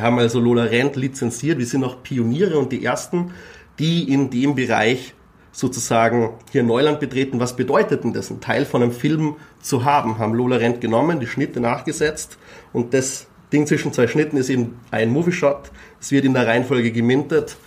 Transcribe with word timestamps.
Wir 0.00 0.06
haben 0.06 0.18
also 0.18 0.40
Lola 0.40 0.62
Rent 0.62 0.96
lizenziert. 0.96 1.58
Wir 1.58 1.66
sind 1.66 1.84
auch 1.84 2.02
Pioniere 2.02 2.58
und 2.58 2.72
die 2.72 2.82
ersten, 2.82 3.34
die 3.78 4.10
in 4.10 4.30
dem 4.30 4.54
Bereich 4.54 5.12
sozusagen 5.52 6.38
hier 6.50 6.62
Neuland 6.62 7.00
betreten. 7.00 7.38
Was 7.38 7.54
bedeutet 7.54 8.02
denn 8.02 8.14
das, 8.14 8.30
einen 8.30 8.40
Teil 8.40 8.64
von 8.64 8.82
einem 8.82 8.92
Film 8.92 9.36
zu 9.60 9.84
haben? 9.84 10.16
Haben 10.16 10.32
Lola 10.32 10.56
Rent 10.56 10.80
genommen, 10.80 11.20
die 11.20 11.26
Schnitte 11.26 11.60
nachgesetzt 11.60 12.38
und 12.72 12.94
das 12.94 13.26
Ding 13.52 13.66
zwischen 13.66 13.92
zwei 13.92 14.06
Schnitten 14.06 14.38
ist 14.38 14.48
eben 14.48 14.80
ein 14.90 15.10
Movie-Shot. 15.10 15.70
Es 16.00 16.12
wird 16.12 16.24
in 16.24 16.32
der 16.32 16.46
Reihenfolge 16.46 16.92
gemintet. 16.92 17.58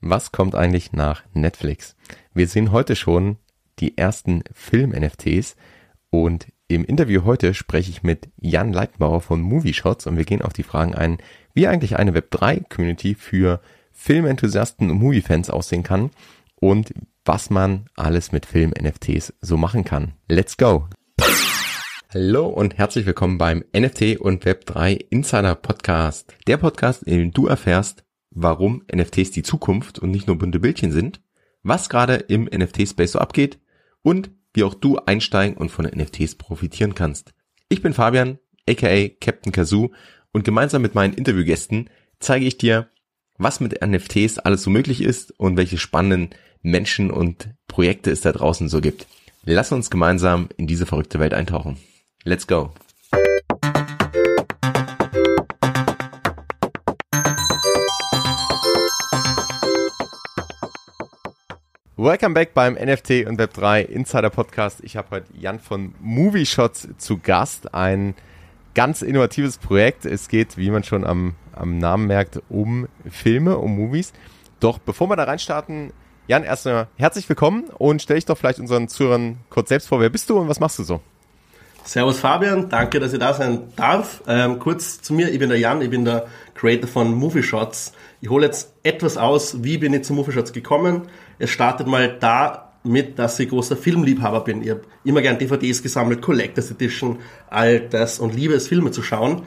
Was 0.00 0.32
kommt 0.32 0.56
eigentlich 0.56 0.92
nach 0.92 1.22
Netflix? 1.34 1.94
Wir 2.34 2.48
sehen 2.48 2.72
heute 2.72 2.96
schon 2.96 3.36
die 3.78 3.96
ersten 3.96 4.42
Film-NFTs 4.52 5.54
und 6.10 6.48
im 6.68 6.84
Interview 6.84 7.24
heute 7.24 7.54
spreche 7.54 7.90
ich 7.90 8.02
mit 8.02 8.28
Jan 8.40 8.72
Leitbauer 8.72 9.20
von 9.20 9.40
Movie 9.40 9.74
Shots 9.74 10.06
und 10.06 10.16
wir 10.16 10.24
gehen 10.24 10.42
auf 10.42 10.52
die 10.52 10.64
Fragen 10.64 10.94
ein, 10.94 11.18
wie 11.54 11.68
eigentlich 11.68 11.96
eine 11.96 12.12
Web3-Community 12.12 13.14
für 13.14 13.60
Filmenthusiasten 13.92 14.90
und 14.90 14.98
Movie-Fans 14.98 15.48
aussehen 15.48 15.84
kann 15.84 16.10
und 16.56 16.92
was 17.24 17.50
man 17.50 17.86
alles 17.94 18.32
mit 18.32 18.46
Film-NFTs 18.46 19.34
so 19.40 19.56
machen 19.56 19.84
kann. 19.84 20.14
Let's 20.28 20.56
go! 20.56 20.88
Hallo 22.12 22.48
und 22.48 22.78
herzlich 22.78 23.06
willkommen 23.06 23.38
beim 23.38 23.64
NFT 23.76 24.18
und 24.18 24.44
Web3 24.44 25.06
Insider 25.10 25.54
Podcast. 25.54 26.34
Der 26.46 26.56
Podcast, 26.56 27.04
in 27.04 27.18
dem 27.18 27.32
du 27.32 27.46
erfährst, 27.46 28.04
warum 28.30 28.82
NFTs 28.92 29.30
die 29.30 29.42
Zukunft 29.42 29.98
und 30.00 30.10
nicht 30.10 30.26
nur 30.26 30.38
bunte 30.38 30.58
Bildchen 30.58 30.90
sind, 30.90 31.20
was 31.62 31.88
gerade 31.88 32.14
im 32.14 32.44
NFT-Space 32.44 33.12
so 33.12 33.18
abgeht 33.20 33.60
und 34.02 34.30
wie 34.56 34.64
auch 34.64 34.74
du 34.74 34.98
einsteigen 34.98 35.56
und 35.56 35.70
von 35.70 35.84
NFTs 35.84 36.34
profitieren 36.34 36.94
kannst. 36.94 37.32
Ich 37.68 37.82
bin 37.82 37.92
Fabian, 37.92 38.38
aka 38.68 39.08
Captain 39.20 39.52
Kazoo 39.52 39.90
und 40.32 40.44
gemeinsam 40.44 40.82
mit 40.82 40.94
meinen 40.94 41.14
Interviewgästen 41.14 41.90
zeige 42.18 42.46
ich 42.46 42.58
dir, 42.58 42.90
was 43.38 43.60
mit 43.60 43.84
NFTs 43.84 44.38
alles 44.38 44.62
so 44.62 44.70
möglich 44.70 45.02
ist 45.02 45.38
und 45.38 45.56
welche 45.56 45.78
spannenden 45.78 46.30
Menschen 46.62 47.10
und 47.10 47.50
Projekte 47.68 48.10
es 48.10 48.22
da 48.22 48.32
draußen 48.32 48.68
so 48.68 48.80
gibt. 48.80 49.06
Lass 49.44 49.72
uns 49.72 49.90
gemeinsam 49.90 50.48
in 50.56 50.66
diese 50.66 50.86
verrückte 50.86 51.20
Welt 51.20 51.34
eintauchen. 51.34 51.76
Let's 52.24 52.46
go! 52.46 52.72
Welcome 62.06 62.34
back 62.34 62.54
beim 62.54 62.74
NFT 62.74 63.26
und 63.26 63.40
Web3 63.40 63.80
Insider 63.80 64.30
Podcast. 64.30 64.78
Ich 64.84 64.96
habe 64.96 65.08
heute 65.10 65.26
Jan 65.36 65.58
von 65.58 65.92
Movie 65.98 66.46
Shots 66.46 66.86
zu 66.98 67.18
Gast. 67.18 67.74
Ein 67.74 68.14
ganz 68.76 69.02
innovatives 69.02 69.58
Projekt. 69.58 70.04
Es 70.04 70.28
geht, 70.28 70.56
wie 70.56 70.70
man 70.70 70.84
schon 70.84 71.04
am, 71.04 71.34
am 71.50 71.78
Namen 71.78 72.06
merkt, 72.06 72.40
um 72.48 72.86
Filme, 73.10 73.58
um 73.58 73.74
Movies. 73.74 74.12
Doch 74.60 74.78
bevor 74.78 75.10
wir 75.10 75.16
da 75.16 75.24
reinstarten, 75.24 75.92
Jan, 76.28 76.44
erstmal 76.44 76.86
herzlich 76.94 77.28
willkommen 77.28 77.64
und 77.76 78.00
stell 78.00 78.14
dich 78.14 78.24
doch 78.24 78.38
vielleicht 78.38 78.60
unseren 78.60 78.86
Zuhörern 78.86 79.38
kurz 79.50 79.70
selbst 79.70 79.88
vor. 79.88 79.98
Wer 79.98 80.10
bist 80.10 80.30
du 80.30 80.38
und 80.38 80.48
was 80.48 80.60
machst 80.60 80.78
du 80.78 80.84
so? 80.84 81.00
Servus 81.86 82.18
Fabian, 82.18 82.68
danke, 82.68 82.98
dass 82.98 83.12
ich 83.12 83.20
da 83.20 83.32
sein 83.32 83.68
darf. 83.76 84.20
Ähm, 84.26 84.58
kurz 84.58 85.00
zu 85.00 85.14
mir, 85.14 85.30
ich 85.30 85.38
bin 85.38 85.50
der 85.50 85.58
Jan, 85.58 85.80
ich 85.82 85.88
bin 85.88 86.04
der 86.04 86.26
Creator 86.54 86.88
von 86.88 87.14
Movie 87.14 87.44
Shots. 87.44 87.92
Ich 88.20 88.28
hole 88.28 88.44
jetzt 88.44 88.74
etwas 88.82 89.16
aus, 89.16 89.62
wie 89.62 89.78
bin 89.78 89.94
ich 89.94 90.02
zu 90.02 90.12
Movie 90.12 90.32
Shots 90.32 90.52
gekommen. 90.52 91.02
Es 91.38 91.50
startet 91.50 91.86
mal 91.86 92.16
damit, 92.18 93.20
dass 93.20 93.38
ich 93.38 93.50
großer 93.50 93.76
Filmliebhaber 93.76 94.40
bin. 94.40 94.62
Ich 94.62 94.70
habe 94.70 94.82
immer 95.04 95.22
gern 95.22 95.38
DVDs 95.38 95.80
gesammelt, 95.80 96.22
Collectors 96.22 96.72
Edition, 96.72 97.20
all 97.50 97.78
das 97.78 98.18
und 98.18 98.34
liebe 98.34 98.54
es, 98.54 98.66
Filme 98.66 98.90
zu 98.90 99.04
schauen. 99.04 99.42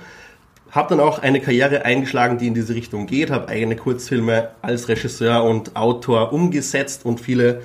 Habe 0.72 0.96
dann 0.96 1.02
auch 1.06 1.20
eine 1.20 1.42
Karriere 1.42 1.84
eingeschlagen, 1.84 2.38
die 2.38 2.48
in 2.48 2.54
diese 2.54 2.74
Richtung 2.74 3.06
geht, 3.06 3.32
habe 3.32 3.50
eigene 3.50 3.76
Kurzfilme 3.76 4.52
als 4.62 4.88
Regisseur 4.88 5.44
und 5.44 5.76
Autor 5.76 6.32
umgesetzt 6.32 7.04
und 7.04 7.20
viele 7.20 7.64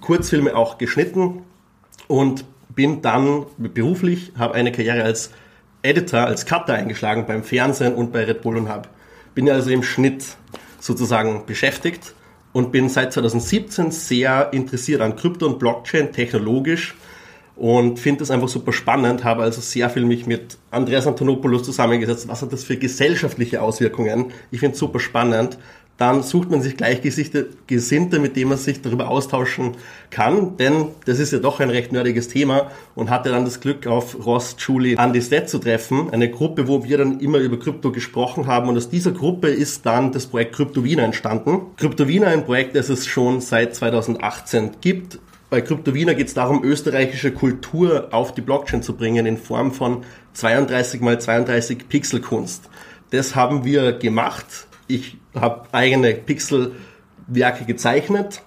Kurzfilme 0.00 0.54
auch 0.54 0.78
geschnitten 0.78 1.42
und 2.06 2.44
bin 2.76 3.02
dann 3.02 3.46
beruflich, 3.58 4.32
habe 4.38 4.54
eine 4.54 4.70
Karriere 4.70 5.02
als 5.02 5.32
Editor, 5.82 6.20
als 6.20 6.46
Cutter 6.46 6.74
eingeschlagen 6.74 7.26
beim 7.26 7.42
Fernsehen 7.42 7.94
und 7.94 8.12
bei 8.12 8.24
Red 8.24 8.42
Bull 8.42 8.56
und 8.56 8.68
habe 8.68 8.88
bin 9.36 9.50
also 9.50 9.70
im 9.70 9.82
Schnitt 9.82 10.24
sozusagen 10.80 11.44
beschäftigt 11.46 12.14
und 12.52 12.72
bin 12.72 12.88
seit 12.88 13.12
2017 13.12 13.90
sehr 13.92 14.52
interessiert 14.52 15.02
an 15.02 15.14
Krypto 15.14 15.46
und 15.46 15.58
Blockchain 15.58 16.10
technologisch 16.10 16.94
und 17.54 18.00
finde 18.00 18.20
das 18.20 18.30
einfach 18.30 18.48
super 18.48 18.72
spannend, 18.72 19.24
habe 19.24 19.42
also 19.42 19.60
sehr 19.60 19.90
viel 19.90 20.04
mich 20.04 20.26
mit 20.26 20.56
Andreas 20.70 21.06
Antonopoulos 21.06 21.64
zusammengesetzt, 21.64 22.28
was 22.28 22.42
hat 22.42 22.52
das 22.52 22.64
für 22.64 22.76
gesellschaftliche 22.76 23.60
Auswirkungen. 23.60 24.32
Ich 24.50 24.60
finde 24.60 24.72
es 24.72 24.78
super 24.78 25.00
spannend, 25.00 25.58
dann 25.98 26.22
sucht 26.22 26.50
man 26.50 26.60
sich 26.60 26.76
Gleichgesinnte, 26.76 28.18
mit 28.18 28.36
denen 28.36 28.50
man 28.50 28.58
sich 28.58 28.82
darüber 28.82 29.08
austauschen 29.08 29.76
kann, 30.10 30.56
denn 30.58 30.88
das 31.06 31.18
ist 31.18 31.32
ja 31.32 31.38
doch 31.38 31.60
ein 31.60 31.70
recht 31.70 31.92
nerdiges 31.92 32.28
Thema 32.28 32.70
und 32.94 33.08
hatte 33.08 33.30
dann 33.30 33.44
das 33.44 33.60
Glück, 33.60 33.86
auf 33.86 34.26
Ross, 34.26 34.56
Julie, 34.58 34.96
Andy 34.98 35.22
Stead 35.22 35.48
zu 35.48 35.58
treffen, 35.58 36.10
eine 36.10 36.30
Gruppe, 36.30 36.68
wo 36.68 36.84
wir 36.84 36.98
dann 36.98 37.20
immer 37.20 37.38
über 37.38 37.58
Krypto 37.58 37.92
gesprochen 37.92 38.46
haben 38.46 38.68
und 38.68 38.76
aus 38.76 38.90
dieser 38.90 39.12
Gruppe 39.12 39.48
ist 39.48 39.86
dann 39.86 40.12
das 40.12 40.26
Projekt 40.26 40.54
Krypto 40.54 40.84
Wiener 40.84 41.04
entstanden. 41.04 41.62
Krypto 41.76 42.06
Wiener, 42.08 42.28
ein 42.28 42.44
Projekt, 42.44 42.76
das 42.76 42.88
es 42.88 43.06
schon 43.06 43.40
seit 43.40 43.74
2018 43.74 44.72
gibt. 44.80 45.18
Bei 45.48 45.60
Krypto 45.60 45.94
Wiener 45.94 46.14
geht 46.14 46.26
es 46.26 46.34
darum, 46.34 46.62
österreichische 46.64 47.32
Kultur 47.32 48.08
auf 48.10 48.34
die 48.34 48.40
Blockchain 48.40 48.82
zu 48.82 48.94
bringen 48.94 49.24
in 49.26 49.38
Form 49.38 49.72
von 49.72 50.02
32 50.34 51.00
mal 51.00 51.20
32 51.20 51.88
Pixelkunst. 51.88 52.68
Das 53.10 53.36
haben 53.36 53.64
wir 53.64 53.92
gemacht 53.92 54.66
ich 54.88 55.16
habe 55.40 55.66
eigene 55.72 56.14
Pixelwerke 56.14 57.64
gezeichnet, 57.66 58.42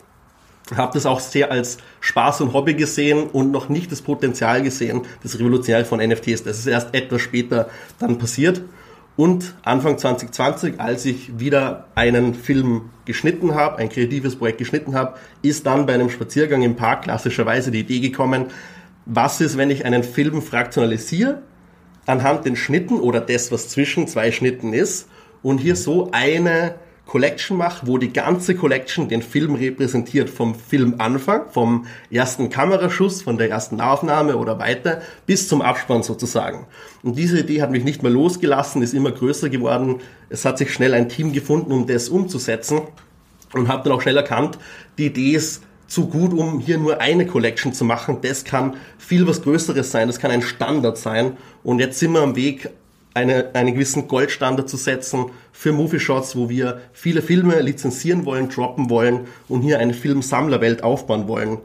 habe 0.76 0.94
das 0.94 1.06
auch 1.06 1.20
sehr 1.20 1.52
als 1.52 1.78
Spaß 2.00 2.42
und 2.42 2.54
Hobby 2.54 2.74
gesehen 2.76 3.24
und 3.24 3.52
noch 3.52 3.70
nicht 3.70 3.92
das 3.92 4.02
Potenzial 4.02 4.62
gesehen, 4.62 5.02
das 5.24 5.40
Revolutionäre 5.40 5.86
von 5.86 6.00
NFTs. 6.00 6.44
Das 6.44 6.60
ist 6.60 6.68
erst 6.68 6.94
etwas 6.94 7.22
später 7.22 7.70
dann 8.00 8.18
passiert. 8.18 8.62
Und 9.16 9.56
Anfang 9.64 9.98
2020, 9.98 10.80
als 10.80 11.06
ich 11.06 11.40
wieder 11.40 11.88
einen 11.94 12.34
Film 12.34 12.90
geschnitten 13.04 13.54
habe, 13.54 13.78
ein 13.78 13.90
kreatives 13.90 14.38
Projekt 14.38 14.60
geschnitten 14.60 14.96
habe, 14.96 15.18
ist 15.42 15.66
dann 15.66 15.86
bei 15.86 15.94
einem 15.94 16.10
Spaziergang 16.10 16.62
im 16.62 16.78
Park 16.78 17.04
klassischerweise 17.04 17.70
die 17.70 17.82
Idee 17.82 18.00
gekommen, 18.00 18.46
was 19.06 19.42
ist, 19.42 19.58
wenn 19.58 19.72
ich 19.72 19.84
einen 19.84 20.04
Film 20.04 20.42
fraktionalisiere, 20.42 21.42
anhand 22.06 22.46
den 22.46 22.56
Schnitten 22.56 23.00
oder 23.00 23.20
das, 23.20 23.52
was 23.52 23.68
zwischen 23.68 24.08
zwei 24.08 24.32
Schnitten 24.32 24.72
ist, 24.72 25.10
und 25.42 25.60
hier 25.60 25.76
so 25.76 26.10
eine 26.12 26.76
Collection 27.10 27.58
mache, 27.58 27.88
wo 27.88 27.98
die 27.98 28.14
ganze 28.14 28.54
Collection 28.54 29.10
den 29.10 29.24
Film 29.24 29.56
repräsentiert, 29.56 30.30
vom 30.30 30.54
Filmanfang, 30.54 31.50
vom 31.50 31.88
ersten 32.12 32.50
Kameraschuss, 32.52 33.24
von 33.24 33.40
der 33.40 33.50
ersten 33.50 33.82
Aufnahme 33.82 34.38
oder 34.38 34.60
weiter, 34.60 35.02
bis 35.26 35.48
zum 35.48 35.64
Abspann 35.64 36.04
sozusagen. 36.04 36.68
Und 37.02 37.18
diese 37.18 37.40
Idee 37.40 37.64
hat 37.64 37.72
mich 37.72 37.84
nicht 37.84 38.04
mehr 38.04 38.12
losgelassen, 38.12 38.84
ist 38.84 38.94
immer 38.94 39.12
größer 39.12 39.50
geworden. 39.50 40.02
Es 40.30 40.46
hat 40.46 40.60
sich 40.60 40.72
schnell 40.72 40.94
ein 40.94 41.10
Team 41.10 41.34
gefunden, 41.34 41.72
um 41.72 41.88
das 41.88 42.10
umzusetzen 42.10 42.82
und 43.54 43.68
habe 43.68 43.84
dann 43.84 43.94
auch 43.94 44.02
schnell 44.02 44.18
erkannt, 44.18 44.60
die 45.00 45.08
Idee 45.08 45.32
ist 45.32 45.64
zu 45.88 46.08
gut, 46.08 46.34
um 46.34 46.60
hier 46.60 46.78
nur 46.78 47.02
eine 47.02 47.26
Collection 47.26 47.74
zu 47.74 47.84
machen. 47.84 48.20
Das 48.22 48.44
kann 48.44 48.76
viel 49.00 49.28
was 49.28 49.42
Größeres 49.42 49.90
sein, 49.90 50.08
das 50.08 50.20
kann 50.20 50.30
ein 50.30 50.44
Standard 50.44 51.00
sein. 51.00 51.38
Und 51.64 51.80
jetzt 51.80 51.98
sind 51.98 52.12
wir 52.12 52.22
am 52.22 52.36
Weg, 52.36 52.70
eine, 53.14 53.50
einen 53.54 53.74
gewissen 53.74 54.08
Goldstandard 54.08 54.70
zu 54.70 54.78
setzen 54.78 55.32
für 55.52 55.72
Movie 55.72 56.00
Shots, 56.00 56.36
wo 56.36 56.50
wir 56.50 56.82
viele 56.94 57.22
Filme 57.22 57.60
lizenzieren 57.62 58.26
wollen, 58.26 58.50
droppen 58.50 58.90
wollen 58.90 59.28
und 59.48 59.62
hier 59.62 59.80
eine 59.80 59.94
Filmsammlerwelt 59.94 60.84
aufbauen 60.84 61.28
wollen 61.28 61.58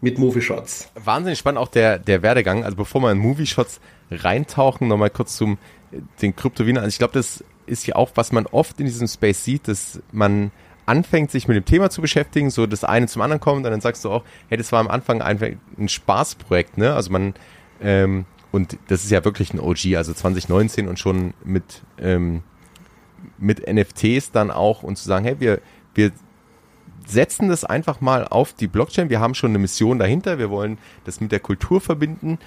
mit 0.00 0.18
Movie 0.18 0.42
Shots. 0.42 0.88
Wahnsinnig 0.94 1.38
spannend 1.38 1.60
auch 1.60 1.68
der, 1.68 1.98
der 1.98 2.22
Werdegang. 2.22 2.64
Also 2.64 2.76
bevor 2.76 3.00
wir 3.02 3.12
in 3.12 3.18
Movie 3.18 3.46
Shots 3.46 3.80
reintauchen, 4.10 4.88
nochmal 4.88 5.10
kurz 5.10 5.36
zum 5.36 5.58
den 6.22 6.36
Kryptowiener. 6.36 6.80
Also 6.80 6.90
ich 6.90 6.98
glaube, 6.98 7.14
das 7.14 7.44
ist 7.66 7.86
ja 7.86 7.96
auch, 7.96 8.10
was 8.14 8.32
man 8.32 8.46
oft 8.46 8.78
in 8.80 8.86
diesem 8.86 9.08
Space 9.08 9.44
sieht, 9.44 9.68
dass 9.68 10.00
man 10.12 10.50
anfängt, 10.86 11.30
sich 11.30 11.46
mit 11.46 11.56
dem 11.56 11.64
Thema 11.64 11.90
zu 11.90 12.00
beschäftigen, 12.00 12.50
so 12.50 12.66
das 12.66 12.84
eine 12.84 13.06
zum 13.06 13.22
anderen 13.22 13.40
kommt 13.40 13.64
und 13.64 13.70
dann 13.70 13.80
sagst 13.80 14.04
du 14.04 14.10
auch, 14.10 14.24
hey, 14.48 14.58
das 14.58 14.72
war 14.72 14.80
am 14.80 14.88
Anfang 14.88 15.22
einfach 15.22 15.48
ein 15.78 15.88
Spaßprojekt, 15.88 16.78
ne? 16.78 16.94
Also 16.94 17.12
man 17.12 17.34
ähm, 17.80 18.24
und 18.52 18.78
das 18.88 19.04
ist 19.04 19.10
ja 19.10 19.24
wirklich 19.24 19.54
ein 19.54 19.60
OG, 19.60 19.96
also 19.96 20.12
2019 20.12 20.88
und 20.88 20.98
schon 20.98 21.34
mit, 21.44 21.82
ähm, 21.98 22.42
mit 23.38 23.66
NFTs 23.72 24.32
dann 24.32 24.50
auch 24.50 24.82
und 24.82 24.96
zu 24.96 25.04
sagen, 25.04 25.24
hey, 25.24 25.36
wir, 25.38 25.60
wir 25.94 26.12
setzen 27.06 27.48
das 27.48 27.64
einfach 27.64 28.00
mal 28.00 28.26
auf 28.26 28.52
die 28.52 28.66
Blockchain. 28.66 29.10
Wir 29.10 29.20
haben 29.20 29.34
schon 29.34 29.50
eine 29.50 29.58
Mission 29.58 29.98
dahinter. 29.98 30.38
Wir 30.38 30.50
wollen 30.50 30.78
das 31.04 31.20
mit 31.20 31.32
der 31.32 31.40
Kultur 31.40 31.80
verbinden. 31.80 32.38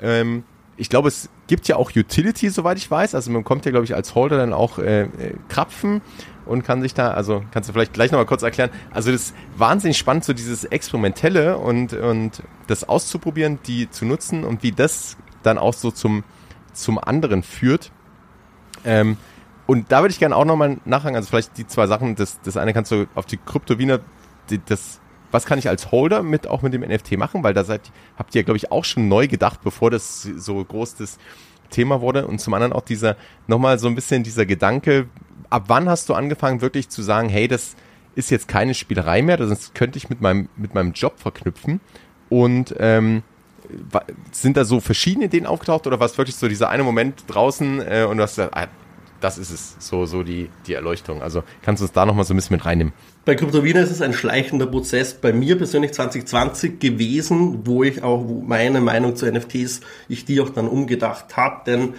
Ähm, 0.00 0.44
ich 0.76 0.88
glaube, 0.88 1.08
es 1.08 1.28
gibt 1.46 1.68
ja 1.68 1.76
auch 1.76 1.90
Utility, 1.94 2.48
soweit 2.48 2.78
ich 2.78 2.90
weiß. 2.90 3.14
Also 3.14 3.30
man 3.30 3.44
kommt 3.44 3.64
ja, 3.64 3.70
glaube 3.70 3.84
ich, 3.84 3.94
als 3.94 4.14
Holder 4.14 4.38
dann 4.38 4.52
auch 4.52 4.78
äh, 4.78 5.02
äh, 5.02 5.08
Krapfen 5.48 6.00
und 6.46 6.64
kann 6.64 6.82
sich 6.82 6.94
da, 6.94 7.12
also 7.12 7.44
kannst 7.52 7.68
du 7.68 7.72
vielleicht 7.72 7.92
gleich 7.92 8.10
nochmal 8.10 8.26
kurz 8.26 8.42
erklären. 8.42 8.70
Also 8.90 9.12
das 9.12 9.22
ist 9.22 9.34
wahnsinnig 9.56 9.98
spannend, 9.98 10.24
so 10.24 10.32
dieses 10.32 10.64
Experimentelle 10.64 11.58
und, 11.58 11.92
und 11.92 12.42
das 12.66 12.88
auszuprobieren, 12.88 13.58
die 13.66 13.90
zu 13.90 14.06
nutzen 14.06 14.44
und 14.44 14.62
wie 14.62 14.72
das 14.72 15.16
dann 15.42 15.58
auch 15.58 15.74
so 15.74 15.90
zum, 15.90 16.24
zum 16.72 16.98
anderen 16.98 17.42
führt. 17.42 17.92
Ähm, 18.84 19.16
Und 19.66 19.92
da 19.92 20.00
würde 20.00 20.12
ich 20.12 20.18
gerne 20.18 20.36
auch 20.36 20.44
nochmal 20.44 20.78
nachhaken, 20.84 21.16
also 21.16 21.28
vielleicht 21.28 21.56
die 21.56 21.66
zwei 21.66 21.86
Sachen, 21.86 22.16
das, 22.16 22.40
das 22.42 22.56
eine 22.56 22.72
kannst 22.72 22.90
du 22.90 23.06
auf 23.14 23.26
die 23.26 23.36
Kryptowiener, 23.36 24.00
das, 24.66 25.00
was 25.30 25.46
kann 25.46 25.58
ich 25.58 25.68
als 25.68 25.92
Holder 25.92 26.22
mit 26.22 26.48
auch 26.48 26.62
mit 26.62 26.74
dem 26.74 26.82
NFT 26.82 27.16
machen, 27.16 27.42
weil 27.42 27.54
da 27.54 27.64
seid, 27.64 27.92
habt 28.18 28.34
ihr, 28.34 28.42
glaube 28.42 28.56
ich, 28.56 28.72
auch 28.72 28.84
schon 28.84 29.08
neu 29.08 29.28
gedacht, 29.28 29.60
bevor 29.62 29.90
das 29.90 30.22
so 30.22 30.62
groß 30.62 30.96
das 30.96 31.18
Thema 31.70 32.00
wurde. 32.00 32.26
Und 32.26 32.40
zum 32.40 32.52
anderen 32.54 32.72
auch 32.72 32.82
dieser, 32.82 33.16
nochmal 33.46 33.78
so 33.78 33.86
ein 33.86 33.94
bisschen 33.94 34.24
dieser 34.24 34.46
Gedanke, 34.46 35.06
ab 35.48 35.64
wann 35.68 35.88
hast 35.88 36.08
du 36.08 36.14
angefangen, 36.14 36.60
wirklich 36.60 36.88
zu 36.88 37.00
sagen, 37.00 37.28
hey, 37.28 37.46
das 37.48 37.76
ist 38.14 38.30
jetzt 38.30 38.48
keine 38.48 38.74
Spielerei 38.74 39.22
mehr, 39.22 39.36
das 39.38 39.72
könnte 39.72 39.96
ich 39.96 40.10
mit 40.10 40.20
meinem, 40.20 40.48
mit 40.56 40.74
meinem 40.74 40.92
Job 40.92 41.18
verknüpfen. 41.18 41.80
Und 42.28 42.74
ähm, 42.78 43.22
sind 44.30 44.56
da 44.56 44.64
so 44.64 44.80
verschiedene 44.80 45.26
Ideen 45.26 45.46
aufgetaucht 45.46 45.86
oder 45.86 46.00
war 46.00 46.06
es 46.06 46.18
wirklich 46.18 46.36
so 46.36 46.48
dieser 46.48 46.68
eine 46.68 46.82
Moment 46.82 47.24
draußen 47.26 47.80
äh, 47.80 48.06
und 48.08 48.16
du 48.16 48.22
hast 48.22 48.36
gesagt, 48.36 48.56
ah, 48.56 48.66
das 49.22 49.38
ist 49.38 49.50
es, 49.50 49.76
so, 49.78 50.04
so 50.04 50.22
die, 50.22 50.50
die 50.66 50.74
Erleuchtung. 50.74 51.22
Also 51.22 51.42
kannst 51.62 51.80
du 51.80 51.84
uns 51.84 51.92
da 51.92 52.04
nochmal 52.04 52.24
so 52.24 52.34
ein 52.34 52.36
bisschen 52.36 52.56
mit 52.56 52.64
reinnehmen? 52.64 52.92
Bei 53.24 53.36
Kryptowiener 53.36 53.80
ist 53.80 53.90
es 53.90 54.02
ein 54.02 54.12
schleichender 54.12 54.66
Prozess 54.66 55.14
bei 55.14 55.32
mir 55.32 55.56
persönlich 55.56 55.92
2020 55.92 56.80
gewesen, 56.80 57.60
wo 57.64 57.84
ich 57.84 58.02
auch 58.02 58.24
meine 58.44 58.80
Meinung 58.80 59.14
zu 59.14 59.30
NFTs, 59.30 59.80
ich 60.08 60.24
die 60.24 60.40
auch 60.40 60.50
dann 60.50 60.66
umgedacht 60.66 61.36
habe, 61.36 61.62
denn 61.66 61.94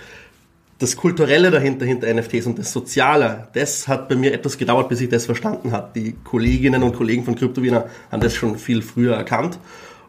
das 0.80 0.98
Kulturelle 0.98 1.50
dahinter, 1.50 1.86
hinter 1.86 2.14
NFTs 2.14 2.46
und 2.46 2.60
das 2.60 2.74
Soziale, 2.74 3.48
das 3.54 3.88
hat 3.88 4.10
bei 4.10 4.16
mir 4.16 4.34
etwas 4.34 4.58
gedauert, 4.58 4.90
bis 4.90 5.00
ich 5.00 5.08
das 5.08 5.25
verstanden 5.25 5.72
habe. 5.72 5.92
Die 5.96 6.14
Kolleginnen 6.24 6.84
und 6.84 6.94
Kollegen 6.94 7.24
von 7.24 7.36
Kryptowiener 7.36 7.86
haben 8.12 8.22
das 8.22 8.36
schon 8.36 8.58
viel 8.58 8.81
früher 8.81 9.16
erkannt. 9.16 9.60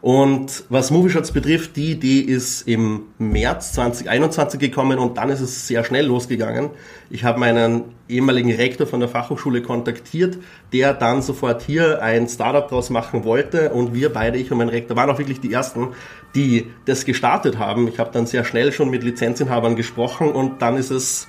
Und 0.05 0.65
was 0.69 0.91
Movieshots 0.91 1.33
betrifft, 1.33 1.77
die 1.77 1.93
Idee 1.93 2.21
ist 2.21 2.69
im 2.69 3.05
März 3.17 3.73
2021 3.73 4.61
gekommen 4.61 4.99
und 4.99 5.17
dann 5.17 5.31
ist 5.31 5.41
es 5.41 5.67
sehr 5.67 5.83
schnell 5.83 6.05
losgegangen. 6.05 6.69
Ich 7.09 7.25
habe 7.25 7.41
meinen 7.41 7.85
ehemaligen 8.07 8.53
Rektor 8.53 8.87
von 8.87 9.01
der 9.01 9.09
Fachhochschule 9.09 9.63
kontaktiert, 9.63 10.37
der 10.75 10.93
dann 10.93 11.23
sofort 11.23 11.63
hier 11.63 12.03
ein 12.03 12.29
Startup 12.29 12.69
draus 12.69 12.91
machen 12.91 13.25
wollte 13.25 13.71
und 13.71 13.95
wir 13.95 14.13
beide, 14.13 14.37
ich 14.37 14.53
und 14.53 14.59
mein 14.59 14.69
Rektor, 14.69 14.95
waren 14.95 15.09
auch 15.09 15.19
wirklich 15.19 15.41
die 15.41 15.55
Ersten, 15.55 15.95
die 16.35 16.67
das 16.85 17.07
gestartet 17.07 17.59
haben. 17.59 17.89
Ich 17.89 17.99
habe 17.99 18.11
dann 18.13 18.27
sehr 18.27 18.45
schnell 18.45 18.73
schon 18.73 18.91
mit 18.91 19.03
Lizenzinhabern 19.05 19.75
gesprochen 19.75 20.33
und 20.33 20.61
dann 20.61 20.77
ist 20.77 20.91
es, 20.91 21.29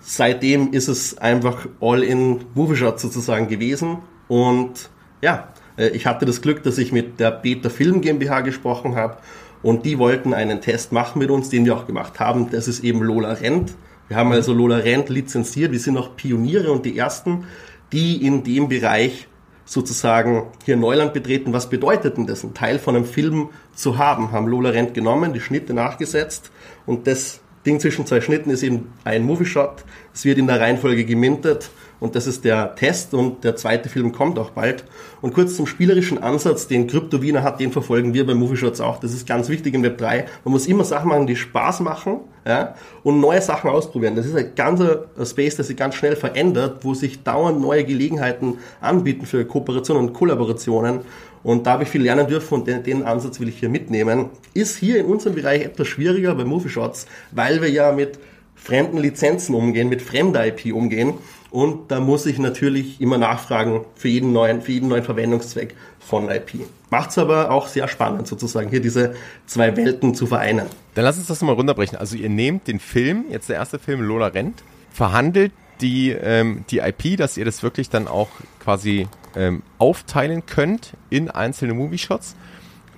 seitdem 0.00 0.74
ist 0.74 0.88
es 0.88 1.16
einfach 1.16 1.66
all 1.80 2.02
in 2.02 2.44
Movieshots 2.52 3.00
sozusagen 3.00 3.48
gewesen 3.48 4.00
und 4.28 4.90
ja, 5.22 5.48
ich 5.76 6.06
hatte 6.06 6.24
das 6.24 6.40
Glück, 6.40 6.62
dass 6.62 6.78
ich 6.78 6.92
mit 6.92 7.20
der 7.20 7.30
Beta 7.30 7.68
Film 7.68 8.00
GmbH 8.00 8.40
gesprochen 8.40 8.96
habe 8.96 9.18
und 9.62 9.84
die 9.84 9.98
wollten 9.98 10.34
einen 10.34 10.60
Test 10.60 10.92
machen 10.92 11.18
mit 11.18 11.30
uns, 11.30 11.48
den 11.48 11.64
wir 11.64 11.76
auch 11.76 11.86
gemacht 11.86 12.20
haben. 12.20 12.50
Das 12.50 12.68
ist 12.68 12.84
eben 12.84 13.02
Lola 13.02 13.32
Rent. 13.32 13.74
Wir 14.08 14.16
haben 14.16 14.32
also 14.32 14.52
Lola 14.52 14.76
Rent 14.76 15.08
lizenziert. 15.08 15.72
Wir 15.72 15.80
sind 15.80 15.96
auch 15.96 16.16
Pioniere 16.16 16.70
und 16.70 16.86
die 16.86 16.96
ersten, 16.96 17.44
die 17.92 18.24
in 18.24 18.44
dem 18.44 18.68
Bereich 18.68 19.28
sozusagen 19.64 20.44
hier 20.64 20.76
Neuland 20.76 21.12
betreten. 21.12 21.52
Was 21.52 21.68
bedeutet 21.68 22.16
denn 22.16 22.26
das? 22.26 22.44
Ein 22.44 22.54
Teil 22.54 22.78
von 22.78 22.94
einem 22.94 23.04
Film 23.04 23.48
zu 23.74 23.98
haben, 23.98 24.30
haben 24.30 24.46
Lola 24.46 24.70
Rent 24.70 24.94
genommen, 24.94 25.32
die 25.32 25.40
Schnitte 25.40 25.74
nachgesetzt 25.74 26.52
und 26.86 27.06
das 27.06 27.40
Ding 27.66 27.80
zwischen 27.80 28.06
zwei 28.06 28.20
Schnitten 28.20 28.50
ist 28.50 28.62
eben 28.62 28.92
ein 29.02 29.24
Movie 29.24 29.44
Shot. 29.44 29.84
Es 30.14 30.24
wird 30.24 30.38
in 30.38 30.46
der 30.46 30.60
Reihenfolge 30.60 31.04
gemintet 31.04 31.70
und 31.98 32.14
das 32.14 32.26
ist 32.26 32.44
der 32.44 32.74
Test 32.74 33.14
und 33.14 33.42
der 33.42 33.56
zweite 33.56 33.88
Film 33.88 34.12
kommt 34.12 34.38
auch 34.38 34.50
bald. 34.50 34.84
Und 35.22 35.32
kurz 35.32 35.56
zum 35.56 35.66
spielerischen 35.66 36.22
Ansatz, 36.22 36.66
den 36.66 36.86
Krypto 36.86 37.22
Wiener 37.22 37.42
hat, 37.42 37.58
den 37.58 37.72
verfolgen 37.72 38.12
wir 38.12 38.26
bei 38.26 38.34
Movie 38.34 38.56
Shots 38.56 38.80
auch. 38.80 39.00
Das 39.00 39.14
ist 39.14 39.26
ganz 39.26 39.48
wichtig 39.48 39.74
im 39.74 39.82
Web 39.82 39.96
3. 39.98 40.26
Man 40.44 40.52
muss 40.52 40.66
immer 40.66 40.84
Sachen 40.84 41.08
machen, 41.08 41.26
die 41.26 41.36
Spaß 41.36 41.80
machen 41.80 42.20
ja, 42.46 42.74
und 43.02 43.20
neue 43.20 43.40
Sachen 43.40 43.70
ausprobieren. 43.70 44.14
Das 44.14 44.26
ist 44.26 44.36
ein 44.36 44.54
ganzer 44.54 45.06
Space, 45.24 45.56
der 45.56 45.64
sich 45.64 45.76
ganz 45.76 45.94
schnell 45.94 46.16
verändert, 46.16 46.84
wo 46.84 46.92
sich 46.92 47.22
dauernd 47.22 47.60
neue 47.60 47.84
Gelegenheiten 47.84 48.58
anbieten 48.80 49.24
für 49.24 49.44
Kooperationen 49.46 50.08
und 50.08 50.12
Kollaborationen. 50.12 51.00
Und 51.42 51.66
da 51.66 51.72
habe 51.72 51.84
ich 51.84 51.88
viel 51.88 52.02
lernen 52.02 52.26
dürfen 52.26 52.54
und 52.54 52.66
den, 52.66 52.82
den, 52.82 53.04
Ansatz 53.04 53.40
will 53.40 53.48
ich 53.48 53.60
hier 53.60 53.68
mitnehmen. 53.68 54.30
Ist 54.52 54.76
hier 54.76 54.98
in 54.98 55.06
unserem 55.06 55.36
Bereich 55.36 55.62
etwas 55.62 55.86
schwieriger 55.86 56.34
bei 56.34 56.44
Movie 56.44 56.68
Shots, 56.68 57.06
weil 57.30 57.62
wir 57.62 57.70
ja 57.70 57.92
mit 57.92 58.18
fremden 58.56 58.98
Lizenzen 58.98 59.54
umgehen, 59.54 59.88
mit 59.88 60.02
fremder 60.02 60.46
IP 60.46 60.74
umgehen. 60.74 61.14
Und 61.50 61.90
da 61.90 62.00
muss 62.00 62.26
ich 62.26 62.38
natürlich 62.38 63.00
immer 63.00 63.18
nachfragen 63.18 63.84
für 63.94 64.08
jeden 64.08 64.32
neuen, 64.32 64.62
für 64.62 64.72
jeden 64.72 64.88
neuen 64.88 65.04
Verwendungszweck 65.04 65.74
von 66.00 66.28
IP. 66.28 66.66
Macht 66.90 67.10
es 67.10 67.18
aber 67.18 67.50
auch 67.50 67.68
sehr 67.68 67.88
spannend, 67.88 68.26
sozusagen 68.26 68.68
hier 68.68 68.80
diese 68.80 69.14
zwei 69.46 69.76
Welten 69.76 70.14
zu 70.14 70.26
vereinen. 70.26 70.66
Dann 70.94 71.04
lass 71.04 71.18
uns 71.18 71.26
das 71.26 71.42
mal 71.42 71.52
runterbrechen. 71.52 71.98
Also 71.98 72.16
ihr 72.16 72.28
nehmt 72.28 72.68
den 72.68 72.80
Film, 72.80 73.24
jetzt 73.30 73.48
der 73.48 73.56
erste 73.56 73.78
Film 73.78 74.02
Lola 74.02 74.28
Rent, 74.28 74.62
verhandelt 74.90 75.52
die, 75.80 76.10
ähm, 76.10 76.64
die 76.70 76.78
IP, 76.78 77.16
dass 77.16 77.36
ihr 77.36 77.44
das 77.44 77.62
wirklich 77.62 77.90
dann 77.90 78.08
auch 78.08 78.28
quasi 78.60 79.08
ähm, 79.34 79.62
aufteilen 79.78 80.46
könnt 80.46 80.94
in 81.10 81.30
einzelne 81.30 81.74
Movie-Shots 81.74 82.34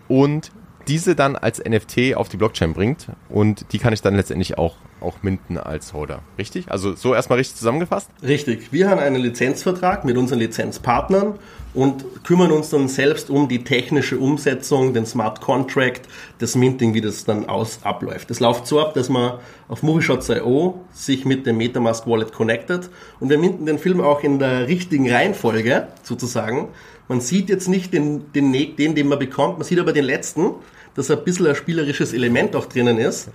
und 0.07 0.53
diese 0.89 1.15
dann 1.15 1.37
als 1.37 1.63
NFT 1.63 2.15
auf 2.15 2.29
die 2.29 2.37
Blockchain 2.37 2.75
bringt 2.75 3.07
und 3.29 3.67
die 3.73 3.79
kann 3.79 3.93
ich 3.93 4.03
dann 4.03 4.17
letztendlich 4.17 4.59
auch 4.59 4.75
auch 5.01 5.23
minden 5.23 5.59
als 5.59 5.93
Holder. 5.93 6.23
Richtig? 6.39 6.71
Also 6.71 6.95
so 6.95 7.15
erstmal 7.15 7.39
richtig 7.39 7.57
zusammengefasst? 7.57 8.11
Richtig. 8.23 8.73
Wir 8.73 8.89
haben 8.89 8.99
einen 8.99 9.23
Lizenzvertrag 9.23 10.05
mit 10.05 10.17
unseren 10.17 10.39
Lizenzpartnern 10.41 11.39
und 11.75 12.25
kümmern 12.25 12.51
uns 12.51 12.71
dann 12.71 12.89
selbst 12.89 13.31
um 13.31 13.49
die 13.49 13.65
technische 13.65 14.19
Umsetzung, 14.19 14.95
den 14.95 15.07
Smart 15.07 15.41
Contract, 15.41 16.03
das 16.39 16.55
Minting, 16.55 16.95
wie 16.95 17.01
das 17.01 17.25
dann 17.25 17.47
aus 17.47 17.81
abläuft. 17.83 18.31
Das 18.31 18.41
läuft 18.41 18.67
so 18.67 18.81
ab, 18.81 18.95
dass 18.95 19.09
man 19.09 19.39
auf 19.69 19.83
Movieshots.io 19.83 20.81
sich 20.93 21.25
mit 21.25 21.47
dem 21.47 21.59
Metamask 21.59 22.07
Wallet 22.07 22.33
connectet 22.33 22.91
und 23.21 23.29
wir 23.31 23.39
minten 23.39 23.67
den 23.67 23.79
Film 23.79 24.01
auch 24.01 24.23
in 24.23 24.39
der 24.39 24.67
richtigen 24.67 25.11
Reihenfolge 25.11 25.89
sozusagen. 26.03 26.69
Man 27.07 27.21
sieht 27.21 27.49
jetzt 27.49 27.69
nicht 27.69 27.93
den, 27.93 28.33
den, 28.33 28.53
den, 28.53 28.95
den 28.95 29.09
man 29.09 29.19
bekommt, 29.19 29.59
man 29.59 29.65
sieht 29.67 29.79
aber 29.79 29.93
den 29.93 30.05
letzten, 30.05 30.55
dass 30.99 31.13
ein 31.13 31.23
bisschen 31.23 31.47
ein 31.47 31.55
spielerisches 31.55 32.13
Element 32.13 32.57
auch 32.57 32.67
drinnen 32.67 32.99
ist 32.99 33.31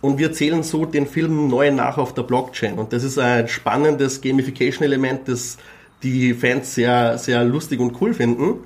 und 0.00 0.18
wir 0.18 0.32
zählen 0.32 0.62
so 0.62 0.86
den 0.86 1.08
Film 1.08 1.48
neu 1.48 1.72
nach 1.72 1.98
auf 1.98 2.14
der 2.14 2.22
Blockchain. 2.22 2.78
Und 2.78 2.92
das 2.92 3.02
ist 3.02 3.18
ein 3.18 3.48
spannendes 3.48 4.20
Gamification-Element, 4.20 5.26
das 5.28 5.58
die 6.04 6.32
Fans 6.34 6.74
sehr, 6.74 7.18
sehr 7.18 7.44
lustig 7.44 7.80
und 7.80 8.00
cool 8.00 8.14
finden. 8.14 8.60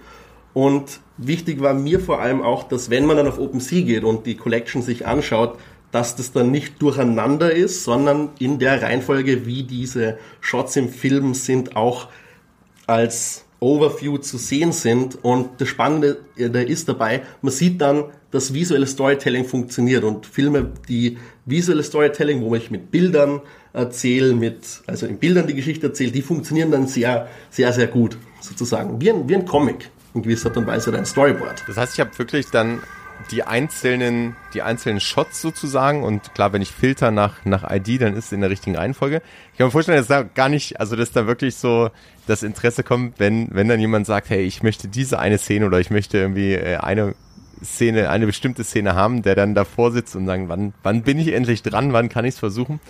Und 0.53 1.01
wichtig 1.17 1.61
war 1.61 1.73
mir 1.73 1.99
vor 2.01 2.21
allem 2.21 2.43
auch, 2.43 2.65
dass 2.65 2.91
wenn 2.91 3.07
man 3.07 3.17
dann 3.17 3.27
auf 3.27 3.39
OpenSea 3.39 3.83
geht 3.83 4.05
und 4.05 4.27
die 4.27 4.37
Collection 4.37 4.83
sich 4.83 5.07
anschaut, 5.07 5.59
dass 5.91 6.15
das 6.15 6.33
dann 6.33 6.51
nicht 6.51 6.83
durcheinander 6.83 7.51
ist, 7.51 7.83
sondern 7.83 8.31
in 8.39 8.59
der 8.59 8.83
Reihenfolge, 8.83 9.47
wie 9.47 9.63
diese 9.63 10.19
Shots 10.41 10.77
im 10.77 10.91
Film 10.91 11.33
sind, 11.33 11.77
auch 11.77 12.09
als 12.87 13.45
Overview 13.59 14.19
zu 14.19 14.37
sehen 14.37 14.73
sind. 14.73 15.25
Und 15.25 15.61
das 15.61 15.69
Spannende 15.69 16.19
da 16.37 16.61
ist 16.61 16.89
dabei, 16.89 17.23
man 17.43 17.53
sieht 17.53 17.81
dann, 17.81 18.05
dass 18.35 18.53
visuelle 18.53 18.87
Storytelling 18.87 19.45
funktioniert 19.45 20.03
und 20.03 20.27
Filme, 20.27 20.73
die 20.89 21.19
visuelle 21.47 21.85
Storytelling, 21.85 22.43
wo 22.43 22.55
ich 22.57 22.69
mit 22.69 22.91
Bildern 22.91 23.41
erzähle, 23.73 24.35
mit, 24.35 24.83
also 24.89 25.07
in 25.07 25.19
Bildern 25.19 25.47
die 25.47 25.55
Geschichte 25.55 25.87
erzähle, 25.87 26.11
die 26.11 26.23
funktionieren 26.23 26.73
dann 26.73 26.89
sehr, 26.89 27.29
sehr, 27.51 27.73
sehr 27.73 27.87
gut, 27.87 28.17
sozusagen. 28.41 29.01
Wie 29.01 29.11
ein, 29.11 29.29
wie 29.29 29.37
ein 29.37 29.47
Comic 29.47 29.89
in 30.15 30.23
gewisser 30.23 30.49
Art 30.49 30.57
und 30.57 30.67
Weise 30.67 30.91
oder 30.91 30.99
ein 30.99 31.07
Storyboard. 31.07 31.63
Das 31.69 31.77
heißt, 31.77 31.95
ich 31.95 32.01
habe 32.01 32.19
wirklich 32.19 32.47
dann 32.51 32.81
die 33.31 33.45
einzelnen, 33.45 34.35
die 34.53 34.63
einzelnen 34.63 34.99
Shots 34.99 35.41
sozusagen 35.41 36.03
und 36.03 36.35
klar, 36.35 36.53
wenn 36.53 36.61
ich 36.61 36.73
filter 36.73 37.13
nach, 37.13 37.45
nach 37.45 37.71
ID, 37.71 38.03
dann 38.03 38.17
ist 38.17 38.27
es 38.27 38.33
in 38.33 38.41
der 38.41 38.51
richtigen 38.51 38.75
Reihenfolge. 38.75 39.23
Ich 39.53 39.59
kann 39.59 39.69
mir 39.69 39.71
vorstellen, 39.71 39.99
dass 39.99 40.09
da 40.09 40.25
gar 40.25 40.49
nicht, 40.49 40.81
also 40.81 40.97
dass 40.97 41.13
da 41.13 41.29
wirklich 41.29 41.55
so 41.55 41.91
das 42.27 42.43
Interesse 42.43 42.83
kommt, 42.83 43.21
wenn, 43.21 43.49
wenn 43.53 43.69
dann 43.69 43.79
jemand 43.79 44.07
sagt, 44.07 44.29
hey, 44.31 44.43
ich 44.43 44.65
möchte 44.65 44.89
diese 44.89 45.21
eine 45.21 45.39
Szene 45.39 45.67
oder 45.67 45.79
ich 45.79 45.91
möchte 45.91 46.19
irgendwie 46.19 46.55
äh, 46.55 46.79
eine 46.79 47.15
Szene, 47.65 48.11
eine 48.11 48.27
bestimmte 48.27 48.65
Szene 48.65 48.95
haben, 48.95 49.23
der 49.23 49.35
dann 49.35 49.55
davor 49.55 49.93
sitzt 49.93 50.15
und 50.17 50.27
sagen, 50.27 50.49
wann, 50.49 50.75
wann 50.83 51.03
bin 51.03 51.19
ich 51.19 51.33
endlich 51.33 51.63
dran, 51.63 51.93
wann 51.93 52.09
kann 52.09 52.25
ich 52.25 52.35
es 52.35 52.39
versuchen? 52.39 52.81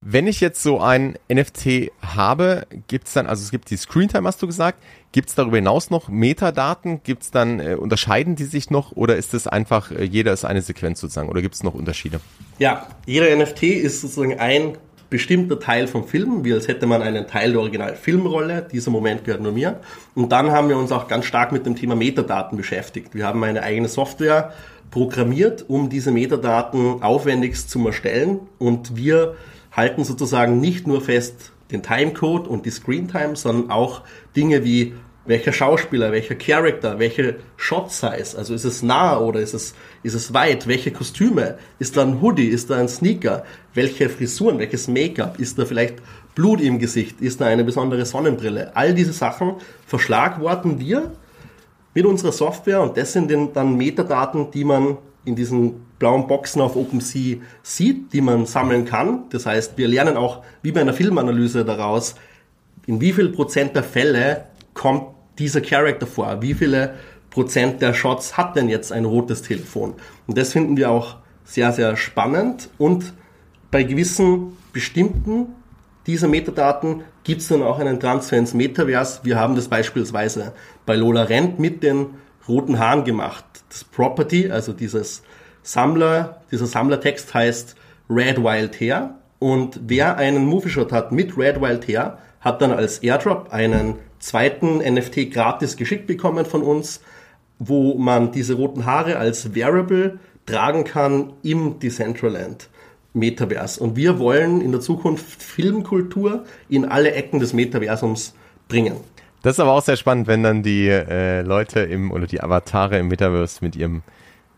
Wenn 0.00 0.28
ich 0.28 0.40
jetzt 0.40 0.62
so 0.62 0.80
ein 0.80 1.18
NFT 1.28 1.90
habe, 2.00 2.68
gibt 2.86 3.08
es 3.08 3.14
dann, 3.14 3.26
also 3.26 3.42
es 3.42 3.50
gibt 3.50 3.68
die 3.68 3.76
Screentime, 3.76 4.28
hast 4.28 4.40
du 4.40 4.46
gesagt, 4.46 4.80
gibt 5.10 5.28
es 5.28 5.34
darüber 5.34 5.56
hinaus 5.56 5.90
noch 5.90 6.08
Metadaten? 6.08 7.02
Gibt 7.02 7.24
es 7.24 7.30
dann, 7.32 7.58
äh, 7.58 7.74
unterscheiden 7.74 8.36
die 8.36 8.44
sich 8.44 8.70
noch 8.70 8.92
oder 8.92 9.16
ist 9.16 9.34
es 9.34 9.48
einfach, 9.48 9.90
äh, 9.90 10.04
jeder 10.04 10.32
ist 10.32 10.44
eine 10.44 10.62
Sequenz 10.62 11.00
sozusagen 11.00 11.28
oder 11.28 11.42
gibt 11.42 11.56
es 11.56 11.64
noch 11.64 11.74
Unterschiede? 11.74 12.20
Ja, 12.60 12.86
jeder 13.06 13.34
NFT 13.34 13.64
ist 13.64 14.00
sozusagen 14.00 14.38
ein 14.38 14.78
bestimmter 15.10 15.58
Teil 15.58 15.86
vom 15.86 16.06
Film, 16.06 16.44
wie 16.44 16.52
als 16.52 16.68
hätte 16.68 16.86
man 16.86 17.02
einen 17.02 17.26
Teil 17.26 17.52
der 17.52 17.60
Original-Filmrolle. 17.60 18.66
Dieser 18.70 18.90
Moment 18.90 19.24
gehört 19.24 19.42
nur 19.42 19.52
mir. 19.52 19.80
Und 20.14 20.32
dann 20.32 20.50
haben 20.50 20.68
wir 20.68 20.76
uns 20.76 20.92
auch 20.92 21.08
ganz 21.08 21.24
stark 21.24 21.52
mit 21.52 21.64
dem 21.64 21.76
Thema 21.76 21.96
Metadaten 21.96 22.56
beschäftigt. 22.56 23.14
Wir 23.14 23.26
haben 23.26 23.42
eine 23.42 23.62
eigene 23.62 23.88
Software 23.88 24.52
programmiert, 24.90 25.64
um 25.68 25.88
diese 25.88 26.10
Metadaten 26.10 27.02
aufwendigst 27.02 27.70
zu 27.70 27.84
erstellen. 27.86 28.40
Und 28.58 28.96
wir 28.96 29.36
halten 29.72 30.04
sozusagen 30.04 30.60
nicht 30.60 30.86
nur 30.86 31.00
fest 31.00 31.52
den 31.70 31.82
Timecode 31.82 32.48
und 32.48 32.66
die 32.66 32.70
Screentime, 32.70 33.36
sondern 33.36 33.70
auch 33.70 34.02
Dinge 34.34 34.64
wie 34.64 34.94
welcher 35.28 35.52
Schauspieler, 35.52 36.10
welcher 36.10 36.34
Charakter, 36.34 36.98
welche 36.98 37.36
Shot 37.56 37.92
Size, 37.92 38.36
also 38.36 38.54
ist 38.54 38.64
es 38.64 38.82
nah 38.82 39.18
oder 39.18 39.40
ist 39.40 39.52
es, 39.52 39.74
ist 40.02 40.14
es 40.14 40.32
weit, 40.32 40.66
welche 40.66 40.90
Kostüme, 40.92 41.58
ist 41.78 41.96
da 41.96 42.02
ein 42.02 42.20
Hoodie, 42.20 42.48
ist 42.48 42.70
da 42.70 42.76
ein 42.76 42.88
Sneaker, 42.88 43.44
welche 43.74 44.08
Frisuren, 44.08 44.58
welches 44.58 44.88
Make-up, 44.88 45.38
ist 45.40 45.58
da 45.58 45.64
vielleicht 45.64 45.96
Blut 46.34 46.60
im 46.60 46.78
Gesicht? 46.78 47.20
Ist 47.20 47.40
da 47.40 47.46
eine 47.46 47.64
besondere 47.64 48.06
Sonnenbrille? 48.06 48.76
All 48.76 48.94
diese 48.94 49.12
Sachen 49.12 49.54
verschlagworten 49.86 50.78
wir 50.78 51.12
mit 51.94 52.06
unserer 52.06 52.30
Software 52.30 52.80
und 52.80 52.96
das 52.96 53.12
sind 53.12 53.32
dann 53.54 53.76
Metadaten, 53.76 54.50
die 54.52 54.64
man 54.64 54.98
in 55.24 55.34
diesen 55.34 55.86
blauen 55.98 56.28
Boxen 56.28 56.62
auf 56.62 56.76
OpenSea 56.76 57.38
sieht, 57.62 58.12
die 58.12 58.20
man 58.20 58.46
sammeln 58.46 58.84
kann. 58.84 59.24
Das 59.30 59.46
heißt, 59.46 59.76
wir 59.76 59.88
lernen 59.88 60.16
auch 60.16 60.42
wie 60.62 60.70
bei 60.70 60.80
einer 60.80 60.92
Filmanalyse 60.92 61.64
daraus, 61.64 62.14
in 62.86 63.00
wie 63.00 63.12
viel 63.12 63.30
Prozent 63.30 63.74
der 63.74 63.82
Fälle 63.82 64.44
kommt 64.74 65.08
dieser 65.38 65.60
Charakter 65.60 66.06
vor, 66.06 66.40
wie 66.40 66.54
viele 66.54 66.94
Prozent 67.30 67.82
der 67.82 67.94
Shots 67.94 68.36
hat 68.36 68.56
denn 68.56 68.68
jetzt 68.68 68.92
ein 68.92 69.04
rotes 69.04 69.42
Telefon. 69.42 69.94
Und 70.26 70.38
das 70.38 70.52
finden 70.52 70.76
wir 70.76 70.90
auch 70.90 71.16
sehr, 71.44 71.72
sehr 71.72 71.96
spannend 71.96 72.68
und 72.78 73.12
bei 73.70 73.82
gewissen 73.82 74.56
bestimmten 74.72 75.48
dieser 76.06 76.28
Metadaten 76.28 77.02
gibt 77.22 77.42
es 77.42 77.48
dann 77.48 77.62
auch 77.62 77.78
einen 77.78 78.00
Transfer 78.00 78.38
ins 78.38 78.54
Metaverse. 78.54 79.20
Wir 79.24 79.38
haben 79.38 79.56
das 79.56 79.68
beispielsweise 79.68 80.52
bei 80.86 80.96
Lola 80.96 81.24
Rent 81.24 81.58
mit 81.58 81.82
den 81.82 82.06
roten 82.48 82.78
Haaren 82.78 83.04
gemacht. 83.04 83.44
Das 83.68 83.84
Property, 83.84 84.50
also 84.50 84.72
dieses 84.72 85.22
Sammler, 85.62 86.40
dieser 86.50 86.66
Sammlertext 86.66 87.34
heißt 87.34 87.76
Red 88.08 88.42
Wild 88.42 88.80
Hair. 88.80 89.16
Und 89.38 89.80
wer 89.86 90.16
einen 90.16 90.46
Movie 90.46 90.70
Shot 90.70 90.92
hat 90.92 91.12
mit 91.12 91.36
Red 91.36 91.60
Wild 91.60 91.86
Hair, 91.86 92.18
hat 92.40 92.62
dann 92.62 92.72
als 92.72 93.00
Airdrop 93.00 93.52
einen 93.52 93.96
zweiten 94.18 94.78
NFT 94.78 95.30
gratis 95.30 95.76
geschickt 95.76 96.06
bekommen 96.06 96.46
von 96.46 96.62
uns, 96.62 97.02
wo 97.58 97.94
man 97.94 98.32
diese 98.32 98.54
roten 98.54 98.86
Haare 98.86 99.16
als 99.16 99.54
Variable 99.54 100.18
tragen 100.46 100.84
kann 100.84 101.32
im 101.42 101.78
Decentraland. 101.78 102.68
Metaverse. 103.14 103.82
Und 103.82 103.96
wir 103.96 104.18
wollen 104.18 104.60
in 104.60 104.72
der 104.72 104.80
Zukunft 104.80 105.42
Filmkultur 105.42 106.44
in 106.68 106.84
alle 106.84 107.12
Ecken 107.12 107.40
des 107.40 107.52
Metaversums 107.52 108.34
bringen. 108.68 108.96
Das 109.42 109.54
ist 109.54 109.60
aber 109.60 109.72
auch 109.72 109.82
sehr 109.82 109.96
spannend, 109.96 110.26
wenn 110.26 110.42
dann 110.42 110.62
die 110.62 110.88
äh, 110.88 111.42
Leute 111.42 111.80
im 111.80 112.10
oder 112.10 112.26
die 112.26 112.40
Avatare 112.40 112.98
im 112.98 113.08
Metaverse 113.08 113.58
mit 113.62 113.76
ihrem 113.76 114.02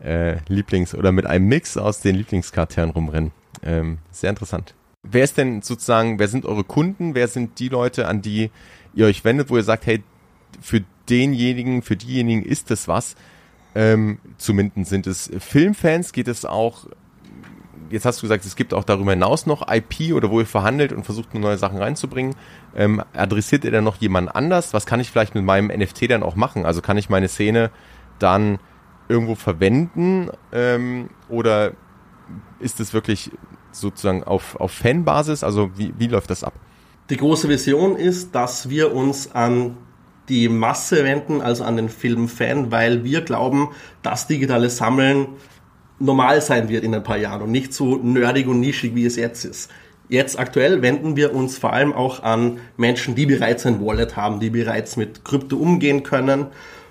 äh, 0.03 0.37
Lieblings- 0.47 0.95
oder 0.95 1.11
mit 1.11 1.25
einem 1.25 1.47
Mix 1.47 1.77
aus 1.77 2.01
den 2.01 2.15
Lieblingscharakteren 2.15 2.89
rumrennen. 2.89 3.31
Ähm, 3.63 3.99
sehr 4.11 4.31
interessant. 4.31 4.73
Wer 5.03 5.23
ist 5.23 5.37
denn 5.37 5.61
sozusagen, 5.61 6.19
wer 6.19 6.27
sind 6.27 6.45
eure 6.45 6.63
Kunden? 6.63 7.15
Wer 7.15 7.27
sind 7.27 7.59
die 7.59 7.69
Leute, 7.69 8.07
an 8.07 8.21
die 8.21 8.51
ihr 8.93 9.05
euch 9.05 9.23
wendet, 9.23 9.49
wo 9.49 9.57
ihr 9.57 9.63
sagt, 9.63 9.85
hey, 9.85 10.03
für 10.59 10.81
denjenigen, 11.09 11.81
für 11.81 11.95
diejenigen 11.95 12.43
ist 12.43 12.71
das 12.71 12.87
was? 12.87 13.15
Ähm, 13.73 14.19
zumindest 14.37 14.89
sind 14.89 15.07
es 15.07 15.31
Filmfans, 15.39 16.11
geht 16.11 16.27
es 16.27 16.45
auch 16.45 16.87
jetzt 17.91 18.05
hast 18.05 18.19
du 18.19 18.21
gesagt, 18.23 18.45
es 18.45 18.55
gibt 18.55 18.73
auch 18.73 18.83
darüber 18.83 19.11
hinaus 19.11 19.45
noch 19.45 19.67
IP 19.71 20.13
oder 20.13 20.29
wo 20.31 20.39
ihr 20.39 20.45
verhandelt 20.45 20.93
und 20.93 21.03
versucht 21.03 21.33
neue 21.33 21.57
Sachen 21.57 21.77
reinzubringen. 21.77 22.35
Ähm, 22.75 23.03
adressiert 23.13 23.63
ihr 23.65 23.71
dann 23.71 23.83
noch 23.83 23.97
jemand 23.97 24.33
anders? 24.35 24.73
Was 24.73 24.85
kann 24.85 24.99
ich 24.99 25.11
vielleicht 25.11 25.35
mit 25.35 25.43
meinem 25.43 25.67
NFT 25.67 26.09
dann 26.09 26.23
auch 26.23 26.35
machen? 26.35 26.65
Also 26.65 26.81
kann 26.81 26.97
ich 26.97 27.09
meine 27.09 27.27
Szene 27.27 27.71
dann 28.19 28.59
irgendwo 29.09 29.35
verwenden 29.35 30.29
ähm, 30.51 31.09
oder 31.27 31.73
ist 32.59 32.79
es 32.79 32.93
wirklich 32.93 33.31
sozusagen 33.71 34.23
auf, 34.23 34.55
auf 34.59 34.71
Fanbasis? 34.71 35.43
Also 35.43 35.71
wie, 35.77 35.93
wie 35.97 36.07
läuft 36.07 36.29
das 36.29 36.43
ab? 36.43 36.53
Die 37.09 37.17
große 37.17 37.49
Vision 37.49 37.97
ist, 37.97 38.35
dass 38.35 38.69
wir 38.69 38.93
uns 38.93 39.31
an 39.33 39.75
die 40.31 40.47
Masse 40.47 41.03
wenden, 41.03 41.41
also 41.41 41.65
an 41.65 41.75
den 41.75 41.89
Filmfan, 41.89 42.71
weil 42.71 43.03
wir 43.03 43.21
glauben, 43.21 43.69
dass 44.01 44.27
digitales 44.27 44.77
Sammeln 44.77 45.27
normal 45.99 46.41
sein 46.41 46.69
wird 46.69 46.85
in 46.85 46.95
ein 46.95 47.03
paar 47.03 47.17
Jahren 47.17 47.41
und 47.41 47.51
nicht 47.51 47.73
so 47.73 47.97
nerdig 47.97 48.47
und 48.47 48.61
nischig, 48.61 48.95
wie 48.95 49.05
es 49.05 49.17
jetzt 49.17 49.43
ist. 49.43 49.69
Jetzt 50.07 50.39
aktuell 50.39 50.81
wenden 50.81 51.17
wir 51.17 51.35
uns 51.35 51.57
vor 51.57 51.73
allem 51.73 51.93
auch 51.93 52.23
an 52.23 52.59
Menschen, 52.77 53.13
die 53.13 53.25
bereits 53.25 53.65
ein 53.65 53.85
Wallet 53.85 54.15
haben, 54.15 54.39
die 54.39 54.49
bereits 54.49 54.95
mit 54.95 55.25
Krypto 55.25 55.57
umgehen 55.57 56.03
können 56.03 56.47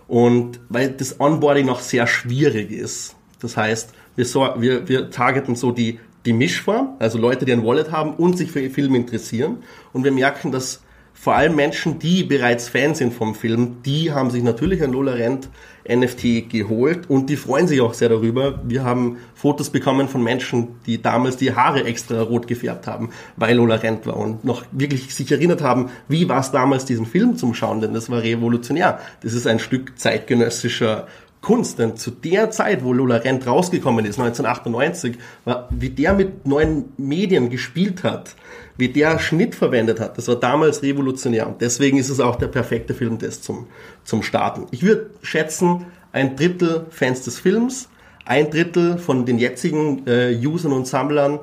und 0.06 0.60
weil 0.68 0.90
das 0.90 1.18
Onboarding 1.18 1.66
noch 1.66 1.80
sehr 1.80 2.06
schwierig 2.06 2.70
ist. 2.70 3.16
Das 3.40 3.56
heißt, 3.56 3.94
wir, 4.16 4.26
so, 4.26 4.48
wir, 4.58 4.86
wir 4.86 5.10
targeten 5.10 5.56
so 5.56 5.72
die, 5.72 5.98
die 6.26 6.34
Mischform, 6.34 6.96
also 6.98 7.18
Leute, 7.18 7.46
die 7.46 7.52
ein 7.52 7.64
Wallet 7.64 7.90
haben 7.90 8.14
und 8.14 8.36
sich 8.36 8.52
für 8.52 8.68
Film 8.68 8.94
interessieren 8.94 9.62
und 9.94 10.04
wir 10.04 10.12
merken, 10.12 10.52
dass 10.52 10.82
vor 11.20 11.34
allem 11.36 11.54
Menschen, 11.54 11.98
die 11.98 12.24
bereits 12.24 12.70
Fans 12.70 12.96
sind 12.96 13.12
vom 13.12 13.34
Film, 13.34 13.82
die 13.84 14.10
haben 14.10 14.30
sich 14.30 14.42
natürlich 14.42 14.82
ein 14.82 14.92
Lola 14.92 15.12
Rent 15.12 15.50
NFT 15.86 16.48
geholt 16.48 17.10
und 17.10 17.28
die 17.28 17.36
freuen 17.36 17.68
sich 17.68 17.82
auch 17.82 17.92
sehr 17.92 18.08
darüber. 18.08 18.58
Wir 18.64 18.84
haben 18.84 19.18
Fotos 19.34 19.68
bekommen 19.68 20.08
von 20.08 20.22
Menschen, 20.22 20.80
die 20.86 21.02
damals 21.02 21.36
die 21.36 21.54
Haare 21.54 21.84
extra 21.84 22.22
rot 22.22 22.46
gefärbt 22.46 22.86
haben, 22.86 23.10
weil 23.36 23.56
Lola 23.56 23.74
Rent 23.74 24.06
war 24.06 24.16
und 24.16 24.46
noch 24.46 24.64
wirklich 24.72 25.14
sich 25.14 25.30
erinnert 25.30 25.60
haben, 25.60 25.90
wie 26.08 26.26
war 26.26 26.40
es 26.40 26.52
damals, 26.52 26.86
diesen 26.86 27.04
Film 27.04 27.36
zum 27.36 27.52
Schauen, 27.52 27.82
denn 27.82 27.92
das 27.92 28.08
war 28.08 28.22
revolutionär. 28.22 28.98
Das 29.22 29.34
ist 29.34 29.46
ein 29.46 29.58
Stück 29.58 29.98
zeitgenössischer 29.98 31.06
Kunst, 31.40 31.78
denn 31.78 31.96
zu 31.96 32.10
der 32.10 32.50
Zeit, 32.50 32.84
wo 32.84 32.92
Lola 32.92 33.16
Rent 33.16 33.46
rausgekommen 33.46 34.04
ist, 34.04 34.18
1998, 34.18 35.16
war, 35.44 35.68
wie 35.70 35.88
der 35.88 36.12
mit 36.12 36.46
neuen 36.46 36.92
Medien 36.98 37.48
gespielt 37.48 38.04
hat, 38.04 38.34
wie 38.76 38.88
der 38.88 39.18
Schnitt 39.18 39.54
verwendet 39.54 40.00
hat, 40.00 40.18
das 40.18 40.28
war 40.28 40.36
damals 40.36 40.82
revolutionär. 40.82 41.46
Und 41.46 41.60
deswegen 41.60 41.96
ist 41.96 42.10
es 42.10 42.20
auch 42.20 42.36
der 42.36 42.48
perfekte 42.48 42.92
Filmtest 42.92 43.44
zum, 43.44 43.68
zum 44.04 44.22
Starten. 44.22 44.66
Ich 44.70 44.82
würde 44.82 45.10
schätzen, 45.22 45.86
ein 46.12 46.36
Drittel 46.36 46.86
Fans 46.90 47.22
des 47.22 47.38
Films, 47.38 47.88
ein 48.26 48.50
Drittel 48.50 48.98
von 48.98 49.24
den 49.24 49.38
jetzigen 49.38 50.06
äh, 50.06 50.36
Usern 50.44 50.72
und 50.72 50.86
Sammlern, 50.86 51.40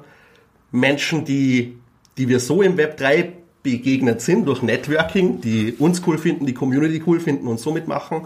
Menschen, 0.72 1.26
die, 1.26 1.78
die 2.18 2.28
wir 2.28 2.40
so 2.40 2.62
im 2.62 2.78
Web 2.78 2.98
3 2.98 3.34
begegnet 3.64 4.22
sind 4.22 4.48
durch 4.48 4.62
Networking, 4.62 5.42
die 5.42 5.74
uns 5.74 6.02
cool 6.06 6.18
finden, 6.18 6.46
die 6.46 6.54
Community 6.54 7.02
cool 7.06 7.20
finden 7.20 7.48
und 7.48 7.60
so 7.60 7.72
mitmachen. 7.72 8.22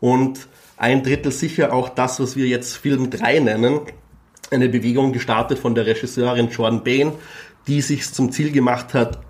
Und 0.00 0.48
ein 0.82 1.04
Drittel 1.04 1.30
sicher 1.30 1.72
auch 1.72 1.90
das, 1.90 2.18
was 2.18 2.34
wir 2.34 2.46
jetzt 2.46 2.76
Film 2.76 3.08
3 3.08 3.38
nennen. 3.38 3.80
Eine 4.50 4.68
Bewegung 4.68 5.12
gestartet 5.12 5.60
von 5.60 5.76
der 5.76 5.86
Regisseurin 5.86 6.48
Jordan 6.48 6.82
Bain, 6.82 7.12
die 7.68 7.80
sich 7.80 8.12
zum 8.12 8.32
Ziel 8.32 8.50
gemacht 8.50 8.92
hat, 8.92 9.20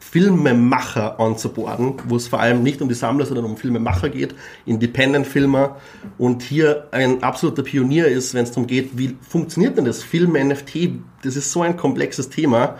Filmemacher 0.00 1.20
anzuborden, 1.20 1.94
wo 2.08 2.16
es 2.16 2.26
vor 2.26 2.40
allem 2.40 2.64
nicht 2.64 2.82
um 2.82 2.88
die 2.88 2.96
Sammler, 2.96 3.24
sondern 3.24 3.44
um 3.44 3.56
Filmemacher 3.56 4.08
geht, 4.08 4.34
Independent-Filmer 4.66 5.76
und 6.18 6.42
hier 6.42 6.88
ein 6.90 7.22
absoluter 7.22 7.62
Pionier 7.62 8.08
ist, 8.08 8.34
wenn 8.34 8.42
es 8.42 8.50
darum 8.50 8.66
geht, 8.66 8.98
wie 8.98 9.16
funktioniert 9.20 9.78
denn 9.78 9.84
das 9.84 10.02
Film-NFT? 10.02 10.90
Das 11.22 11.36
ist 11.36 11.52
so 11.52 11.62
ein 11.62 11.76
komplexes 11.76 12.30
Thema. 12.30 12.76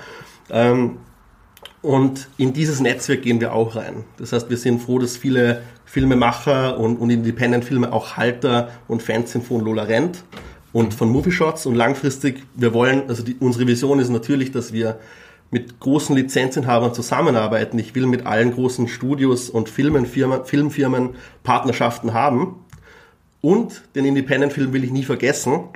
Ähm, 0.51 0.97
und 1.83 2.29
in 2.37 2.53
dieses 2.53 2.81
Netzwerk 2.81 3.23
gehen 3.23 3.41
wir 3.41 3.55
auch 3.55 3.77
rein. 3.77 4.05
Das 4.19 4.33
heißt, 4.33 4.51
wir 4.51 4.57
sind 4.57 4.83
froh, 4.83 4.99
dass 4.99 5.17
viele 5.17 5.63
Filmemacher 5.91 6.79
und, 6.79 6.99
und 6.99 7.11
Independent-Filme 7.11 7.93
auch 7.93 8.17
Halter 8.17 8.71
und 8.87 9.03
Fans 9.03 9.33
sind 9.33 9.45
von 9.45 9.61
Lola 9.61 9.83
Rent 9.83 10.23
und 10.73 10.95
von 10.95 11.09
Movie 11.09 11.33
Shots. 11.33 11.67
Und 11.67 11.75
langfristig, 11.75 12.45
wir 12.55 12.73
wollen, 12.73 13.09
also 13.09 13.25
die, 13.25 13.35
unsere 13.41 13.67
Vision 13.67 13.99
ist 13.99 14.09
natürlich, 14.09 14.53
dass 14.53 14.73
wir 14.73 15.01
mit 15.51 15.81
großen 15.81 16.15
Lizenzinhabern 16.15 16.95
zusammenarbeiten. 16.95 17.77
Ich 17.81 17.93
will 17.97 18.07
mit 18.07 18.25
allen 18.25 18.53
großen 18.53 18.87
Studios 18.87 19.51
und 19.51 19.69
Filmenfirmen, 19.69 20.45
Filmfirmen 20.45 21.17
Partnerschaften 21.43 22.15
haben. 22.15 22.65
Und 23.41 23.83
den 23.97 24.05
Independent-Film 24.05 24.73
will 24.73 24.85
ich 24.85 24.93
nie 24.93 25.03
vergessen. 25.03 25.71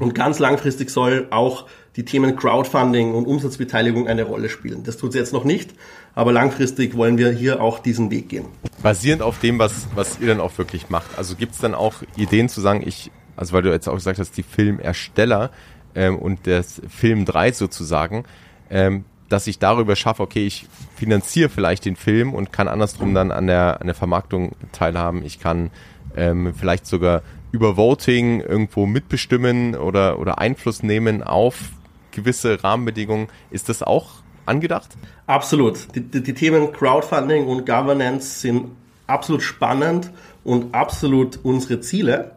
Und 0.00 0.14
ganz 0.14 0.38
langfristig 0.38 0.88
soll 0.88 1.26
auch 1.28 1.66
die 1.96 2.06
Themen 2.06 2.36
Crowdfunding 2.36 3.14
und 3.14 3.26
Umsatzbeteiligung 3.26 4.08
eine 4.08 4.22
Rolle 4.22 4.48
spielen. 4.48 4.82
Das 4.82 4.96
tut 4.96 5.12
sie 5.12 5.18
jetzt 5.18 5.34
noch 5.34 5.44
nicht, 5.44 5.74
aber 6.16 6.32
langfristig 6.32 6.96
wollen 6.96 7.18
wir 7.18 7.30
hier 7.30 7.60
auch 7.60 7.78
diesen 7.78 8.10
Weg 8.10 8.30
gehen. 8.30 8.46
Basierend 8.82 9.22
auf 9.22 9.38
dem, 9.38 9.58
was, 9.58 9.86
was 9.94 10.18
ihr 10.18 10.28
dann 10.28 10.40
auch 10.40 10.56
wirklich 10.58 10.88
macht. 10.88 11.16
Also 11.18 11.36
gibt 11.36 11.52
es 11.52 11.60
dann 11.60 11.74
auch 11.74 11.96
Ideen 12.16 12.48
zu 12.48 12.60
sagen, 12.60 12.82
ich, 12.84 13.12
also 13.36 13.52
weil 13.52 13.62
du 13.62 13.70
jetzt 13.70 13.86
auch 13.86 13.94
gesagt 13.94 14.18
hast, 14.18 14.36
die 14.36 14.42
Filmersteller 14.42 15.50
ähm, 15.94 16.18
und 16.18 16.46
das 16.46 16.80
Film 16.88 17.26
3 17.26 17.52
sozusagen, 17.52 18.24
ähm, 18.70 19.04
dass 19.28 19.46
ich 19.46 19.58
darüber 19.58 19.94
schaffe, 19.94 20.22
okay, 20.22 20.46
ich 20.46 20.66
finanziere 20.96 21.50
vielleicht 21.50 21.84
den 21.84 21.96
Film 21.96 22.32
und 22.32 22.50
kann 22.50 22.66
andersrum 22.66 23.12
dann 23.12 23.30
an 23.30 23.46
der, 23.46 23.82
an 23.82 23.86
der 23.86 23.94
Vermarktung 23.94 24.52
teilhaben. 24.72 25.22
Ich 25.22 25.38
kann 25.38 25.70
ähm, 26.16 26.54
vielleicht 26.58 26.86
sogar 26.86 27.22
über 27.52 27.76
Voting 27.76 28.40
irgendwo 28.40 28.86
mitbestimmen 28.86 29.74
oder, 29.74 30.18
oder 30.18 30.38
Einfluss 30.38 30.82
nehmen 30.82 31.22
auf 31.22 31.58
gewisse 32.12 32.64
Rahmenbedingungen. 32.64 33.28
Ist 33.50 33.68
das 33.68 33.82
auch 33.82 34.22
angedacht? 34.46 34.96
Absolut. 35.26 35.94
Die, 35.94 36.00
die, 36.00 36.22
die 36.22 36.34
Themen 36.34 36.72
Crowdfunding 36.72 37.46
und 37.46 37.66
Governance 37.66 38.40
sind 38.40 38.70
absolut 39.06 39.42
spannend 39.42 40.10
und 40.44 40.74
absolut 40.74 41.40
unsere 41.42 41.80
Ziele. 41.80 42.32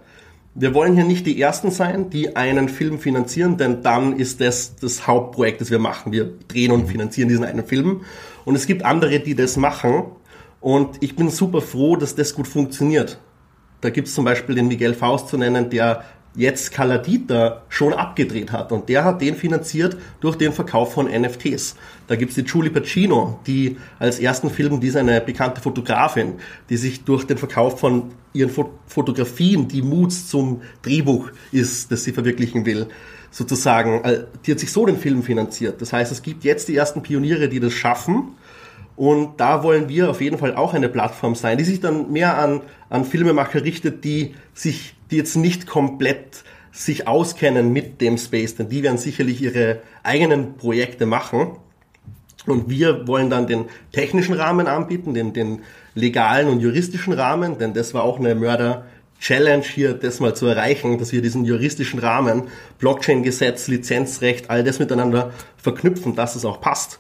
Wir 0.56 0.74
wollen 0.74 0.96
hier 0.96 1.06
nicht 1.06 1.26
die 1.26 1.40
Ersten 1.42 1.72
sein, 1.72 2.10
die 2.10 2.36
einen 2.36 2.70
Film 2.70 3.00
finanzieren, 3.00 3.58
denn 3.58 3.82
dann 3.84 4.18
ist 4.18 4.42
das 4.42 4.76
das 4.76 5.08
Hauptprojekt, 5.08 5.62
das 5.62 5.72
wir 5.72 5.80
machen. 5.80 6.12
Wir 6.12 6.34
drehen 6.48 6.72
und 6.72 6.88
finanzieren 6.88 7.30
diesen 7.30 7.46
einen 7.46 7.66
Film. 7.66 8.02
Und 8.46 8.56
es 8.56 8.66
gibt 8.66 8.84
andere, 8.84 9.20
die 9.20 9.36
das 9.36 9.58
machen. 9.58 10.06
Und 10.60 11.02
ich 11.02 11.16
bin 11.16 11.30
super 11.30 11.62
froh, 11.62 11.96
dass 11.96 12.16
das 12.16 12.34
gut 12.34 12.48
funktioniert. 12.48 13.20
Da 13.82 13.90
gibt 13.90 14.10
es 14.10 14.16
zum 14.16 14.26
Beispiel 14.26 14.56
den 14.56 14.68
Miguel 14.68 14.94
Faust 14.94 15.30
zu 15.30 15.38
nennen, 15.38 15.70
der 15.70 16.04
jetzt 16.36 16.72
Kaladita 16.72 17.64
schon 17.70 17.94
abgedreht 17.94 18.52
hat. 18.52 18.72
Und 18.72 18.88
der 18.90 19.04
hat 19.04 19.22
den 19.22 19.36
finanziert 19.36 19.98
durch 20.20 20.36
den 20.36 20.54
Verkauf 20.54 20.94
von 20.94 21.08
NFTs. 21.08 21.76
Da 22.08 22.16
gibt's 22.16 22.36
die 22.36 22.42
Julie 22.42 22.72
Pacino, 22.72 23.40
die 23.48 23.78
als 23.98 24.20
ersten 24.20 24.50
Film, 24.50 24.80
die 24.80 24.88
ist 24.88 24.96
eine 24.96 25.22
bekannte 25.22 25.62
Fotografin, 25.62 26.36
die 26.70 26.78
sich 26.78 27.04
durch 27.04 27.26
den 27.26 27.38
Verkauf 27.38 27.80
von 27.80 28.12
ihren 28.34 28.52
Fotografien, 28.88 29.68
die 29.68 29.82
Moods 29.82 30.28
zum 30.28 30.62
Drehbuch 30.82 31.32
ist, 31.52 31.92
das 31.92 32.04
sie 32.04 32.12
verwirklichen 32.12 32.66
will, 32.66 32.88
sozusagen, 33.32 34.04
äh, 34.04 34.26
die 34.46 34.52
hat 34.52 34.60
sich 34.60 34.72
so 34.72 34.86
den 34.86 34.98
Film 34.98 35.24
finanziert. 35.24 35.82
Das 35.82 35.94
heißt, 35.94 36.12
es 36.12 36.22
gibt 36.22 36.44
jetzt 36.44 36.68
die 36.68 36.76
ersten 36.76 37.02
Pioniere, 37.02 37.50
die 37.50 37.60
das 37.60 37.74
schaffen. 37.74 38.36
Und 38.96 39.40
da 39.40 39.64
wollen 39.64 39.88
wir 39.88 40.10
auf 40.10 40.20
jeden 40.20 40.38
Fall 40.38 40.56
auch 40.56 40.74
eine 40.74 40.90
Plattform 40.90 41.34
sein, 41.34 41.58
die 41.58 41.64
sich 41.64 41.80
dann 41.80 42.12
mehr 42.12 42.38
an, 42.38 42.62
an 42.90 43.06
Filmemacher 43.06 43.64
richtet, 43.64 44.04
die 44.04 44.36
sich, 44.54 44.96
die 45.12 45.18
jetzt 45.18 45.36
nicht 45.36 45.68
komplett 45.68 46.44
sich 46.72 47.08
auskennen 47.08 47.74
mit 47.74 48.00
dem 48.02 48.18
Space, 48.18 48.56
denn 48.56 48.70
die 48.70 48.84
werden 48.84 48.98
sicherlich 48.98 49.42
ihre 49.42 49.82
eigenen 50.04 50.56
Projekte 50.56 51.06
machen. 51.06 51.58
Und 52.46 52.70
wir 52.70 53.08
wollen 53.08 53.30
dann 53.30 53.48
den 53.48 53.66
technischen 53.92 54.34
Rahmen 54.34 54.68
anbieten, 54.68 55.14
den, 55.14 55.34
den 55.34 55.62
legalen 55.94 56.48
und 56.48 56.62
juristischen 56.62 57.14
Rahmen, 57.14 57.58
denn 57.58 57.74
das 57.74 57.94
war 57.94 58.04
auch 58.04 58.20
eine 58.20 58.36
Mörder, 58.36 58.86
Challenge 59.20 59.64
hier, 59.64 59.94
das 59.94 60.22
mal 60.22 60.34
zu 60.34 60.46
erreichen, 60.46 60.98
dass 60.98 61.12
wir 61.12 61.22
diesen 61.22 61.44
juristischen 61.44 62.00
Rahmen, 62.00 62.44
Blockchain-Gesetz, 62.80 63.68
Lizenzrecht, 63.68 64.50
all 64.50 64.64
das 64.64 64.80
miteinander 64.80 65.34
verknüpfen, 65.58 66.16
dass 66.16 66.36
es 66.36 66.46
auch 66.46 66.62
passt. 66.62 67.00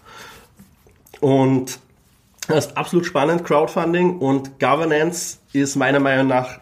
Und 1.21 1.79
das 2.47 2.67
ist 2.67 2.77
absolut 2.77 3.05
spannend, 3.05 3.45
Crowdfunding 3.45 4.17
und 4.17 4.59
Governance 4.59 5.37
ist 5.53 5.75
meiner 5.75 5.99
Meinung 5.99 6.27
nach 6.27 6.59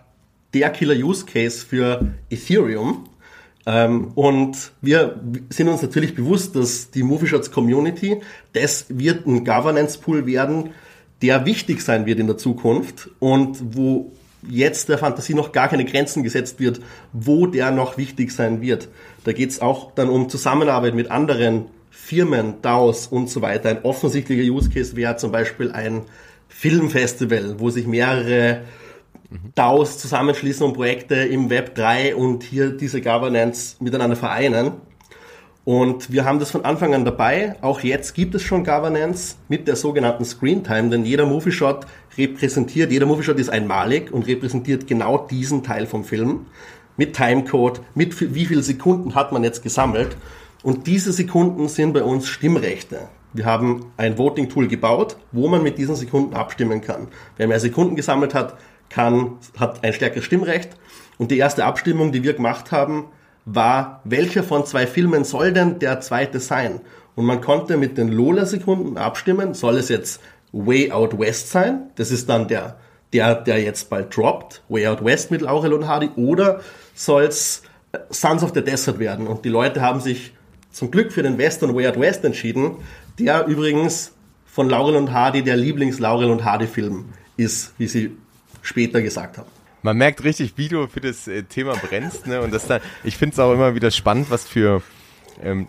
der 0.57 0.69
Killer-Use-Case 0.71 1.65
für 1.65 2.13
Ethereum. 2.29 3.07
Ähm, 3.65 4.11
und 4.15 4.71
wir 4.81 5.19
sind 5.49 5.67
uns 5.67 5.81
natürlich 5.81 6.15
bewusst, 6.15 6.55
dass 6.55 6.89
die 6.89 7.03
Movieshots 7.03 7.51
Community, 7.51 8.21
das 8.53 8.85
wird 8.89 9.27
ein 9.27 9.45
Governance-Pool 9.45 10.25
werden, 10.25 10.71
der 11.21 11.45
wichtig 11.45 11.81
sein 11.81 12.05
wird 12.05 12.19
in 12.19 12.27
der 12.27 12.37
Zukunft 12.37 13.09
und 13.19 13.75
wo 13.75 14.11
jetzt 14.47 14.89
der 14.89 14.97
Fantasie 14.97 15.33
noch 15.33 15.51
gar 15.51 15.67
keine 15.67 15.85
Grenzen 15.85 16.23
gesetzt 16.23 16.59
wird, 16.59 16.79
wo 17.11 17.47
der 17.47 17.71
noch 17.71 17.97
wichtig 17.97 18.31
sein 18.31 18.61
wird. 18.61 18.87
Da 19.23 19.33
geht 19.33 19.49
es 19.49 19.61
auch 19.61 19.91
dann 19.93 20.09
um 20.09 20.29
Zusammenarbeit 20.29 20.93
mit 20.93 21.11
anderen 21.11 21.65
Firmen, 21.91 22.61
DAOs 22.61 23.07
und 23.07 23.29
so 23.29 23.41
weiter. 23.41 23.69
Ein 23.69 23.83
offensichtlicher 23.83 24.49
Use 24.49 24.69
Case 24.69 24.95
wäre 24.95 25.17
zum 25.17 25.31
Beispiel 25.31 25.71
ein 25.71 26.03
Filmfestival, 26.47 27.59
wo 27.59 27.69
sich 27.69 27.85
mehrere 27.85 28.61
DAOs 29.55 29.97
zusammenschließen 29.97 30.65
und 30.65 30.73
Projekte 30.73 31.15
im 31.15 31.49
Web 31.49 31.75
3 31.75 32.15
und 32.15 32.43
hier 32.43 32.71
diese 32.71 33.01
Governance 33.01 33.75
miteinander 33.79 34.15
vereinen. 34.15 34.73
Und 35.65 36.13
wir 36.13 36.23
haben 36.23 36.39
das 36.39 36.49
von 36.49 36.63
Anfang 36.63 36.93
an 36.93 37.03
dabei. 37.03 37.57
Auch 37.59 37.81
jetzt 37.81 38.13
gibt 38.13 38.33
es 38.35 38.41
schon 38.41 38.63
Governance 38.63 39.35
mit 39.49 39.67
der 39.67 39.75
sogenannten 39.75 40.23
Screen 40.23 40.63
Time, 40.63 40.89
denn 40.89 41.03
jeder 41.03 41.25
Movie 41.25 41.51
Shot 41.51 41.85
repräsentiert, 42.17 42.89
jeder 42.89 43.05
Movie 43.05 43.23
Shot 43.23 43.37
ist 43.37 43.49
einmalig 43.49 44.13
und 44.13 44.27
repräsentiert 44.27 44.87
genau 44.87 45.17
diesen 45.17 45.63
Teil 45.63 45.85
vom 45.85 46.05
Film 46.05 46.45
mit 46.95 47.17
Timecode, 47.17 47.81
mit 47.95 48.33
wie 48.33 48.45
viele 48.45 48.63
Sekunden 48.63 49.13
hat 49.13 49.33
man 49.33 49.43
jetzt 49.43 49.61
gesammelt. 49.61 50.15
Und 50.63 50.87
diese 50.87 51.11
Sekunden 51.11 51.67
sind 51.67 51.93
bei 51.93 52.03
uns 52.03 52.27
Stimmrechte. 52.27 53.09
Wir 53.33 53.45
haben 53.45 53.91
ein 53.97 54.17
Voting 54.17 54.47
Tool 54.47 54.69
gebaut, 54.69 55.17
wo 55.33 55.49
man 55.49 55.63
mit 55.63 55.77
diesen 55.77 55.95
Sekunden 55.95 56.33
abstimmen 56.33 56.79
kann. 56.79 57.09
Wer 57.35 57.47
mehr 57.47 57.59
Sekunden 57.59 57.97
gesammelt 57.97 58.33
hat, 58.33 58.57
kann, 58.89 59.37
hat 59.57 59.83
ein 59.83 59.93
stärkeres 59.93 60.25
Stimmrecht. 60.25 60.69
Und 61.17 61.31
die 61.31 61.37
erste 61.37 61.65
Abstimmung, 61.65 62.11
die 62.11 62.23
wir 62.23 62.33
gemacht 62.33 62.71
haben, 62.71 63.05
war, 63.45 64.01
welcher 64.03 64.43
von 64.43 64.65
zwei 64.65 64.85
Filmen 64.85 65.23
soll 65.23 65.53
denn 65.53 65.79
der 65.79 66.01
zweite 66.01 66.39
sein? 66.39 66.81
Und 67.15 67.25
man 67.25 67.41
konnte 67.41 67.77
mit 67.77 67.97
den 67.97 68.09
Lola-Sekunden 68.09 68.97
abstimmen, 68.97 69.53
soll 69.53 69.77
es 69.77 69.89
jetzt 69.89 70.21
Way 70.51 70.91
Out 70.91 71.17
West 71.17 71.49
sein? 71.49 71.89
Das 71.95 72.11
ist 72.11 72.29
dann 72.29 72.47
der, 72.47 72.77
der, 73.13 73.35
der 73.35 73.61
jetzt 73.61 73.89
bald 73.89 74.15
droppt, 74.15 74.61
Way 74.69 74.87
Out 74.87 75.03
West 75.03 75.31
mit 75.31 75.41
Laurel 75.41 75.73
und 75.73 75.87
Hardy, 75.87 76.09
oder 76.15 76.61
soll 76.93 77.23
es 77.23 77.63
äh, 77.93 77.99
Sons 78.09 78.43
of 78.43 78.51
the 78.53 78.63
Desert 78.63 78.99
werden? 78.99 79.27
Und 79.27 79.45
die 79.45 79.49
Leute 79.49 79.81
haben 79.81 80.01
sich 80.01 80.33
zum 80.71 80.91
Glück 80.91 81.11
für 81.11 81.23
den 81.23 81.37
Western 81.37 81.75
Way 81.75 81.87
Out 81.87 81.99
West 81.99 82.23
entschieden, 82.23 82.77
der 83.17 83.47
übrigens 83.47 84.13
von 84.45 84.69
Laurel 84.69 84.95
und 84.95 85.11
Hardy 85.11 85.41
der 85.41 85.55
Lieblings-Laurel 85.55 86.29
und 86.29 86.43
Hardy-Film 86.43 87.05
ist, 87.37 87.73
wie 87.77 87.87
sie 87.87 88.17
später 88.61 89.01
gesagt 89.01 89.37
haben 89.37 89.47
man 89.83 89.97
merkt 89.97 90.23
richtig, 90.23 90.53
wie 90.57 90.67
du 90.67 90.87
für 90.87 90.99
das 90.99 91.27
äh, 91.27 91.43
Thema 91.43 91.73
brennst, 91.75 92.27
ne? 92.27 92.41
Und 92.41 92.53
das 92.53 92.67
dann, 92.67 92.81
ich 93.03 93.15
finde 93.15 93.33
es 93.33 93.39
auch 93.39 93.53
immer 93.53 93.73
wieder 93.73 93.89
spannend, 93.91 94.29
was 94.29 94.45
für 94.45 94.81
ähm, 95.41 95.67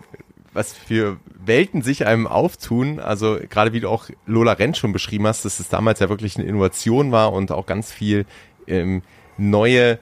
was 0.53 0.73
für 0.73 1.19
Welten 1.45 1.83
sich 1.83 2.07
einem 2.07 2.27
auftun. 2.27 2.99
Also 2.99 3.39
gerade 3.49 3.73
wie 3.73 3.81
du 3.81 3.89
auch 3.89 4.09
Lola 4.27 4.53
Rent 4.53 4.77
schon 4.77 4.93
beschrieben 4.93 5.27
hast, 5.27 5.45
dass 5.45 5.61
es 5.61 5.69
damals 5.69 6.01
ja 6.01 6.09
wirklich 6.09 6.37
eine 6.37 6.47
Innovation 6.47 7.13
war 7.13 7.33
und 7.33 7.53
auch 7.53 7.67
ganz 7.67 7.93
viel 7.93 8.27
ähm, 8.67 9.03
neue 9.37 9.99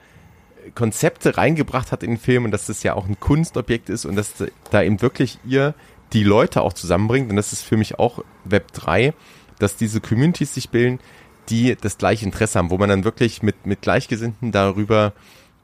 Konzepte 0.75 1.37
reingebracht 1.37 1.92
hat 1.92 2.03
in 2.03 2.12
den 2.12 2.18
Film 2.18 2.44
und 2.44 2.53
dass 2.53 2.66
das 2.66 2.83
ja 2.83 2.94
auch 2.94 3.07
ein 3.07 3.20
Kunstobjekt 3.20 3.90
ist 3.90 4.05
und 4.05 4.16
dass 4.16 4.33
da 4.70 4.83
eben 4.83 5.03
wirklich 5.03 5.38
ihr 5.44 5.75
die 6.12 6.25
Leute 6.25 6.62
auch 6.62 6.72
zusammenbringt. 6.72 7.29
Und 7.29 7.37
das 7.37 7.53
ist 7.53 7.62
für 7.62 7.77
mich 7.77 7.99
auch 7.99 8.25
Web 8.44 8.72
3, 8.72 9.12
dass 9.59 9.77
diese 9.77 10.01
Communities 10.01 10.55
sich 10.55 10.70
bilden, 10.70 11.01
die 11.49 11.77
das 11.77 11.99
gleiche 11.99 12.25
Interesse 12.25 12.59
haben, 12.59 12.71
wo 12.71 12.79
man 12.79 12.89
dann 12.89 13.05
wirklich 13.05 13.43
mit, 13.43 13.67
mit 13.67 13.83
Gleichgesinnten 13.83 14.53
darüber 14.53 15.13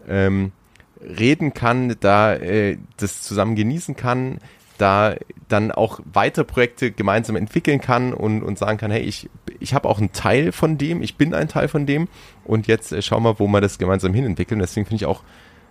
ähm, 0.09 0.53
reden 1.01 1.55
kann, 1.55 1.97
da 2.01 2.35
äh, 2.35 2.79
das 2.97 3.23
zusammen 3.23 3.57
genießen 3.57 3.97
kann, 3.97 4.39
da 4.79 5.15
dann 5.49 5.71
auch 5.71 6.01
weitere 6.13 6.45
Projekte 6.45 6.91
gemeinsam 6.91 7.37
entwickeln 7.37 7.81
kann 7.81 8.13
und, 8.13 8.43
und 8.43 8.59
sagen 8.59 8.79
kann, 8.79 8.91
hey, 8.91 9.03
ich, 9.03 9.29
ich 9.61 9.75
habe 9.75 9.89
auch 9.89 9.99
einen 9.99 10.13
Teil 10.13 10.53
von 10.53 10.79
dem, 10.79 11.03
ich 11.03 11.17
bin 11.17 11.35
ein 11.35 11.49
Teil 11.49 11.69
von 11.69 11.87
dem 11.87 12.09
und 12.45 12.67
jetzt 12.67 12.93
äh, 12.93 13.03
schau 13.03 13.21
mal, 13.21 13.39
wo 13.39 13.47
wir 13.47 13.61
das 13.61 13.79
gemeinsam 13.79 14.15
hinentwickeln. 14.15 14.61
Deswegen 14.61 14.87
finde 14.87 14.97
ich 14.97 15.07
auch 15.07 15.23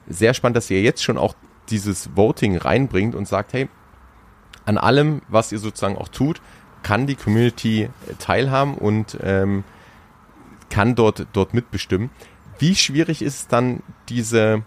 sehr 0.08 0.34
spannend, 0.34 0.58
dass 0.58 0.70
ihr 0.70 0.82
jetzt 0.82 1.04
schon 1.04 1.18
auch 1.18 1.36
dieses 1.70 2.16
Voting 2.16 2.58
reinbringt 2.58 3.16
und 3.16 3.28
sagt, 3.28 3.54
hey, 3.54 3.70
an 4.66 4.78
allem, 4.78 5.22
was 5.28 5.52
ihr 5.52 5.60
sozusagen 5.60 5.98
auch 5.98 6.08
tut, 6.08 6.42
kann 6.84 7.08
die 7.08 7.16
Community 7.16 7.90
teilhaben 8.20 8.76
und 8.76 9.18
ähm, 9.24 9.64
kann 10.72 10.96
dort, 10.96 11.28
dort 11.34 11.54
mitbestimmen. 11.54 12.10
Wie 12.58 12.76
schwierig 12.76 13.22
ist 13.22 13.36
es 13.36 13.48
dann, 13.48 13.84
diese, 14.10 14.64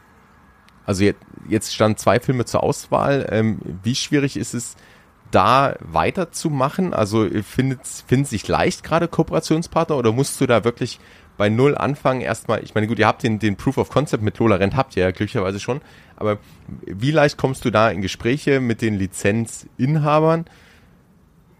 also 0.87 1.03
jetzt, 1.03 1.21
jetzt 1.49 1.75
standen 1.75 1.99
zwei 1.99 2.21
Filme 2.21 2.45
zur 2.45 2.63
Auswahl, 2.63 3.27
ähm, 3.31 3.59
wie 3.83 3.97
schwierig 3.97 4.37
ist 4.37 4.55
es, 4.55 4.77
da 5.31 5.75
weiterzumachen? 5.81 6.95
Also 6.95 7.29
findet, 7.43 7.81
finden 7.87 8.27
sich 8.27 8.47
leicht 8.47 8.85
gerade 8.85 9.09
Kooperationspartner 9.09 9.97
oder 9.97 10.13
musst 10.13 10.41
du 10.41 10.47
da 10.47 10.63
wirklich 10.63 11.01
bei 11.37 11.49
Null 11.49 11.77
anfangen 11.77 12.21
erstmal, 12.21 12.63
ich 12.63 12.75
meine, 12.75 12.87
gut, 12.87 12.99
ihr 13.01 13.09
habt 13.09 13.25
den, 13.25 13.41
den 13.41 13.57
Proof 13.57 13.79
of 13.79 13.89
Concept 13.89 14.23
mit 14.23 14.39
Lola 14.39 14.57
Rent, 14.57 14.77
habt 14.77 14.97
ihr 14.97 15.03
ja 15.03 15.11
glücklicherweise 15.11 15.59
schon, 15.59 15.81
aber 16.17 16.39
wie 16.87 17.11
leicht 17.11 17.37
kommst 17.37 17.65
du 17.65 17.71
da 17.71 17.91
in 17.91 18.03
Gespräche 18.03 18.61
mit 18.61 18.83
den 18.83 18.95
Lizenzinhabern? 18.95 20.45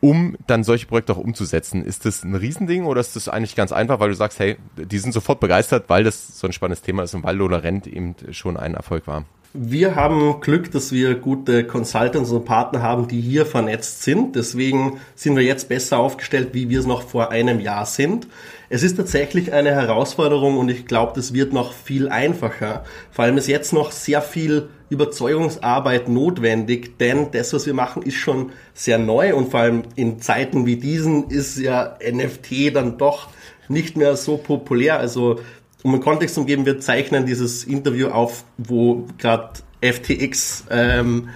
Um 0.05 0.37
dann 0.47 0.65
solche 0.65 0.85
Projekte 0.85 1.15
auch 1.15 1.17
umzusetzen. 1.17 1.83
Ist 1.83 2.05
das 2.05 2.25
ein 2.25 2.35
Riesending 2.35 2.85
oder 2.85 3.01
ist 3.01 3.17
das 3.17 3.27
eigentlich 3.31 3.57
ganz 3.57 3.73
einfach, 3.73 4.01
weil 4.01 4.11
du 4.11 4.15
sagst, 4.15 4.39
hey, 4.39 4.59
die 4.77 4.99
sind 4.99 5.13
sofort 5.13 5.41
begeistert, 5.41 5.85
weil 5.89 6.05
das 6.05 6.39
so 6.39 6.47
ein 6.47 6.53
spannendes 6.53 6.83
Thema 6.83 7.05
ist 7.05 7.15
und 7.15 7.25
weil 7.25 7.35
Lola 7.35 7.57
Rent 7.57 7.87
eben 7.87 8.15
schon 8.33 8.59
ein 8.59 8.75
Erfolg 8.75 9.07
war? 9.07 9.25
Wir 9.57 9.95
haben 9.95 10.41
Glück, 10.41 10.73
dass 10.73 10.91
wir 10.91 11.15
gute 11.15 11.65
Consultants 11.65 12.33
und 12.33 12.45
Partner 12.45 12.83
haben, 12.83 13.07
die 13.07 13.21
hier 13.21 13.47
vernetzt 13.47 14.03
sind. 14.03 14.35
Deswegen 14.35 14.99
sind 15.15 15.37
wir 15.37 15.45
jetzt 15.45 15.69
besser 15.69 16.01
aufgestellt, 16.01 16.49
wie 16.55 16.71
wir 16.71 16.81
es 16.81 16.87
noch 16.87 17.03
vor 17.03 17.31
einem 17.31 17.61
Jahr 17.61 17.87
sind. 17.87 18.27
Es 18.69 18.83
ist 18.83 18.97
tatsächlich 18.97 19.53
eine 19.53 19.71
Herausforderung 19.71 20.59
und 20.59 20.71
ich 20.71 20.87
glaube, 20.87 21.13
das 21.15 21.35
wird 21.35 21.53
noch 21.53 21.73
viel 21.73 22.09
einfacher. 22.09 22.83
Vor 23.13 23.27
allem 23.27 23.37
ist 23.37 23.47
jetzt 23.47 23.73
noch 23.73 23.93
sehr 23.93 24.23
viel 24.23 24.71
Überzeugungsarbeit 24.89 26.09
notwendig, 26.09 26.99
denn 26.99 27.31
das, 27.31 27.53
was 27.53 27.65
wir 27.65 27.75
machen, 27.75 28.03
ist 28.03 28.17
schon 28.17 28.51
sehr 28.73 28.99
neu 28.99 29.37
und 29.37 29.53
vor 29.53 29.61
allem 29.61 29.85
in 29.95 30.21
Zeiten 30.21 30.67
wie 30.67 30.79
diesen 30.79 31.31
ist 31.31 31.61
ja 31.61 31.97
NFT 32.05 32.75
dann 32.75 32.99
doch 32.99 33.29
nicht 33.69 33.97
mehr 33.97 34.17
so 34.17 34.37
populär. 34.37 34.99
Also 34.99 35.39
um 35.85 35.93
einen 35.93 36.03
Kontext 36.03 36.35
zu 36.35 36.47
geben, 36.47 36.65
wir 36.65 36.81
zeichnen 36.81 37.27
dieses 37.27 37.63
Interview 37.63 38.09
auf, 38.09 38.45
wo 38.57 39.07
gerade 39.19 39.51
FTX 39.83 40.65
ähm, 40.71 41.29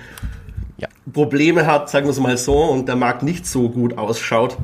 ja. 0.79 0.89
Probleme 1.13 1.67
hat, 1.67 1.91
sagen 1.91 2.07
wir 2.07 2.13
es 2.13 2.19
mal 2.19 2.39
so, 2.39 2.57
und 2.57 2.89
der 2.89 2.97
Markt 2.97 3.23
nicht 3.23 3.47
so 3.47 3.69
gut 3.69 3.99
ausschaut. 3.99 4.57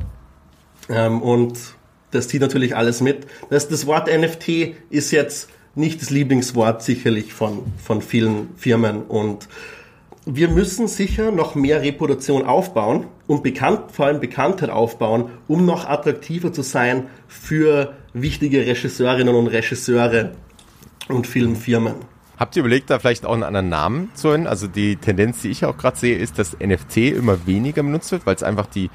Ähm, 0.89 1.21
und 1.21 1.59
das 2.09 2.27
zieht 2.27 2.41
natürlich 2.41 2.75
alles 2.75 2.99
mit. 2.99 3.27
Das, 3.51 3.67
das 3.67 3.85
Wort 3.85 4.07
NFT 4.07 4.73
ist 4.89 5.11
jetzt 5.11 5.49
nicht 5.75 6.01
das 6.01 6.09
Lieblingswort 6.09 6.81
sicherlich 6.81 7.31
von, 7.31 7.59
von 7.77 8.01
vielen 8.01 8.49
Firmen 8.57 9.03
und 9.03 9.47
wir 10.27 10.49
müssen 10.49 10.87
sicher 10.87 11.31
noch 11.31 11.53
mehr 11.53 11.83
Reputation 11.83 12.43
aufbauen 12.43 13.05
und 13.27 13.43
bekannt, 13.43 13.91
vor 13.91 14.07
allem 14.07 14.19
Bekanntheit 14.19 14.71
aufbauen, 14.71 15.29
um 15.47 15.65
noch 15.65 15.87
attraktiver 15.87 16.51
zu 16.51 16.63
sein 16.63 17.05
für 17.27 17.93
wichtige 18.15 18.65
Regisseurinnen 18.65 19.35
und 19.35 19.47
Regisseure 19.47 20.31
und 21.09 21.27
Filmfirmen. 21.27 21.95
Habt 22.37 22.55
ihr 22.55 22.61
überlegt, 22.61 22.89
da 22.89 22.99
vielleicht 22.99 23.25
auch 23.25 23.33
einen 23.33 23.43
anderen 23.43 23.69
Namen 23.69 24.09
zu 24.13 24.29
hören? 24.29 24.47
Also 24.47 24.67
die 24.67 24.95
Tendenz, 24.95 25.41
die 25.41 25.49
ich 25.49 25.63
auch 25.65 25.77
gerade 25.77 25.97
sehe, 25.97 26.17
ist, 26.17 26.39
dass 26.39 26.57
NFT 26.59 26.97
immer 26.97 27.45
weniger 27.45 27.83
benutzt 27.83 28.11
wird, 28.11 28.25
weil 28.25 28.35
es 28.35 28.43
einfach 28.43 28.65
die 28.65 28.89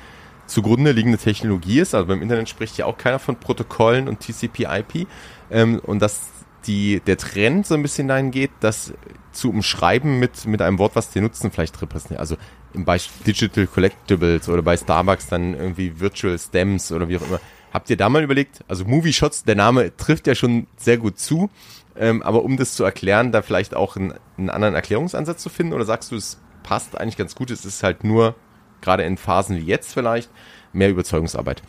zugrunde 0.46 0.92
liegende 0.92 1.18
Technologie 1.18 1.80
ist. 1.80 1.94
Also 1.94 2.06
beim 2.06 2.22
Internet 2.22 2.48
spricht 2.48 2.76
ja 2.76 2.86
auch 2.86 2.98
keiner 2.98 3.18
von 3.18 3.36
Protokollen 3.36 4.08
und 4.08 4.20
TCP/IP. 4.20 5.06
Ähm, 5.50 5.80
und 5.80 6.00
dass 6.00 6.28
die, 6.66 7.00
der 7.00 7.16
Trend 7.16 7.66
so 7.66 7.74
ein 7.74 7.82
bisschen 7.82 8.08
dahin 8.08 8.30
geht, 8.30 8.50
das 8.60 8.92
zu 9.32 9.50
umschreiben 9.50 10.18
mit, 10.18 10.46
mit 10.46 10.60
einem 10.60 10.78
Wort, 10.78 10.96
was 10.96 11.10
den 11.10 11.22
Nutzen 11.22 11.50
vielleicht 11.50 11.80
repräsentiert. 11.80 12.20
Also 12.20 12.36
im 12.74 12.84
Beispiel 12.84 13.32
Digital 13.32 13.66
Collectibles 13.66 14.48
oder 14.48 14.62
bei 14.62 14.76
Starbucks 14.76 15.28
dann 15.28 15.54
irgendwie 15.54 15.98
Virtual 15.98 16.38
Stems 16.38 16.92
oder 16.92 17.08
wie 17.08 17.16
auch 17.16 17.22
immer. 17.22 17.40
Habt 17.72 17.90
ihr 17.90 17.96
da 17.96 18.08
mal 18.08 18.22
überlegt, 18.22 18.64
also 18.68 18.84
Movie 18.84 19.12
Shots, 19.12 19.44
der 19.44 19.54
Name 19.54 19.96
trifft 19.96 20.26
ja 20.26 20.34
schon 20.34 20.66
sehr 20.76 20.98
gut 20.98 21.18
zu, 21.18 21.50
ähm, 21.96 22.22
aber 22.22 22.42
um 22.42 22.56
das 22.56 22.74
zu 22.74 22.84
erklären, 22.84 23.32
da 23.32 23.42
vielleicht 23.42 23.74
auch 23.74 23.96
einen, 23.96 24.14
einen 24.36 24.50
anderen 24.50 24.74
Erklärungsansatz 24.74 25.42
zu 25.42 25.48
finden 25.48 25.72
oder 25.72 25.84
sagst 25.84 26.10
du, 26.10 26.16
es 26.16 26.38
passt 26.62 26.98
eigentlich 26.98 27.16
ganz 27.16 27.34
gut, 27.34 27.50
es 27.50 27.64
ist 27.64 27.82
halt 27.82 28.04
nur, 28.04 28.34
gerade 28.80 29.04
in 29.04 29.16
Phasen 29.16 29.56
wie 29.56 29.64
jetzt 29.64 29.92
vielleicht, 29.92 30.30
mehr 30.72 30.90
Überzeugungsarbeit? 30.90 31.62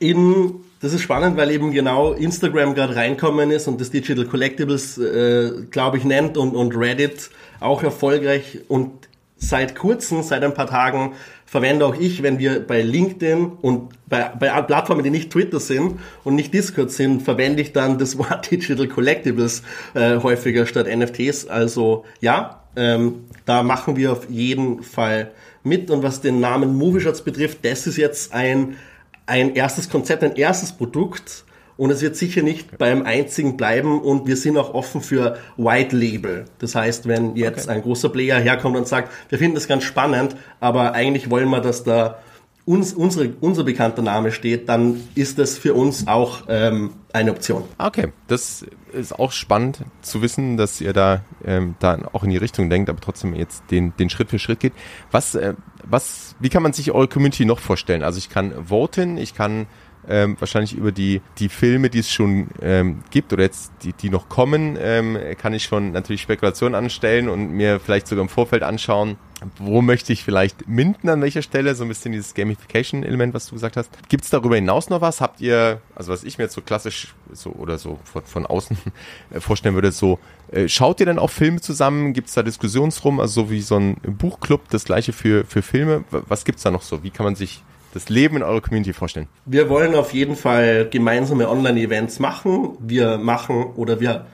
In, 0.00 0.54
das 0.80 0.92
ist 0.92 1.02
spannend, 1.02 1.36
weil 1.36 1.50
eben 1.50 1.72
genau 1.72 2.12
Instagram 2.12 2.74
gerade 2.74 2.94
reinkommen 2.94 3.50
ist 3.50 3.66
und 3.66 3.80
das 3.80 3.90
Digital 3.90 4.26
Collectibles, 4.26 4.98
äh, 4.98 5.64
glaube 5.70 5.98
ich, 5.98 6.04
nennt 6.04 6.36
und, 6.36 6.54
und 6.54 6.76
Reddit 6.76 7.30
auch 7.58 7.82
erfolgreich. 7.82 8.60
Und 8.68 9.08
seit 9.36 9.74
kurzem, 9.74 10.22
seit 10.22 10.44
ein 10.44 10.54
paar 10.54 10.68
Tagen, 10.68 11.14
verwende 11.48 11.86
auch 11.86 11.98
ich, 11.98 12.22
wenn 12.22 12.38
wir 12.38 12.60
bei 12.60 12.82
LinkedIn 12.82 13.52
und 13.62 13.90
bei, 14.06 14.30
bei 14.38 14.48
Plattformen, 14.62 15.02
die 15.02 15.10
nicht 15.10 15.30
Twitter 15.30 15.60
sind 15.60 15.98
und 16.22 16.34
nicht 16.34 16.52
Discord 16.52 16.90
sind, 16.90 17.22
verwende 17.22 17.62
ich 17.62 17.72
dann 17.72 17.98
das 17.98 18.18
Wort 18.18 18.50
Digital 18.50 18.86
Collectibles 18.86 19.62
äh, 19.94 20.18
häufiger 20.18 20.66
statt 20.66 20.86
NFTs. 20.86 21.46
Also 21.46 22.04
ja, 22.20 22.62
ähm, 22.76 23.24
da 23.46 23.62
machen 23.62 23.96
wir 23.96 24.12
auf 24.12 24.28
jeden 24.28 24.82
Fall 24.82 25.32
mit. 25.62 25.90
Und 25.90 26.02
was 26.02 26.20
den 26.20 26.38
Namen 26.38 26.76
Movie 26.76 27.00
Shots 27.00 27.22
betrifft, 27.22 27.64
das 27.64 27.86
ist 27.86 27.96
jetzt 27.96 28.34
ein, 28.34 28.76
ein 29.24 29.54
erstes 29.54 29.88
Konzept, 29.88 30.22
ein 30.22 30.36
erstes 30.36 30.72
Produkt, 30.72 31.44
und 31.78 31.90
es 31.90 32.02
wird 32.02 32.16
sicher 32.16 32.42
nicht 32.42 32.76
beim 32.76 33.02
einzigen 33.02 33.56
bleiben 33.56 34.00
und 34.00 34.26
wir 34.26 34.36
sind 34.36 34.58
auch 34.58 34.74
offen 34.74 35.00
für 35.00 35.38
White 35.56 35.96
Label. 35.96 36.44
Das 36.58 36.74
heißt, 36.74 37.06
wenn 37.06 37.36
jetzt 37.36 37.68
okay. 37.68 37.76
ein 37.76 37.82
großer 37.82 38.10
Player 38.10 38.38
herkommt 38.38 38.76
und 38.76 38.86
sagt, 38.86 39.10
wir 39.30 39.38
finden 39.38 39.54
das 39.54 39.68
ganz 39.68 39.84
spannend, 39.84 40.36
aber 40.60 40.92
eigentlich 40.92 41.30
wollen 41.30 41.48
wir, 41.48 41.60
dass 41.60 41.84
da 41.84 42.18
uns, 42.64 42.92
unsere, 42.92 43.30
unser 43.40 43.64
bekannter 43.64 44.02
Name 44.02 44.30
steht, 44.32 44.68
dann 44.68 45.00
ist 45.14 45.38
das 45.38 45.56
für 45.56 45.72
uns 45.72 46.06
auch 46.06 46.42
ähm, 46.48 46.90
eine 47.12 47.30
Option. 47.30 47.62
Okay, 47.78 48.08
das 48.26 48.66
ist 48.92 49.18
auch 49.18 49.32
spannend 49.32 49.84
zu 50.02 50.20
wissen, 50.20 50.56
dass 50.56 50.80
ihr 50.80 50.92
da, 50.92 51.22
ähm, 51.46 51.76
da 51.78 51.98
auch 52.12 52.24
in 52.24 52.30
die 52.30 52.36
Richtung 52.36 52.68
denkt, 52.68 52.90
aber 52.90 53.00
trotzdem 53.00 53.34
jetzt 53.34 53.62
den, 53.70 53.96
den 53.96 54.10
Schritt 54.10 54.28
für 54.28 54.38
Schritt 54.38 54.60
geht. 54.60 54.74
Was, 55.12 55.34
äh, 55.34 55.54
was, 55.84 56.34
wie 56.40 56.50
kann 56.50 56.62
man 56.62 56.74
sich 56.74 56.90
eure 56.90 57.08
Community 57.08 57.46
noch 57.46 57.60
vorstellen? 57.60 58.02
Also 58.02 58.18
ich 58.18 58.28
kann 58.28 58.52
voten, 58.66 59.16
ich 59.16 59.34
kann 59.34 59.66
ähm, 60.08 60.36
wahrscheinlich 60.38 60.74
über 60.74 60.92
die, 60.92 61.20
die 61.38 61.48
Filme, 61.48 61.90
die 61.90 62.00
es 62.00 62.10
schon 62.10 62.48
ähm, 62.62 63.00
gibt 63.10 63.32
oder 63.32 63.42
jetzt 63.42 63.72
die, 63.82 63.92
die 63.92 64.10
noch 64.10 64.28
kommen, 64.28 64.76
ähm, 64.80 65.18
kann 65.38 65.54
ich 65.54 65.64
schon 65.64 65.92
natürlich 65.92 66.22
Spekulationen 66.22 66.74
anstellen 66.74 67.28
und 67.28 67.50
mir 67.52 67.80
vielleicht 67.80 68.08
sogar 68.08 68.22
im 68.22 68.28
Vorfeld 68.28 68.62
anschauen, 68.62 69.16
wo 69.58 69.82
möchte 69.82 70.12
ich 70.12 70.24
vielleicht 70.24 70.66
minden 70.66 71.08
an 71.08 71.22
welcher 71.22 71.42
Stelle, 71.42 71.74
so 71.74 71.84
ein 71.84 71.88
bisschen 71.88 72.12
dieses 72.12 72.34
Gamification-Element, 72.34 73.34
was 73.34 73.46
du 73.46 73.54
gesagt 73.54 73.76
hast. 73.76 73.90
Gibt 74.08 74.24
es 74.24 74.30
darüber 74.30 74.56
hinaus 74.56 74.90
noch 74.90 75.00
was? 75.00 75.20
Habt 75.20 75.40
ihr, 75.40 75.80
also 75.94 76.12
was 76.12 76.24
ich 76.24 76.38
mir 76.38 76.44
jetzt 76.44 76.54
so 76.54 76.60
klassisch 76.60 77.14
so 77.32 77.50
oder 77.50 77.78
so 77.78 78.00
von, 78.04 78.24
von 78.24 78.46
außen 78.46 78.76
vorstellen 79.38 79.74
würde, 79.74 79.92
so 79.92 80.18
äh, 80.50 80.68
schaut 80.68 81.00
ihr 81.00 81.06
dann 81.06 81.18
auch 81.18 81.30
Filme 81.30 81.60
zusammen? 81.60 82.14
Gibt 82.14 82.28
es 82.28 82.34
da 82.34 82.42
Diskussionsrum, 82.42 83.20
also 83.20 83.42
so 83.42 83.50
wie 83.50 83.60
so 83.60 83.76
ein 83.76 83.96
Buchclub, 83.96 84.68
das 84.70 84.84
gleiche 84.84 85.12
für, 85.12 85.44
für 85.44 85.62
Filme? 85.62 86.04
Was 86.10 86.44
gibt's 86.44 86.62
da 86.62 86.70
noch 86.70 86.82
so? 86.82 87.02
Wie 87.04 87.10
kann 87.10 87.24
man 87.24 87.36
sich 87.36 87.62
das 87.94 88.08
Leben 88.08 88.36
in 88.36 88.42
eurer 88.42 88.60
Community 88.60 88.92
vorstellen? 88.92 89.28
Wir 89.46 89.68
wollen 89.68 89.94
auf 89.94 90.12
jeden 90.12 90.36
Fall 90.36 90.88
gemeinsame 90.90 91.48
Online-Events 91.48 92.18
machen. 92.18 92.76
Wir 92.80 93.18
machen 93.18 93.72
oder 93.76 94.00
wir, 94.00 94.26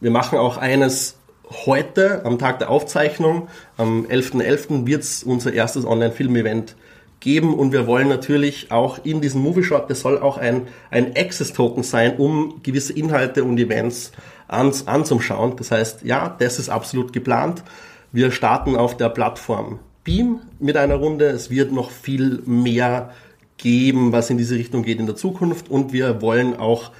wir 0.00 0.10
machen 0.10 0.38
auch 0.38 0.56
eines 0.56 1.18
heute 1.66 2.24
am 2.24 2.38
Tag 2.38 2.58
der 2.58 2.70
Aufzeichnung. 2.70 3.48
Am 3.76 4.06
11.11. 4.06 4.42
.11. 4.42 4.86
wird 4.86 5.02
es 5.02 5.22
unser 5.22 5.52
erstes 5.52 5.84
Online-Film-Event 5.84 6.76
geben 7.20 7.54
und 7.54 7.72
wir 7.72 7.86
wollen 7.86 8.08
natürlich 8.08 8.72
auch 8.72 9.04
in 9.04 9.20
diesem 9.20 9.42
Movie 9.42 9.62
Shop, 9.62 9.88
das 9.88 10.00
soll 10.00 10.18
auch 10.18 10.38
ein, 10.38 10.66
ein 10.90 11.16
Access-Token 11.16 11.84
sein, 11.84 12.16
um 12.16 12.60
gewisse 12.62 12.92
Inhalte 12.92 13.44
und 13.44 13.58
Events 13.58 14.10
ans, 14.48 14.88
anzuschauen. 14.88 15.54
Das 15.56 15.70
heißt, 15.70 16.02
ja, 16.02 16.34
das 16.36 16.58
ist 16.58 16.68
absolut 16.68 17.12
geplant. 17.12 17.62
Wir 18.10 18.32
starten 18.32 18.76
auf 18.76 18.96
der 18.96 19.08
Plattform 19.08 19.78
Beam 20.04 20.40
mit 20.58 20.76
einer 20.76 20.96
Runde. 20.96 21.26
Es 21.26 21.50
wird 21.50 21.72
noch 21.72 21.90
viel 21.90 22.42
mehr 22.44 23.12
geben, 23.56 24.12
was 24.12 24.30
in 24.30 24.38
diese 24.38 24.56
Richtung 24.56 24.82
geht 24.82 24.98
in 24.98 25.06
der 25.06 25.16
Zukunft. 25.16 25.70
Und 25.70 25.92
wir 25.92 26.20
wollen 26.20 26.56
auch 26.56 26.90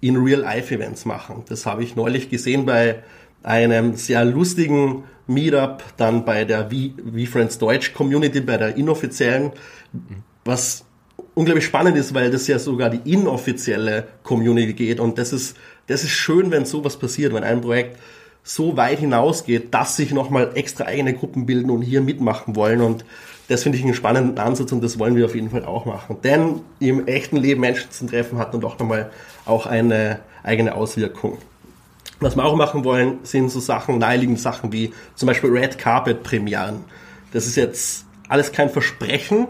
in 0.00 0.16
Real-Life-Events 0.16 1.04
machen. 1.04 1.44
Das 1.48 1.66
habe 1.66 1.82
ich 1.82 1.96
neulich 1.96 2.30
gesehen 2.30 2.66
bei 2.66 3.02
einem 3.42 3.94
sehr 3.96 4.24
lustigen 4.24 5.04
Meetup, 5.26 5.82
dann 5.96 6.24
bei 6.24 6.44
der 6.44 6.70
V-Friends 6.70 7.58
Deutsch 7.58 7.92
Community, 7.92 8.40
bei 8.40 8.56
der 8.56 8.76
inoffiziellen, 8.76 9.52
was 10.44 10.84
unglaublich 11.34 11.64
spannend 11.64 11.96
ist, 11.96 12.14
weil 12.14 12.30
das 12.30 12.46
ja 12.46 12.58
sogar 12.58 12.90
die 12.90 13.12
inoffizielle 13.12 14.06
Community 14.22 14.72
geht. 14.72 15.00
Und 15.00 15.18
das 15.18 15.32
ist, 15.32 15.56
das 15.86 16.02
ist 16.02 16.10
schön, 16.10 16.50
wenn 16.50 16.64
sowas 16.64 16.98
passiert, 16.98 17.34
wenn 17.34 17.44
ein 17.44 17.60
Projekt 17.60 17.98
so 18.46 18.76
weit 18.76 19.00
hinausgeht, 19.00 19.74
dass 19.74 19.96
sich 19.96 20.12
nochmal 20.12 20.52
extra 20.54 20.84
eigene 20.84 21.14
Gruppen 21.14 21.46
bilden 21.46 21.68
und 21.68 21.82
hier 21.82 22.00
mitmachen 22.00 22.54
wollen. 22.54 22.80
Und 22.80 23.04
das 23.48 23.64
finde 23.64 23.76
ich 23.76 23.84
einen 23.84 23.92
spannenden 23.92 24.38
Ansatz 24.38 24.70
und 24.70 24.84
das 24.84 25.00
wollen 25.00 25.16
wir 25.16 25.24
auf 25.24 25.34
jeden 25.34 25.50
Fall 25.50 25.64
auch 25.64 25.84
machen. 25.84 26.18
Denn 26.22 26.60
im 26.78 27.08
echten 27.08 27.36
Leben 27.36 27.60
Menschen 27.60 27.90
zu 27.90 28.06
treffen 28.06 28.38
hat 28.38 28.54
dann 28.54 28.60
doch 28.60 28.78
nochmal 28.78 29.10
auch 29.46 29.66
eine 29.66 30.20
eigene 30.44 30.76
Auswirkung. 30.76 31.38
Was 32.20 32.36
wir 32.36 32.44
auch 32.44 32.54
machen 32.54 32.84
wollen, 32.84 33.18
sind 33.24 33.50
so 33.50 33.58
Sachen, 33.58 33.98
naheliegende 33.98 34.40
Sachen 34.40 34.72
wie 34.72 34.92
zum 35.16 35.26
Beispiel 35.26 35.50
Red 35.50 35.76
Carpet 35.76 36.22
Premieren. 36.22 36.84
Das 37.32 37.48
ist 37.48 37.56
jetzt 37.56 38.06
alles 38.28 38.52
kein 38.52 38.70
Versprechen, 38.70 39.48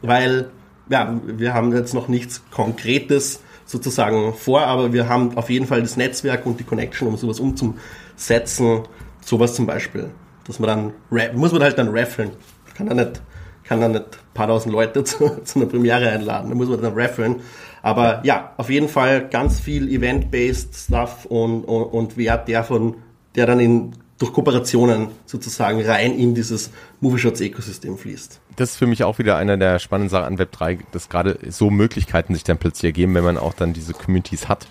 weil 0.00 0.50
ja, 0.88 1.20
wir 1.26 1.52
haben 1.52 1.76
jetzt 1.76 1.92
noch 1.92 2.08
nichts 2.08 2.42
Konkretes 2.50 3.40
sozusagen 3.66 4.32
vor, 4.34 4.62
aber 4.62 4.94
wir 4.94 5.08
haben 5.08 5.36
auf 5.36 5.50
jeden 5.50 5.66
Fall 5.66 5.82
das 5.82 5.96
Netzwerk 5.96 6.46
und 6.46 6.58
die 6.58 6.64
Connection, 6.64 7.08
um 7.08 7.16
sowas 7.16 7.38
umzusetzen. 7.38 7.78
Sowas 8.16 9.54
zum 9.54 9.66
Beispiel. 9.66 10.10
Dass 10.46 10.58
man 10.58 10.68
dann, 11.10 11.34
muss 11.34 11.52
man 11.52 11.62
halt 11.62 11.78
dann 11.78 11.88
raffeln. 11.88 12.30
Kann 12.74 12.86
dann 12.86 12.98
nicht, 12.98 13.22
kann 13.64 13.80
dann 13.80 13.92
nicht 13.92 14.04
ein 14.04 14.34
paar 14.34 14.48
tausend 14.48 14.72
Leute 14.72 15.04
zu, 15.04 15.42
zu 15.42 15.58
einer 15.58 15.68
Premiere 15.68 16.10
einladen. 16.10 16.50
Da 16.50 16.54
muss 16.54 16.68
man 16.68 16.82
dann 16.82 16.94
raffeln. 16.94 17.40
Aber 17.82 18.24
ja, 18.24 18.52
auf 18.56 18.70
jeden 18.70 18.88
Fall 18.88 19.28
ganz 19.28 19.60
viel 19.60 19.88
Event-based 19.88 20.74
Stuff 20.74 21.26
und, 21.26 21.64
und, 21.64 21.84
und 21.84 22.16
Wert, 22.16 22.48
der 22.48 22.64
von, 22.64 22.96
der 23.34 23.46
dann 23.46 23.60
in 23.60 23.92
durch 24.18 24.32
Kooperationen 24.32 25.08
sozusagen 25.26 25.84
rein 25.84 26.16
in 26.16 26.34
dieses 26.34 26.70
Movie-Shots-Ökosystem 27.00 27.98
fließt. 27.98 28.40
Das 28.56 28.70
ist 28.70 28.76
für 28.76 28.86
mich 28.86 29.02
auch 29.02 29.18
wieder 29.18 29.36
einer 29.36 29.56
der 29.56 29.78
spannenden 29.80 30.08
Sachen 30.08 30.24
an 30.24 30.38
Web3, 30.38 30.80
dass 30.92 31.08
gerade 31.08 31.38
so 31.48 31.70
Möglichkeiten 31.70 32.34
sich 32.34 32.44
dann 32.44 32.58
plötzlich 32.58 32.90
ergeben, 32.90 33.14
wenn 33.14 33.24
man 33.24 33.38
auch 33.38 33.54
dann 33.54 33.72
diese 33.72 33.92
Communities 33.92 34.48
hat 34.48 34.68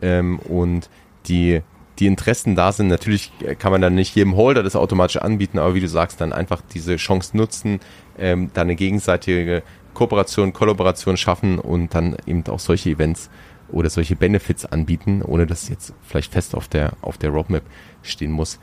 ähm, 0.00 0.38
und 0.38 0.88
die 1.28 1.62
die 1.98 2.06
Interessen 2.06 2.54
da 2.54 2.72
sind. 2.72 2.88
Natürlich 2.88 3.32
kann 3.58 3.72
man 3.72 3.80
dann 3.80 3.94
nicht 3.94 4.14
jedem 4.14 4.36
Holder 4.36 4.62
das 4.62 4.76
automatisch 4.76 5.16
anbieten, 5.16 5.58
aber 5.58 5.74
wie 5.74 5.80
du 5.80 5.88
sagst, 5.88 6.20
dann 6.20 6.32
einfach 6.32 6.62
diese 6.72 6.96
Chance 6.96 7.36
nutzen, 7.36 7.80
ähm, 8.18 8.50
dann 8.54 8.66
eine 8.66 8.76
gegenseitige 8.76 9.62
Kooperation, 9.94 10.52
Kollaboration 10.52 11.16
schaffen 11.16 11.58
und 11.58 11.94
dann 11.94 12.16
eben 12.26 12.44
auch 12.48 12.60
solche 12.60 12.90
Events 12.90 13.30
oder 13.68 13.90
solche 13.90 14.14
Benefits 14.14 14.66
anbieten, 14.66 15.22
ohne 15.22 15.46
dass 15.46 15.68
jetzt 15.68 15.94
vielleicht 16.02 16.32
fest 16.32 16.54
auf 16.54 16.68
der 16.68 16.92
auf 17.00 17.18
der 17.18 17.30
Roadmap 17.30 17.62
stehen 18.02 18.30
muss. 18.30 18.60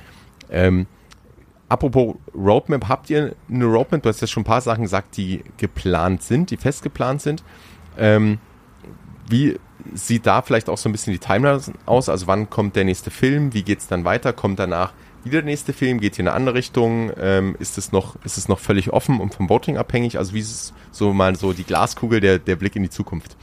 Ähm, 0.49 0.85
apropos 1.69 2.15
Roadmap, 2.35 2.87
habt 2.87 3.09
ihr 3.09 3.35
eine 3.49 3.65
Roadmap? 3.65 4.03
Du 4.03 4.09
hast 4.09 4.21
ja 4.21 4.27
schon 4.27 4.41
ein 4.41 4.45
paar 4.45 4.61
Sachen 4.61 4.83
gesagt, 4.83 5.17
die 5.17 5.43
geplant 5.57 6.21
sind, 6.21 6.51
die 6.51 6.57
fest 6.57 6.83
geplant 6.83 7.21
sind. 7.21 7.43
Ähm, 7.97 8.39
wie 9.29 9.59
sieht 9.93 10.25
da 10.25 10.41
vielleicht 10.41 10.69
auch 10.69 10.77
so 10.77 10.89
ein 10.89 10.91
bisschen 10.91 11.13
die 11.13 11.19
Timeline 11.19 11.61
aus? 11.85 12.09
Also 12.09 12.27
wann 12.27 12.49
kommt 12.49 12.75
der 12.75 12.83
nächste 12.83 13.11
Film? 13.11 13.53
Wie 13.53 13.63
geht 13.63 13.79
es 13.79 13.87
dann 13.87 14.05
weiter? 14.05 14.33
Kommt 14.33 14.59
danach 14.59 14.93
wieder 15.23 15.41
der 15.41 15.45
nächste 15.45 15.73
Film? 15.73 15.99
Geht 15.99 16.15
hier 16.15 16.23
in 16.23 16.27
eine 16.27 16.35
andere 16.35 16.55
Richtung? 16.55 17.11
Ähm, 17.19 17.55
ist 17.59 17.77
es 17.77 17.91
noch, 17.91 18.15
ist 18.23 18.37
es 18.37 18.47
noch 18.47 18.59
völlig 18.59 18.91
offen 18.91 19.19
und 19.19 19.33
vom 19.33 19.49
Voting 19.49 19.77
abhängig? 19.77 20.17
Also 20.17 20.33
wie 20.33 20.39
ist 20.39 20.51
es 20.51 20.73
so 20.91 21.13
mal 21.13 21.35
so 21.35 21.53
die 21.53 21.63
Glaskugel, 21.63 22.19
der, 22.19 22.39
der 22.39 22.55
Blick 22.55 22.75
in 22.75 22.83
die 22.83 22.89
Zukunft? 22.89 23.35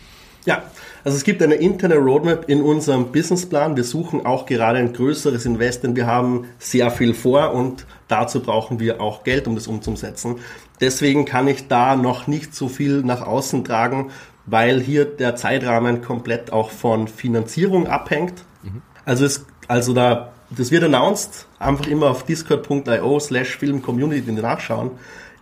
Ja, 0.47 0.63
also 1.05 1.19
es 1.19 1.25
gibt 1.25 1.43
eine 1.43 1.57
interne 1.57 1.97
Roadmap 1.97 2.49
in 2.49 2.63
unserem 2.63 3.13
Businessplan. 3.13 3.77
Wir 3.77 3.85
suchen 3.85 4.25
auch 4.25 4.47
gerade 4.47 4.79
ein 4.79 4.95
größeres 4.95 5.45
Invest, 5.45 5.85
denn 5.85 5.97
wir 5.97 6.07
haben 6.07 6.47
sehr 6.59 6.91
viel 6.91 7.13
vor 7.13 7.53
und 7.53 7.87
dazu 8.09 8.41
brauchen 8.41 8.81
wir 8.81 9.03
auch 9.03 9.23
Geld, 9.23 9.47
um 9.47 9.55
das 9.55 9.67
umzusetzen. 9.67 10.37
Deswegen 10.81 11.27
kann 11.27 11.47
ich 11.47 11.69
da 11.69 11.95
noch 11.95 12.27
nicht 12.27 12.55
so 12.55 12.69
viel 12.69 13.03
nach 13.03 13.21
außen 13.21 13.65
tragen, 13.65 14.11
weil 14.51 14.81
hier 14.81 15.05
der 15.05 15.37
Zeitrahmen 15.37 16.03
komplett 16.03 16.53
auch 16.53 16.71
von 16.71 17.09
Finanzierung 17.09 17.87
abhängt. 17.87 18.45
Mhm. 18.63 18.83
Also, 19.05 19.25
es, 19.25 19.47
also 19.69 19.95
da 19.95 20.33
das 20.51 20.73
wird 20.73 20.83
announced, 20.83 21.47
einfach 21.61 21.87
immer 21.87 22.11
auf 22.11 22.25
discord.io 22.25 23.21
slash 23.21 23.57
filmcommunity 23.57 24.33
nachschauen. 24.33 24.91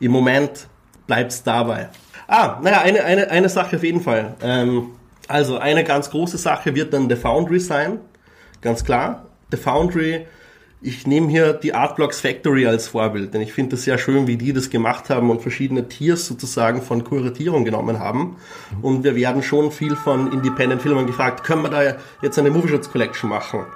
Im 0.00 0.12
Moment 0.12 0.68
bleibt's 1.06 1.42
dabei. 1.42 1.88
Ah, 2.26 2.58
naja, 2.62 2.82
eine, 2.82 3.04
eine, 3.04 3.30
eine 3.30 3.48
Sache 3.48 3.76
auf 3.76 3.82
jeden 3.82 4.02
Fall. 4.02 4.34
Ähm, 4.42 4.90
also 5.26 5.58
eine 5.58 5.82
ganz 5.82 6.10
große 6.10 6.36
Sache 6.36 6.74
wird 6.74 6.92
dann 6.92 7.08
The 7.08 7.16
Foundry 7.16 7.58
sein, 7.58 8.00
ganz 8.60 8.84
klar. 8.84 9.24
The 9.50 9.56
Foundry 9.56 10.26
ich 10.80 11.06
nehme 11.06 11.28
hier 11.28 11.54
die 11.54 11.74
Artblocks 11.74 12.20
Factory 12.20 12.66
als 12.66 12.88
Vorbild, 12.88 13.34
denn 13.34 13.40
ich 13.40 13.52
finde 13.52 13.74
es 13.74 13.82
sehr 13.82 13.98
schön, 13.98 14.28
wie 14.28 14.36
die 14.36 14.52
das 14.52 14.70
gemacht 14.70 15.10
haben 15.10 15.30
und 15.30 15.42
verschiedene 15.42 15.88
Tiers 15.88 16.26
sozusagen 16.26 16.82
von 16.82 17.02
Kuratierung 17.02 17.64
genommen 17.64 17.98
haben. 17.98 18.36
Und 18.80 19.02
wir 19.02 19.16
werden 19.16 19.42
schon 19.42 19.72
viel 19.72 19.96
von 19.96 20.32
Independent 20.32 20.80
Filmern 20.80 21.06
gefragt, 21.06 21.42
können 21.42 21.62
wir 21.62 21.70
da 21.70 21.96
jetzt 22.22 22.38
eine 22.38 22.50
Movie 22.50 22.68
Shots 22.68 22.90
Collection 22.90 23.28
machen? 23.28 23.66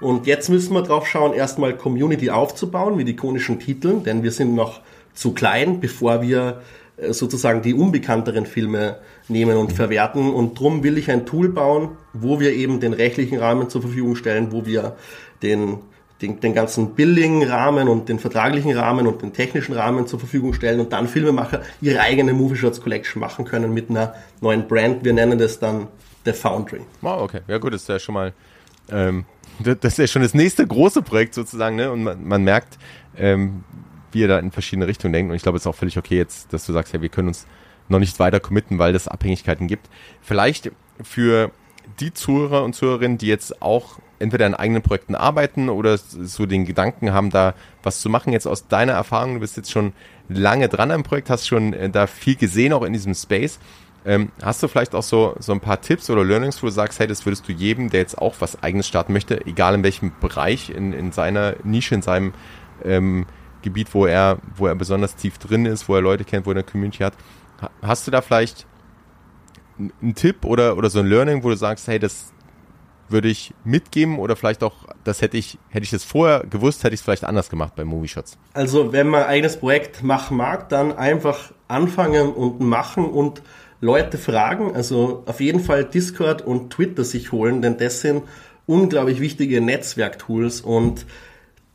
Und 0.00 0.26
jetzt 0.26 0.48
müssen 0.48 0.74
wir 0.74 0.82
drauf 0.82 1.06
schauen, 1.06 1.32
erstmal 1.32 1.76
Community 1.76 2.30
aufzubauen 2.30 2.96
mit 2.96 3.08
ikonischen 3.08 3.60
Titeln, 3.60 4.02
denn 4.02 4.22
wir 4.24 4.32
sind 4.32 4.54
noch 4.54 4.80
zu 5.14 5.32
klein, 5.34 5.80
bevor 5.80 6.22
wir 6.22 6.62
äh, 6.96 7.12
sozusagen 7.12 7.62
die 7.62 7.74
unbekannteren 7.74 8.46
Filme 8.46 8.96
nehmen 9.28 9.56
und 9.56 9.72
verwerten. 9.72 10.32
Und 10.32 10.58
drum 10.58 10.82
will 10.82 10.98
ich 10.98 11.10
ein 11.10 11.26
Tool 11.26 11.48
bauen, 11.48 11.90
wo 12.12 12.40
wir 12.40 12.52
eben 12.52 12.80
den 12.80 12.92
rechtlichen 12.92 13.38
Rahmen 13.38 13.68
zur 13.70 13.82
Verfügung 13.82 14.16
stellen, 14.16 14.52
wo 14.52 14.66
wir 14.66 14.96
den 15.42 15.78
den, 16.22 16.40
den 16.40 16.54
ganzen 16.54 16.94
Billing-Rahmen 16.94 17.88
und 17.88 18.08
den 18.08 18.18
vertraglichen 18.18 18.76
Rahmen 18.76 19.06
und 19.06 19.22
den 19.22 19.32
technischen 19.32 19.74
Rahmen 19.74 20.06
zur 20.06 20.18
Verfügung 20.18 20.52
stellen 20.52 20.80
und 20.80 20.92
dann 20.92 21.06
Filmemacher 21.06 21.62
ihre 21.80 22.00
eigene 22.00 22.32
Movie 22.32 22.56
Shots 22.56 22.80
Collection 22.80 23.20
machen 23.20 23.44
können 23.44 23.72
mit 23.72 23.88
einer 23.90 24.14
neuen 24.40 24.66
Brand. 24.66 25.04
Wir 25.04 25.12
nennen 25.12 25.38
das 25.38 25.58
dann 25.58 25.86
The 26.24 26.32
Foundry. 26.32 26.80
Wow, 27.00 27.22
okay. 27.22 27.40
Ja 27.46 27.58
gut, 27.58 27.72
das 27.72 27.82
ist 27.82 27.88
ja 27.88 27.98
schon 27.98 28.14
mal, 28.14 28.32
ähm, 28.90 29.24
das 29.60 29.92
ist 29.92 29.98
ja 29.98 30.06
schon 30.06 30.22
das 30.22 30.34
nächste 30.34 30.66
große 30.66 31.02
Projekt 31.02 31.34
sozusagen, 31.34 31.76
ne? 31.76 31.90
Und 31.90 32.02
man, 32.02 32.26
man 32.26 32.42
merkt, 32.42 32.78
ähm, 33.16 33.64
wie 34.12 34.20
ihr 34.20 34.28
da 34.28 34.38
in 34.38 34.50
verschiedene 34.50 34.86
Richtungen 34.86 35.12
denkt. 35.12 35.30
Und 35.30 35.36
ich 35.36 35.42
glaube, 35.42 35.56
es 35.56 35.62
ist 35.62 35.66
auch 35.66 35.74
völlig 35.74 35.98
okay 35.98 36.16
jetzt, 36.16 36.52
dass 36.52 36.66
du 36.66 36.72
sagst, 36.72 36.92
ja, 36.92 37.00
wir 37.00 37.08
können 37.08 37.28
uns 37.28 37.46
noch 37.88 37.98
nicht 37.98 38.18
weiter 38.18 38.40
committen, 38.40 38.78
weil 38.78 38.94
es 38.94 39.08
Abhängigkeiten 39.08 39.66
gibt. 39.66 39.88
Vielleicht 40.20 40.72
für 41.02 41.50
die 42.00 42.12
Zuhörer 42.12 42.64
und 42.64 42.74
Zuhörerinnen, 42.74 43.18
die 43.18 43.26
jetzt 43.26 43.62
auch 43.62 43.98
entweder 44.18 44.46
an 44.46 44.54
eigenen 44.54 44.82
Projekten 44.82 45.14
arbeiten 45.14 45.68
oder 45.68 45.96
so 45.98 46.46
den 46.46 46.64
Gedanken 46.64 47.12
haben, 47.12 47.30
da 47.30 47.54
was 47.82 48.00
zu 48.00 48.08
machen. 48.10 48.32
Jetzt 48.32 48.46
aus 48.46 48.68
deiner 48.68 48.92
Erfahrung, 48.92 49.34
du 49.34 49.40
bist 49.40 49.56
jetzt 49.56 49.70
schon 49.70 49.92
lange 50.28 50.68
dran 50.68 50.90
am 50.90 51.02
Projekt, 51.02 51.30
hast 51.30 51.46
schon 51.46 51.72
äh, 51.72 51.90
da 51.90 52.06
viel 52.06 52.36
gesehen, 52.36 52.72
auch 52.72 52.82
in 52.82 52.92
diesem 52.92 53.14
Space. 53.14 53.58
Ähm, 54.04 54.30
hast 54.42 54.62
du 54.62 54.68
vielleicht 54.68 54.94
auch 54.94 55.02
so, 55.02 55.34
so 55.38 55.52
ein 55.52 55.60
paar 55.60 55.80
Tipps 55.80 56.08
oder 56.08 56.24
Learnings, 56.24 56.62
wo 56.62 56.66
du 56.66 56.72
sagst, 56.72 56.98
hey, 56.98 57.06
das 57.06 57.26
würdest 57.26 57.48
du 57.48 57.52
jedem, 57.52 57.90
der 57.90 58.00
jetzt 58.00 58.18
auch 58.18 58.34
was 58.38 58.62
eigenes 58.62 58.86
starten 58.86 59.12
möchte, 59.12 59.44
egal 59.46 59.74
in 59.74 59.82
welchem 59.82 60.12
Bereich, 60.20 60.70
in, 60.70 60.92
in 60.92 61.12
seiner 61.12 61.56
Nische, 61.64 61.94
in 61.94 62.02
seinem 62.02 62.32
ähm, 62.84 63.26
Gebiet, 63.62 63.92
wo 63.92 64.06
er, 64.06 64.38
wo 64.56 64.66
er 64.66 64.74
besonders 64.74 65.16
tief 65.16 65.38
drin 65.38 65.66
ist, 65.66 65.88
wo 65.88 65.96
er 65.96 66.00
Leute 66.00 66.24
kennt, 66.24 66.46
wo 66.46 66.50
er 66.50 66.56
eine 66.56 66.64
Community 66.64 66.98
hat. 66.98 67.14
Hast 67.82 68.06
du 68.06 68.10
da 68.10 68.20
vielleicht 68.20 68.66
einen 69.78 70.14
Tipp 70.14 70.44
oder, 70.44 70.76
oder 70.76 70.90
so 70.90 70.98
ein 71.00 71.06
Learning, 71.06 71.42
wo 71.44 71.50
du 71.50 71.56
sagst, 71.56 71.86
hey, 71.88 71.98
das, 71.98 72.32
würde 73.10 73.28
ich 73.28 73.54
mitgeben 73.64 74.18
oder 74.18 74.36
vielleicht 74.36 74.62
auch, 74.62 74.74
das 75.04 75.22
hätte 75.22 75.36
ich, 75.36 75.58
hätte 75.70 75.84
ich 75.84 75.90
das 75.90 76.04
vorher 76.04 76.44
gewusst, 76.48 76.84
hätte 76.84 76.94
ich 76.94 77.00
es 77.00 77.04
vielleicht 77.04 77.24
anders 77.24 77.48
gemacht 77.50 77.74
bei 77.76 77.84
Movie 77.84 78.08
Shots. 78.08 78.38
Also 78.54 78.92
wenn 78.92 79.08
man 79.08 79.22
ein 79.22 79.28
eigenes 79.28 79.56
Projekt 79.56 80.02
machen 80.02 80.36
mag, 80.36 80.68
dann 80.68 80.96
einfach 80.96 81.52
anfangen 81.68 82.32
und 82.32 82.60
machen 82.60 83.06
und 83.06 83.42
Leute 83.80 84.18
fragen. 84.18 84.74
Also 84.74 85.22
auf 85.26 85.40
jeden 85.40 85.60
Fall 85.60 85.84
Discord 85.84 86.42
und 86.42 86.70
Twitter 86.70 87.04
sich 87.04 87.32
holen, 87.32 87.62
denn 87.62 87.78
das 87.78 88.00
sind 88.00 88.24
unglaublich 88.66 89.20
wichtige 89.20 89.60
Netzwerktools 89.60 90.60
und 90.60 91.06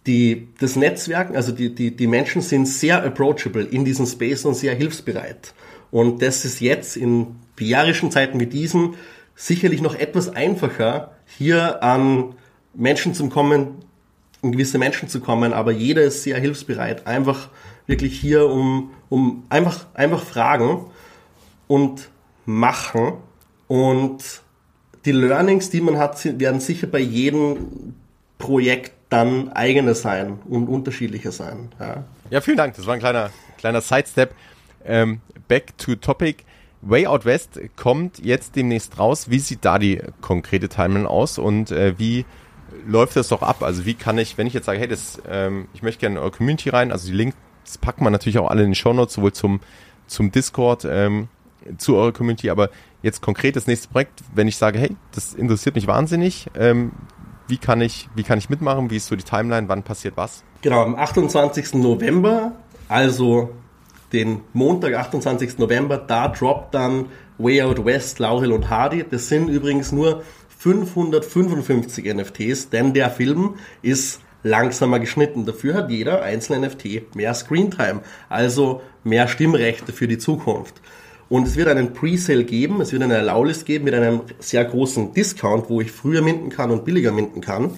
die, 0.05 0.49
das 0.59 0.75
Netzwerken, 0.75 1.35
also 1.37 1.53
die, 1.53 1.73
die, 1.73 1.95
die 1.95 2.07
Menschen 2.07 2.41
sind 2.41 2.67
sehr 2.67 3.03
approachable 3.03 3.63
in 3.63 3.85
diesem 3.85 4.05
Space 4.05 4.43
und 4.43 4.53
sehr 4.53 4.75
hilfsbereit. 4.75 5.53
Und 5.91 6.21
das 6.21 6.43
ist 6.43 6.59
jetzt 6.59 6.97
in 6.97 7.35
bäarischen 7.55 8.11
Zeiten 8.11 8.39
wie 8.39 8.47
diesen 8.47 8.95
sicherlich 9.35 9.81
noch 9.81 9.95
etwas 9.95 10.29
einfacher, 10.29 11.11
hier 11.25 11.83
an 11.83 12.35
Menschen 12.73 13.13
zu 13.13 13.29
kommen, 13.29 13.83
an 14.41 14.51
gewisse 14.51 14.77
Menschen 14.77 15.09
zu 15.09 15.19
kommen, 15.19 15.53
aber 15.53 15.71
jeder 15.71 16.03
ist 16.03 16.23
sehr 16.23 16.39
hilfsbereit. 16.39 17.07
Einfach 17.07 17.49
wirklich 17.87 18.19
hier 18.19 18.47
um, 18.47 18.91
um 19.09 19.43
einfach, 19.49 19.85
einfach 19.93 20.23
fragen 20.23 20.85
und 21.67 22.09
machen. 22.45 23.13
Und 23.67 24.41
die 25.05 25.11
Learnings, 25.11 25.69
die 25.69 25.81
man 25.81 25.97
hat, 25.97 26.39
werden 26.39 26.59
sicher 26.59 26.87
bei 26.87 26.99
jedem 26.99 27.95
Projekt 28.37 28.93
dann 29.09 29.51
eigene 29.53 29.95
sein 29.95 30.39
und 30.49 30.67
unterschiedlicher 30.67 31.31
sein. 31.31 31.69
Ja, 31.79 32.03
ja 32.29 32.41
vielen 32.41 32.57
Dank. 32.57 32.75
Das 32.75 32.85
war 32.85 32.95
ein 32.95 32.99
kleiner, 32.99 33.29
kleiner 33.57 33.81
Sidestep. 33.81 34.31
Ähm, 34.85 35.21
back 35.47 35.77
to 35.77 35.95
topic. 35.95 36.43
Way 36.85 37.07
Out 37.07 37.25
West 37.25 37.59
kommt 37.75 38.19
jetzt 38.19 38.55
demnächst 38.55 38.99
raus. 38.99 39.29
Wie 39.29 39.39
sieht 39.39 39.63
da 39.63 39.79
die 39.79 40.01
konkrete 40.21 40.69
Timeline 40.69 41.09
aus 41.09 41.37
und 41.37 41.71
äh, 41.71 41.97
wie 41.97 42.25
läuft 42.85 43.15
das 43.15 43.29
doch 43.29 43.41
ab? 43.41 43.63
Also 43.63 43.85
wie 43.85 43.93
kann 43.93 44.17
ich, 44.17 44.37
wenn 44.37 44.47
ich 44.47 44.53
jetzt 44.53 44.65
sage, 44.65 44.79
hey, 44.79 44.87
das, 44.87 45.21
ähm, 45.29 45.67
ich 45.73 45.81
möchte 45.81 46.01
gerne 46.01 46.17
in 46.17 46.21
eure 46.21 46.31
Community 46.31 46.69
rein, 46.69 46.91
also 46.91 47.07
die 47.07 47.13
Links 47.13 47.37
packen 47.79 48.03
wir 48.03 48.09
natürlich 48.09 48.37
auch 48.37 48.49
alle 48.49 48.63
in 48.63 48.69
den 48.69 48.75
Show 48.75 48.93
Notes, 48.93 49.15
sowohl 49.15 49.33
zum, 49.33 49.61
zum 50.07 50.31
Discord, 50.31 50.85
ähm, 50.89 51.29
zu 51.77 51.95
eurer 51.95 52.11
Community, 52.11 52.49
aber 52.49 52.69
jetzt 53.01 53.21
konkret 53.21 53.55
das 53.55 53.67
nächste 53.67 53.87
Projekt, 53.87 54.21
wenn 54.35 54.49
ich 54.49 54.57
sage, 54.57 54.79
hey, 54.79 54.95
das 55.13 55.33
interessiert 55.33 55.75
mich 55.75 55.87
wahnsinnig, 55.87 56.47
ähm, 56.59 56.91
wie 57.47 57.57
kann 57.57 57.81
ich, 57.81 58.09
wie 58.15 58.23
kann 58.23 58.37
ich 58.37 58.49
mitmachen? 58.49 58.89
Wie 58.89 58.97
ist 58.97 59.07
so 59.07 59.15
die 59.15 59.23
Timeline? 59.23 59.67
Wann 59.67 59.83
passiert 59.83 60.15
was? 60.15 60.43
Genau, 60.61 60.81
am 60.81 60.95
28. 60.95 61.73
November, 61.75 62.53
also 62.87 63.49
den 64.13 64.41
Montag, 64.53 64.93
28. 64.93 65.57
November, 65.57 65.97
da 65.97 66.27
droppt 66.27 66.73
dann 66.73 67.07
Way 67.37 67.63
Out 67.63 67.83
West, 67.85 68.19
Laurel 68.19 68.51
und 68.51 68.69
Hardy. 68.69 69.03
Das 69.09 69.27
sind 69.27 69.49
übrigens 69.49 69.91
nur 69.91 70.23
555 70.59 72.13
NFTs, 72.13 72.69
denn 72.69 72.93
der 72.93 73.09
Film 73.09 73.55
ist 73.81 74.21
langsamer 74.43 74.99
geschnitten. 74.99 75.45
Dafür 75.45 75.73
hat 75.73 75.89
jeder 75.89 76.21
einzelne 76.21 76.67
NFT 76.67 77.15
mehr 77.15 77.33
Screentime, 77.33 78.01
also 78.29 78.81
mehr 79.03 79.27
Stimmrechte 79.27 79.91
für 79.91 80.07
die 80.07 80.17
Zukunft. 80.17 80.75
Und 81.29 81.47
es 81.47 81.55
wird 81.55 81.67
einen 81.67 81.93
Presale 81.93 82.43
geben, 82.43 82.79
es 82.81 82.91
wird 82.91 83.01
eine 83.01 83.17
Allow-List 83.17 83.65
geben 83.65 83.85
mit 83.85 83.95
einem 83.95 84.21
sehr 84.39 84.63
großen 84.65 85.13
Discount, 85.13 85.69
wo 85.69 85.81
ich 85.81 85.91
früher 85.91 86.21
minden 86.21 86.49
kann 86.49 86.69
und 86.69 86.85
billiger 86.85 87.11
minden 87.11 87.41
kann. 87.41 87.71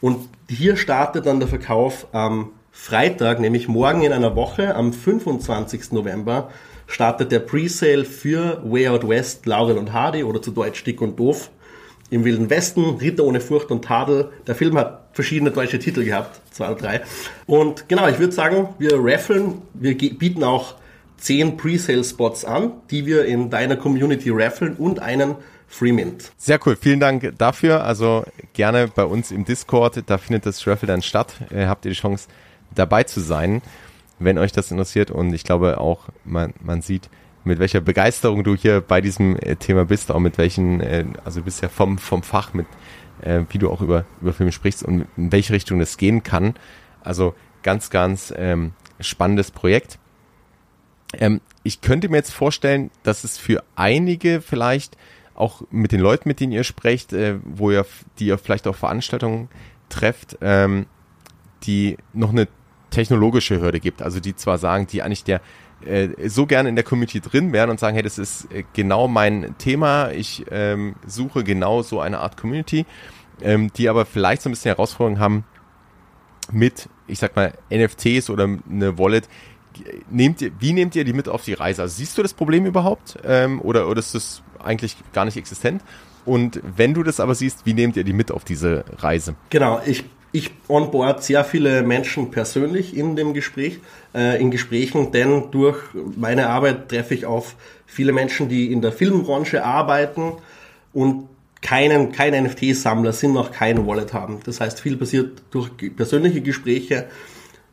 Und 0.00 0.28
hier 0.48 0.76
startet 0.76 1.26
dann 1.26 1.38
der 1.38 1.48
Verkauf 1.48 2.08
am 2.12 2.50
Freitag, 2.78 3.40
nämlich 3.40 3.66
morgen 3.66 4.02
in 4.02 4.12
einer 4.12 4.36
Woche, 4.36 4.76
am 4.76 4.92
25. 4.92 5.90
November, 5.90 6.50
startet 6.86 7.32
der 7.32 7.40
Presale 7.40 8.04
für 8.04 8.62
Way 8.64 8.88
Out 8.88 9.08
West, 9.08 9.46
Laurel 9.46 9.76
und 9.76 9.92
Hardy 9.92 10.22
oder 10.22 10.40
zu 10.40 10.52
Deutsch 10.52 10.84
Dick 10.84 11.00
und 11.00 11.18
Doof 11.18 11.50
im 12.10 12.24
Wilden 12.24 12.48
Westen, 12.48 12.84
Ritter 13.00 13.24
ohne 13.24 13.40
Furcht 13.40 13.72
und 13.72 13.84
Tadel. 13.84 14.30
Der 14.46 14.54
Film 14.54 14.78
hat 14.78 15.08
verschiedene 15.14 15.50
deutsche 15.50 15.80
Titel 15.80 16.04
gehabt, 16.04 16.40
zwei 16.52 16.66
oder 16.70 16.76
drei. 16.76 17.00
Und 17.46 17.88
genau, 17.88 18.06
ich 18.06 18.20
würde 18.20 18.32
sagen, 18.32 18.68
wir 18.78 18.92
raffeln, 19.00 19.62
wir 19.74 19.96
bieten 19.96 20.44
auch 20.44 20.74
zehn 21.16 21.56
Presale-Spots 21.56 22.44
an, 22.44 22.72
die 22.90 23.06
wir 23.06 23.24
in 23.24 23.50
deiner 23.50 23.76
Community 23.76 24.30
raffeln 24.30 24.74
und 24.76 25.00
einen 25.00 25.34
Free 25.66 25.92
Mint. 25.92 26.30
Sehr 26.36 26.60
cool, 26.64 26.76
vielen 26.76 27.00
Dank 27.00 27.32
dafür. 27.38 27.82
Also 27.82 28.24
gerne 28.52 28.86
bei 28.94 29.04
uns 29.04 29.32
im 29.32 29.44
Discord, 29.44 30.04
da 30.06 30.18
findet 30.18 30.46
das 30.46 30.64
Raffle 30.66 30.86
dann 30.86 31.02
statt. 31.02 31.34
Äh, 31.50 31.66
habt 31.66 31.84
ihr 31.86 31.90
die 31.90 31.96
Chance, 31.96 32.28
dabei 32.74 33.04
zu 33.04 33.20
sein, 33.20 33.62
wenn 34.18 34.38
euch 34.38 34.52
das 34.52 34.70
interessiert. 34.70 35.10
Und 35.10 35.32
ich 35.32 35.44
glaube 35.44 35.78
auch, 35.78 36.08
man, 36.24 36.54
man 36.60 36.82
sieht, 36.82 37.08
mit 37.44 37.58
welcher 37.58 37.80
Begeisterung 37.80 38.42
du 38.42 38.56
hier 38.56 38.80
bei 38.80 39.00
diesem 39.00 39.36
äh, 39.36 39.56
Thema 39.56 39.84
bist, 39.84 40.10
auch 40.10 40.18
mit 40.18 40.36
welchen, 40.36 40.80
äh, 40.80 41.04
also 41.24 41.40
du 41.40 41.44
bist 41.44 41.62
ja 41.62 41.68
vom, 41.68 41.98
vom 41.98 42.22
Fach, 42.22 42.52
mit 42.54 42.66
äh, 43.22 43.42
wie 43.50 43.58
du 43.58 43.70
auch 43.70 43.80
über, 43.80 44.04
über 44.20 44.32
Filme 44.32 44.52
sprichst 44.52 44.82
und 44.82 45.06
in 45.16 45.32
welche 45.32 45.52
Richtung 45.52 45.78
das 45.78 45.96
gehen 45.96 46.22
kann. 46.22 46.54
Also 47.02 47.34
ganz, 47.62 47.90
ganz 47.90 48.32
ähm, 48.36 48.72
spannendes 49.00 49.50
Projekt. 49.50 49.98
Ähm, 51.14 51.40
ich 51.62 51.80
könnte 51.80 52.08
mir 52.08 52.16
jetzt 52.16 52.32
vorstellen, 52.32 52.90
dass 53.02 53.24
es 53.24 53.38
für 53.38 53.62
einige 53.74 54.40
vielleicht 54.40 54.96
auch 55.34 55.62
mit 55.70 55.92
den 55.92 56.00
Leuten, 56.00 56.28
mit 56.28 56.40
denen 56.40 56.52
ihr 56.52 56.64
sprecht, 56.64 57.12
äh, 57.12 57.36
wo 57.44 57.70
ihr, 57.70 57.86
die 58.18 58.26
ihr 58.26 58.38
vielleicht 58.38 58.66
auf 58.66 58.76
Veranstaltungen 58.76 59.48
trefft, 59.88 60.38
ähm, 60.40 60.86
die 61.64 61.96
noch 62.12 62.30
eine 62.30 62.48
technologische 62.90 63.60
Hürde 63.60 63.80
gibt. 63.80 64.02
Also 64.02 64.20
die 64.20 64.36
zwar 64.36 64.58
sagen, 64.58 64.86
die 64.86 65.02
eigentlich 65.02 65.24
der 65.24 65.40
äh, 65.84 66.28
so 66.28 66.46
gerne 66.46 66.68
in 66.68 66.74
der 66.74 66.84
Community 66.84 67.20
drin 67.20 67.52
wären 67.52 67.70
und 67.70 67.78
sagen, 67.78 67.94
hey, 67.94 68.02
das 68.02 68.18
ist 68.18 68.50
äh, 68.52 68.64
genau 68.72 69.08
mein 69.08 69.54
Thema, 69.58 70.10
ich 70.10 70.46
ähm, 70.50 70.94
suche 71.06 71.44
genau 71.44 71.82
so 71.82 72.00
eine 72.00 72.20
Art 72.20 72.36
Community, 72.36 72.86
ähm, 73.42 73.70
die 73.76 73.88
aber 73.88 74.06
vielleicht 74.06 74.42
so 74.42 74.48
ein 74.48 74.52
bisschen 74.52 74.74
Herausforderungen 74.74 75.20
haben 75.20 75.44
mit, 76.50 76.88
ich 77.06 77.18
sag 77.18 77.36
mal, 77.36 77.52
NFTs 77.70 78.30
oder 78.30 78.44
eine 78.44 78.98
Wallet. 78.98 79.28
Nehmt 80.10 80.40
ihr, 80.40 80.52
wie 80.58 80.72
nehmt 80.72 80.96
ihr 80.96 81.04
die 81.04 81.12
mit 81.12 81.28
auf 81.28 81.44
die 81.44 81.52
Reise? 81.52 81.82
Also 81.82 81.96
siehst 81.96 82.16
du 82.16 82.22
das 82.22 82.32
Problem 82.32 82.64
überhaupt 82.64 83.18
ähm, 83.24 83.60
oder, 83.60 83.88
oder 83.88 83.98
ist 83.98 84.14
das 84.14 84.42
eigentlich 84.58 84.96
gar 85.12 85.26
nicht 85.26 85.36
existent? 85.36 85.82
Und 86.24 86.60
wenn 86.64 86.94
du 86.94 87.02
das 87.02 87.20
aber 87.20 87.34
siehst, 87.34 87.66
wie 87.66 87.74
nehmt 87.74 87.96
ihr 87.96 88.04
die 88.04 88.14
mit 88.14 88.32
auf 88.32 88.44
diese 88.44 88.84
Reise? 88.98 89.36
Genau, 89.50 89.80
ich 89.84 90.04
ich 90.32 90.50
onboard 90.68 91.22
sehr 91.22 91.44
viele 91.44 91.82
Menschen 91.82 92.30
persönlich 92.30 92.96
in 92.96 93.16
dem 93.16 93.32
Gespräch, 93.32 93.80
äh, 94.14 94.40
in 94.40 94.50
Gesprächen, 94.50 95.12
denn 95.12 95.50
durch 95.50 95.78
meine 96.16 96.48
Arbeit 96.48 96.88
treffe 96.88 97.14
ich 97.14 97.26
auf 97.26 97.56
viele 97.86 98.12
Menschen, 98.12 98.48
die 98.48 98.72
in 98.72 98.82
der 98.82 98.92
Filmbranche 98.92 99.64
arbeiten 99.64 100.32
und 100.92 101.28
keinen, 101.62 102.12
kein 102.12 102.44
NFT-Sammler 102.44 103.12
sind, 103.12 103.32
noch 103.32 103.50
kein 103.50 103.86
Wallet 103.86 104.12
haben. 104.12 104.40
Das 104.44 104.60
heißt, 104.60 104.80
viel 104.80 104.96
passiert 104.96 105.42
durch 105.50 105.70
persönliche 105.96 106.40
Gespräche. 106.40 107.06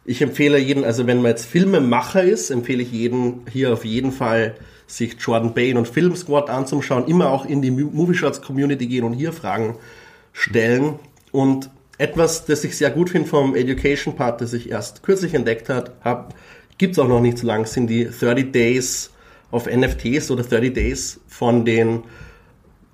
Ich 0.06 0.22
empfehle 0.22 0.58
jeden, 0.58 0.84
also 0.84 1.06
wenn 1.08 1.22
man 1.22 1.32
jetzt 1.32 1.46
Filmemacher 1.46 2.24
ist, 2.24 2.50
empfehle 2.50 2.84
ich 2.84 2.92
jeden 2.92 3.42
hier 3.52 3.74
auf 3.74 3.86
jeden 3.86 4.12
Fall 4.12 4.56
sich 4.88 5.16
Jordan 5.20 5.54
Bain 5.54 5.78
und 5.78 5.88
Film 5.88 6.16
Squad 6.16 6.50
anzuschauen, 6.50 7.08
immer 7.08 7.30
auch 7.30 7.46
in 7.46 7.62
die 7.62 7.72
Movie 7.72 8.16
Shots 8.16 8.42
Community 8.42 8.88
gehen 8.88 9.04
und 9.04 9.14
hier 9.14 9.32
Fragen 9.34 9.76
stellen. 10.34 11.00
Und 11.32 11.70
etwas, 12.04 12.44
das 12.44 12.66
ich 12.66 12.76
sehr 12.76 12.92
gut 12.92 13.10
finde 13.10 13.30
vom 13.30 13.56
Education 13.56 14.16
Part, 14.16 14.42
das 14.42 14.52
ich 14.52 14.70
erst 14.70 15.04
kürzlich 15.04 15.34
entdeckt 15.34 15.70
habe, 15.70 16.30
gibt 16.78 16.94
es 16.94 17.00
auch 17.00 17.08
noch 17.08 17.22
nicht 17.22 17.38
so 17.38 17.48
lange, 17.48 17.66
sind 17.66 17.88
die 17.88 18.06
30 18.06 18.52
Days 18.52 19.12
of 19.52 19.68
NFTs 19.68 20.30
oder 20.30 20.44
30 20.44 20.74
Days 20.74 21.22
von 21.28 21.64
den 21.64 22.04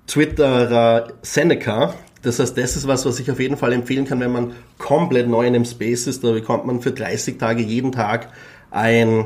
Twitterer 0.06 1.12
Seneca. 1.22 1.94
Das 2.22 2.38
heißt, 2.38 2.56
das 2.56 2.76
ist 2.76 2.86
was, 2.86 3.04
was 3.04 3.18
ich 3.18 3.30
auf 3.32 3.40
jeden 3.40 3.56
Fall 3.56 3.72
empfehlen 3.72 4.04
kann, 4.04 4.20
wenn 4.20 4.30
man 4.30 4.52
komplett 4.78 5.28
neu 5.28 5.44
in 5.44 5.54
dem 5.54 5.64
Space 5.64 6.06
ist. 6.06 6.22
Da 6.22 6.30
bekommt 6.30 6.66
man 6.66 6.80
für 6.80 6.92
30 6.92 7.36
Tage 7.36 7.62
jeden 7.62 7.90
Tag 7.90 8.28
ein, 8.70 9.24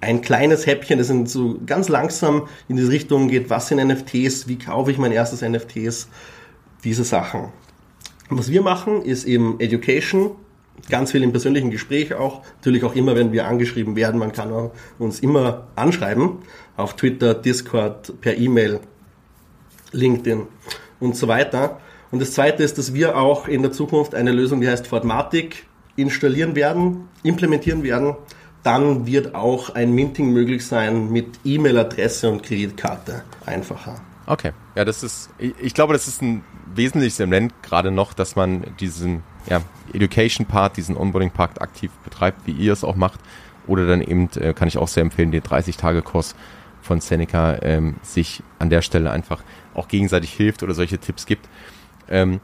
ein 0.00 0.20
kleines 0.20 0.66
Häppchen, 0.66 0.98
das 0.98 1.10
in 1.10 1.26
so 1.26 1.58
ganz 1.66 1.88
langsam 1.88 2.46
in 2.68 2.76
diese 2.76 2.92
Richtung 2.92 3.26
geht. 3.28 3.50
Was 3.50 3.66
sind 3.66 3.84
NFTs? 3.84 4.46
Wie 4.46 4.58
kaufe 4.58 4.92
ich 4.92 4.98
mein 4.98 5.10
erstes 5.10 5.42
NFTs? 5.42 6.08
Diese 6.84 7.02
Sachen. 7.02 7.48
Was 8.30 8.50
wir 8.50 8.62
machen, 8.62 9.02
ist 9.02 9.24
eben 9.24 9.60
Education, 9.60 10.30
ganz 10.88 11.12
viel 11.12 11.22
im 11.22 11.32
persönlichen 11.32 11.70
Gespräch 11.70 12.14
auch. 12.14 12.42
Natürlich 12.56 12.84
auch 12.84 12.94
immer, 12.94 13.14
wenn 13.16 13.32
wir 13.32 13.46
angeschrieben 13.46 13.96
werden. 13.96 14.18
Man 14.18 14.32
kann 14.32 14.70
uns 14.98 15.20
immer 15.20 15.68
anschreiben 15.76 16.38
auf 16.76 16.96
Twitter, 16.96 17.34
Discord, 17.34 18.20
per 18.20 18.36
E-Mail, 18.36 18.80
LinkedIn 19.92 20.42
und 21.00 21.16
so 21.16 21.28
weiter. 21.28 21.80
Und 22.10 22.20
das 22.20 22.32
zweite 22.32 22.62
ist, 22.62 22.78
dass 22.78 22.94
wir 22.94 23.18
auch 23.18 23.48
in 23.48 23.62
der 23.62 23.72
Zukunft 23.72 24.14
eine 24.14 24.32
Lösung, 24.32 24.60
die 24.60 24.68
heißt 24.68 24.86
Fortmatic, 24.86 25.66
installieren 25.96 26.54
werden, 26.54 27.08
implementieren 27.22 27.82
werden. 27.82 28.16
Dann 28.62 29.06
wird 29.06 29.34
auch 29.34 29.74
ein 29.74 29.92
Minting 29.92 30.32
möglich 30.32 30.66
sein 30.66 31.12
mit 31.12 31.26
E-Mail-Adresse 31.44 32.30
und 32.30 32.42
Kreditkarte 32.42 33.22
einfacher. 33.44 34.00
Okay, 34.26 34.52
ja, 34.74 34.84
das 34.84 35.02
ist, 35.02 35.30
ich, 35.38 35.74
glaube, 35.74 35.92
das 35.92 36.08
ist 36.08 36.22
ein 36.22 36.44
wesentliches 36.74 37.20
Element 37.20 37.52
gerade 37.62 37.90
noch, 37.90 38.14
dass 38.14 38.36
man 38.36 38.64
diesen 38.80 39.22
ja, 39.48 39.60
Education-Part, 39.92 40.76
diesen 40.76 40.96
Onboarding-Part 40.96 41.60
aktiv 41.60 41.90
betreibt, 42.04 42.46
wie 42.46 42.52
ihr 42.52 42.72
es 42.72 42.84
auch 42.84 42.96
macht. 42.96 43.20
Oder 43.66 43.86
dann 43.86 44.00
eben, 44.00 44.30
äh, 44.36 44.54
kann 44.54 44.68
ich 44.68 44.78
auch 44.78 44.88
sehr 44.88 45.02
empfehlen, 45.02 45.30
den 45.30 45.42
30-Tage-Kurs 45.42 46.34
von 46.80 47.00
Seneca 47.00 47.58
ähm, 47.62 47.96
sich 48.02 48.42
an 48.58 48.70
der 48.70 48.82
Stelle 48.82 49.10
einfach 49.10 49.42
auch 49.74 49.88
gegenseitig 49.88 50.32
hilft 50.32 50.62
oder 50.62 50.74
solche 50.74 50.98
Tipps 50.98 51.26
gibt. 51.26 51.48
Ähm, 52.08 52.40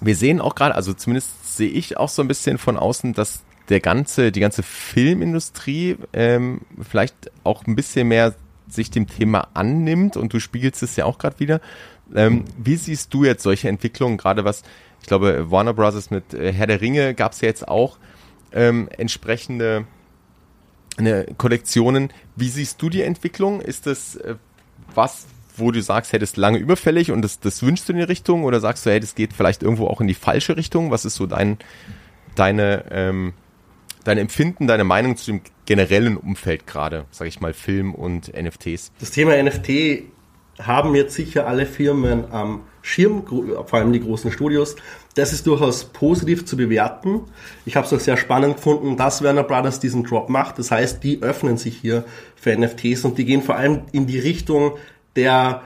wir 0.00 0.16
sehen 0.16 0.40
auch 0.40 0.54
gerade, 0.54 0.74
also 0.74 0.92
zumindest 0.92 1.56
sehe 1.56 1.70
ich 1.70 1.96
auch 1.96 2.08
so 2.08 2.22
ein 2.22 2.28
bisschen 2.28 2.58
von 2.58 2.76
außen, 2.76 3.14
dass 3.14 3.44
der 3.68 3.80
ganze, 3.80 4.30
die 4.32 4.40
ganze 4.40 4.62
Filmindustrie 4.62 5.96
ähm, 6.12 6.60
vielleicht 6.80 7.14
auch 7.44 7.66
ein 7.66 7.76
bisschen 7.76 8.08
mehr 8.08 8.34
sich 8.68 8.90
dem 8.90 9.06
Thema 9.06 9.48
annimmt 9.54 10.16
und 10.16 10.32
du 10.32 10.40
spiegelst 10.40 10.82
es 10.82 10.96
ja 10.96 11.04
auch 11.04 11.18
gerade 11.18 11.38
wieder. 11.40 11.60
Ähm, 12.14 12.44
wie 12.56 12.76
siehst 12.76 13.12
du 13.14 13.24
jetzt 13.24 13.42
solche 13.42 13.68
Entwicklungen, 13.68 14.16
gerade 14.16 14.44
was, 14.44 14.62
ich 15.00 15.06
glaube, 15.06 15.50
Warner 15.50 15.74
Bros. 15.74 16.10
mit 16.10 16.34
äh, 16.34 16.52
Herr 16.52 16.66
der 16.66 16.80
Ringe 16.80 17.14
gab 17.14 17.32
es 17.32 17.40
ja 17.40 17.48
jetzt 17.48 17.66
auch 17.66 17.98
ähm, 18.52 18.88
entsprechende 18.96 19.86
eine 20.96 21.26
Kollektionen. 21.36 22.10
Wie 22.36 22.48
siehst 22.48 22.80
du 22.80 22.88
die 22.88 23.02
Entwicklung? 23.02 23.60
Ist 23.60 23.86
das 23.86 24.16
äh, 24.16 24.36
was, 24.94 25.26
wo 25.56 25.70
du 25.70 25.82
sagst, 25.82 26.12
hey, 26.12 26.18
das 26.18 26.36
lange 26.36 26.58
überfällig 26.58 27.10
und 27.10 27.22
das, 27.22 27.40
das 27.40 27.62
wünschst 27.62 27.88
du 27.88 27.92
in 27.92 27.98
die 27.98 28.04
Richtung? 28.04 28.44
Oder 28.44 28.60
sagst 28.60 28.86
du, 28.86 28.90
hey, 28.90 29.00
das 29.00 29.14
geht 29.14 29.32
vielleicht 29.32 29.62
irgendwo 29.62 29.88
auch 29.88 30.00
in 30.00 30.06
die 30.06 30.14
falsche 30.14 30.56
Richtung? 30.56 30.90
Was 30.90 31.04
ist 31.04 31.16
so 31.16 31.26
dein, 31.26 31.58
deine, 32.34 32.84
ähm, 32.90 33.34
dein 34.04 34.18
Empfinden, 34.18 34.66
deine 34.66 34.84
Meinung 34.84 35.16
zu 35.16 35.32
dem 35.32 35.40
generellen 35.66 36.16
Umfeld 36.16 36.66
gerade, 36.66 37.04
sage 37.10 37.28
ich 37.28 37.40
mal, 37.40 37.52
Film 37.52 37.94
und 37.94 38.32
NFTs? 38.34 38.92
Das 38.98 39.10
Thema 39.10 39.40
NFT 39.40 40.04
haben 40.58 40.94
jetzt 40.94 41.14
sicher 41.14 41.46
alle 41.46 41.66
Firmen 41.66 42.30
am 42.30 42.62
Schirm, 42.80 43.24
vor 43.26 43.74
allem 43.74 43.92
die 43.92 44.00
großen 44.00 44.30
Studios. 44.32 44.76
Das 45.14 45.32
ist 45.32 45.46
durchaus 45.46 45.84
positiv 45.84 46.46
zu 46.46 46.56
bewerten. 46.56 47.22
Ich 47.64 47.76
habe 47.76 47.86
es 47.86 47.92
auch 47.92 48.00
sehr 48.00 48.16
spannend 48.16 48.56
gefunden, 48.56 48.96
dass 48.96 49.22
Werner 49.22 49.42
Brothers 49.42 49.80
diesen 49.80 50.04
Drop 50.04 50.30
macht. 50.30 50.58
Das 50.58 50.70
heißt, 50.70 51.02
die 51.02 51.22
öffnen 51.22 51.56
sich 51.56 51.76
hier 51.76 52.04
für 52.36 52.56
NFTs 52.56 53.04
und 53.04 53.18
die 53.18 53.24
gehen 53.24 53.42
vor 53.42 53.56
allem 53.56 53.82
in 53.92 54.06
die 54.06 54.18
Richtung 54.18 54.76
der 55.16 55.62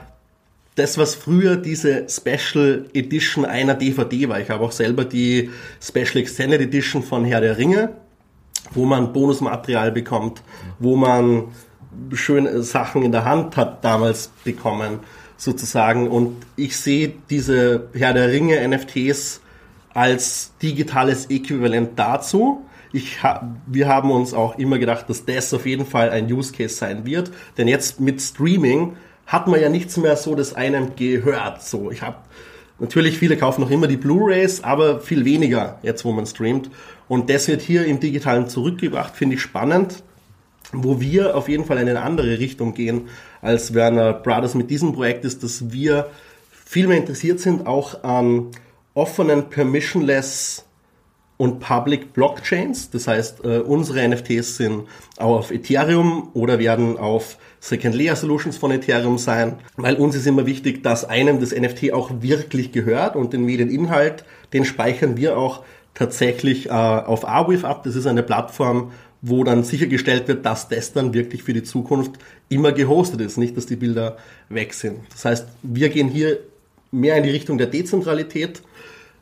das, 0.77 0.97
was 0.97 1.15
früher 1.15 1.57
diese 1.57 2.07
Special 2.09 2.89
Edition 2.95 3.45
einer 3.45 3.75
DVD 3.75 4.29
war. 4.29 4.41
Ich 4.41 4.49
habe 4.49 4.65
auch 4.65 4.73
selber 4.73 5.05
die 5.05 5.51
Special 5.83 6.17
Extended 6.17 6.61
Edition 6.61 7.03
von 7.03 7.25
Herr 7.25 7.41
der 7.41 7.59
Ringe, 7.59 7.97
wo 8.73 8.85
man 8.85 9.13
Bonusmaterial 9.13 9.93
bekommt, 9.93 10.43
wo 10.79 10.97
man 10.97 11.45
schöne 12.13 12.63
Sachen 12.63 13.03
in 13.03 13.13
der 13.13 13.25
Hand 13.25 13.57
hat 13.57 13.85
damals 13.85 14.31
bekommen, 14.45 15.01
sozusagen. 15.37 16.09
Und 16.09 16.37
ich 16.57 16.77
sehe 16.77 17.13
diese 17.31 17.89
Herr 17.95 18.13
der 18.13 18.31
Ringe 18.31 18.67
NFTs 18.69 19.41
als 19.93 20.53
digitales 20.63 21.27
Äquivalent 21.27 21.99
dazu. 21.99 22.65
Ich 22.93 23.23
ha 23.23 23.57
wir 23.67 23.89
haben 23.89 24.11
uns 24.11 24.35
auch 24.35 24.59
immer 24.59 24.79
gedacht, 24.79 25.09
dass 25.09 25.25
das 25.25 25.55
auf 25.55 25.67
jeden 25.67 25.87
Fall 25.87 26.11
ein 26.11 26.31
Use 26.33 26.53
Case 26.53 26.75
sein 26.75 27.05
wird. 27.07 27.31
Denn 27.57 27.69
jetzt 27.69 28.01
mit 28.01 28.21
Streaming 28.21 28.97
hat 29.27 29.47
man 29.47 29.61
ja 29.61 29.69
nichts 29.69 29.97
mehr 29.97 30.17
so, 30.17 30.35
das 30.35 30.55
einem 30.55 30.97
gehört. 30.97 31.63
So, 31.63 31.91
ich 31.91 32.03
habe 32.03 32.17
natürlich 32.81 33.19
viele 33.19 33.37
kaufen 33.37 33.61
noch 33.61 33.71
immer 33.71 33.87
die 33.87 33.97
Blu-rays, 33.97 34.63
aber 34.63 35.01
viel 35.01 35.25
weniger 35.25 35.79
jetzt, 35.83 36.05
wo 36.05 36.13
man 36.13 36.27
streamt. 36.27 36.71
Und 37.09 37.31
das 37.31 37.49
wird 37.49 37.63
hier 37.63 37.85
im 37.87 38.01
Digitalen 38.01 38.49
zurückgebracht, 38.49 39.15
finde 39.17 39.37
ich 39.37 39.43
spannend 39.43 40.03
wo 40.73 41.01
wir 41.01 41.37
auf 41.37 41.49
jeden 41.49 41.65
Fall 41.65 41.79
in 41.79 41.89
eine 41.89 42.03
andere 42.03 42.39
Richtung 42.39 42.75
gehen 42.75 43.09
als 43.43 43.75
Werner 43.75 44.13
Brothers 44.13 44.55
mit 44.55 44.71
diesem 44.71 44.93
Projekt 44.93 45.25
ist, 45.25 45.43
dass 45.43 45.73
wir 45.73 46.11
viel 46.51 46.87
mehr 46.87 46.99
interessiert 46.99 47.41
sind 47.41 47.67
auch 47.67 48.05
an 48.05 48.51
offenen, 48.95 49.49
permissionless 49.49 50.65
und 51.41 51.59
Public 51.59 52.13
Blockchains. 52.13 52.91
Das 52.91 53.09
heißt, 53.09 53.47
äh, 53.47 53.61
unsere 53.61 54.07
NFTs 54.07 54.59
sind 54.59 54.83
auf 55.17 55.51
Ethereum 55.51 56.29
oder 56.35 56.59
werden 56.59 56.99
auf 56.99 57.39
Second 57.61 57.95
Layer 57.95 58.15
Solutions 58.15 58.59
von 58.59 58.71
Ethereum 58.71 59.17
sein, 59.17 59.57
weil 59.77 59.95
uns 59.95 60.15
ist 60.15 60.27
immer 60.27 60.45
wichtig, 60.45 60.83
dass 60.83 61.07
einem 61.07 61.41
das 61.41 61.53
NFT 61.53 61.95
auch 61.95 62.11
wirklich 62.21 62.73
gehört 62.73 63.17
und 63.17 63.33
den 63.33 63.47
Medieninhalt, 63.47 64.27
den 64.53 64.67
speichern 64.67 65.17
wir 65.17 65.39
auch 65.39 65.63
tatsächlich 65.95 66.67
äh, 66.67 66.73
auf 66.73 67.27
Arweave 67.27 67.67
ab. 67.67 67.85
Das 67.85 67.97
ist 67.97 68.07
eine 68.07 68.23
Plattform, 68.23 68.93
wo 69.23 69.43
dann 69.43 69.65
sichergestellt 69.65 70.29
wird, 70.29 70.45
dass 70.45 70.69
das 70.69 70.93
dann 70.93 71.15
wirklich 71.15 71.43
für 71.43 71.55
die 71.55 71.63
Zukunft 71.63 72.13
immer 72.51 72.73
gehostet 72.73 73.23
ist, 73.23 73.39
nicht 73.39 73.57
dass 73.57 73.65
die 73.65 73.77
Bilder 73.77 74.19
weg 74.51 74.75
sind. 74.75 74.99
Das 75.11 75.25
heißt, 75.25 75.47
wir 75.63 75.89
gehen 75.89 76.09
hier 76.09 76.41
mehr 76.93 77.17
in 77.17 77.23
die 77.23 77.31
Richtung 77.31 77.57
der 77.57 77.69
Dezentralität, 77.69 78.61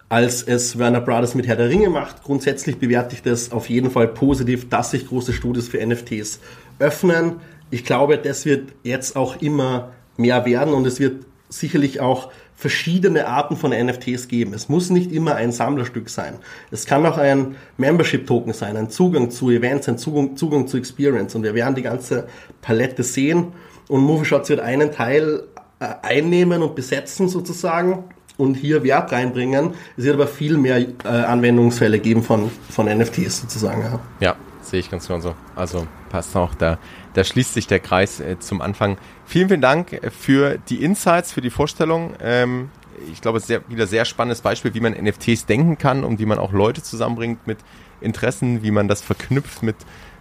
als 0.08 0.42
es 0.42 0.78
Werner 0.78 1.00
Brothers 1.00 1.34
mit 1.34 1.46
Herr 1.46 1.56
der 1.56 1.68
Ringe 1.68 1.90
macht. 1.90 2.22
Grundsätzlich 2.22 2.78
bewerte 2.78 3.14
ich 3.14 3.22
das 3.22 3.52
auf 3.52 3.68
jeden 3.68 3.90
Fall 3.90 4.08
positiv, 4.08 4.68
dass 4.68 4.92
sich 4.92 5.06
große 5.06 5.32
Studios 5.32 5.68
für 5.68 5.84
NFTs 5.84 6.40
öffnen. 6.78 7.36
Ich 7.70 7.84
glaube, 7.84 8.16
das 8.16 8.46
wird 8.46 8.72
jetzt 8.82 9.16
auch 9.16 9.42
immer 9.42 9.90
mehr 10.16 10.46
werden 10.46 10.72
und 10.72 10.86
es 10.86 10.98
wird 10.98 11.26
sicherlich 11.50 12.00
auch 12.00 12.30
verschiedene 12.54 13.28
Arten 13.28 13.56
von 13.56 13.70
NFTs 13.70 14.28
geben. 14.28 14.52
Es 14.52 14.68
muss 14.68 14.90
nicht 14.90 15.12
immer 15.12 15.36
ein 15.36 15.52
Sammlerstück 15.52 16.08
sein. 16.10 16.38
Es 16.70 16.86
kann 16.86 17.06
auch 17.06 17.16
ein 17.16 17.56
Membership-Token 17.76 18.52
sein, 18.52 18.76
ein 18.76 18.90
Zugang 18.90 19.30
zu 19.30 19.50
Events, 19.50 19.88
ein 19.88 19.96
Zugang, 19.96 20.36
Zugang 20.36 20.66
zu 20.66 20.76
Experience. 20.76 21.34
Und 21.34 21.44
wir 21.44 21.54
werden 21.54 21.76
die 21.76 21.82
ganze 21.82 22.26
Palette 22.60 23.04
sehen. 23.04 23.52
Und 23.86 24.00
Movieshots 24.00 24.48
wird 24.48 24.60
einen 24.60 24.90
Teil 24.90 25.44
äh, 25.78 25.86
einnehmen 26.02 26.62
und 26.62 26.74
besetzen 26.74 27.28
sozusagen 27.28 28.04
und 28.38 28.54
hier 28.54 28.82
Wert 28.82 29.12
reinbringen. 29.12 29.74
Es 29.98 30.04
wird 30.04 30.14
aber 30.14 30.26
viel 30.26 30.56
mehr 30.56 30.78
äh, 30.78 31.08
Anwendungsfälle 31.08 31.98
geben 31.98 32.22
von, 32.22 32.50
von 32.70 32.86
NFTs 32.86 33.42
sozusagen. 33.42 33.82
Ja. 33.82 34.00
ja, 34.20 34.36
sehe 34.62 34.80
ich 34.80 34.90
ganz 34.90 35.06
genau 35.06 35.20
so. 35.20 35.34
Also 35.54 35.86
passt 36.08 36.34
auch 36.34 36.54
da 36.54 36.78
da 37.18 37.24
schließt 37.24 37.52
sich 37.52 37.66
der 37.66 37.80
Kreis 37.80 38.20
äh, 38.20 38.38
zum 38.38 38.60
Anfang. 38.60 38.96
Vielen, 39.26 39.48
vielen 39.48 39.60
Dank 39.60 40.00
für 40.16 40.56
die 40.68 40.84
Insights, 40.84 41.32
für 41.32 41.40
die 41.40 41.50
Vorstellung. 41.50 42.14
Ähm, 42.22 42.70
ich 43.12 43.20
glaube, 43.20 43.38
es 43.38 43.44
ist 43.44 43.48
sehr, 43.48 43.68
wieder 43.68 43.88
sehr 43.88 44.04
spannendes 44.04 44.40
Beispiel, 44.40 44.72
wie 44.74 44.80
man 44.80 44.92
NFTs 44.92 45.46
denken 45.46 45.78
kann 45.78 46.04
und 46.04 46.20
wie 46.20 46.26
man 46.26 46.38
auch 46.38 46.52
Leute 46.52 46.80
zusammenbringt 46.80 47.46
mit 47.46 47.58
Interessen, 48.00 48.62
wie 48.62 48.70
man 48.70 48.86
das 48.86 49.02
verknüpft 49.02 49.64
mit 49.64 49.74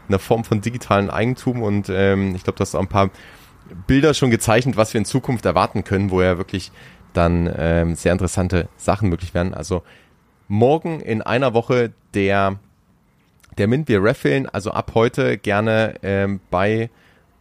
einer 0.09 0.17
Form 0.17 0.43
von 0.43 0.61
digitalen 0.61 1.11
Eigentum. 1.11 1.61
Und 1.61 1.87
ähm, 1.89 2.33
ich 2.35 2.43
glaube, 2.43 2.57
du 2.57 2.61
hast 2.61 2.73
auch 2.73 2.81
ein 2.81 2.87
paar 2.87 3.11
Bilder 3.85 4.15
schon 4.15 4.31
gezeichnet, 4.31 4.75
was 4.75 4.93
wir 4.93 4.99
in 4.99 5.05
Zukunft 5.05 5.45
erwarten 5.45 5.83
können, 5.83 6.09
wo 6.09 6.21
ja 6.21 6.39
wirklich 6.39 6.71
dann 7.17 7.51
ähm, 7.57 7.95
sehr 7.95 8.11
interessante 8.11 8.69
Sachen 8.77 9.09
möglich 9.09 9.33
werden. 9.33 9.53
Also 9.53 9.83
morgen 10.47 10.99
in 10.99 11.21
einer 11.21 11.53
Woche 11.53 11.91
der, 12.13 12.59
der 13.57 13.67
Mint 13.67 13.87
wir 13.87 14.03
raffeln. 14.03 14.47
Also 14.47 14.71
ab 14.71 14.91
heute 14.93 15.37
gerne 15.37 15.95
ähm, 16.03 16.39
bei 16.51 16.89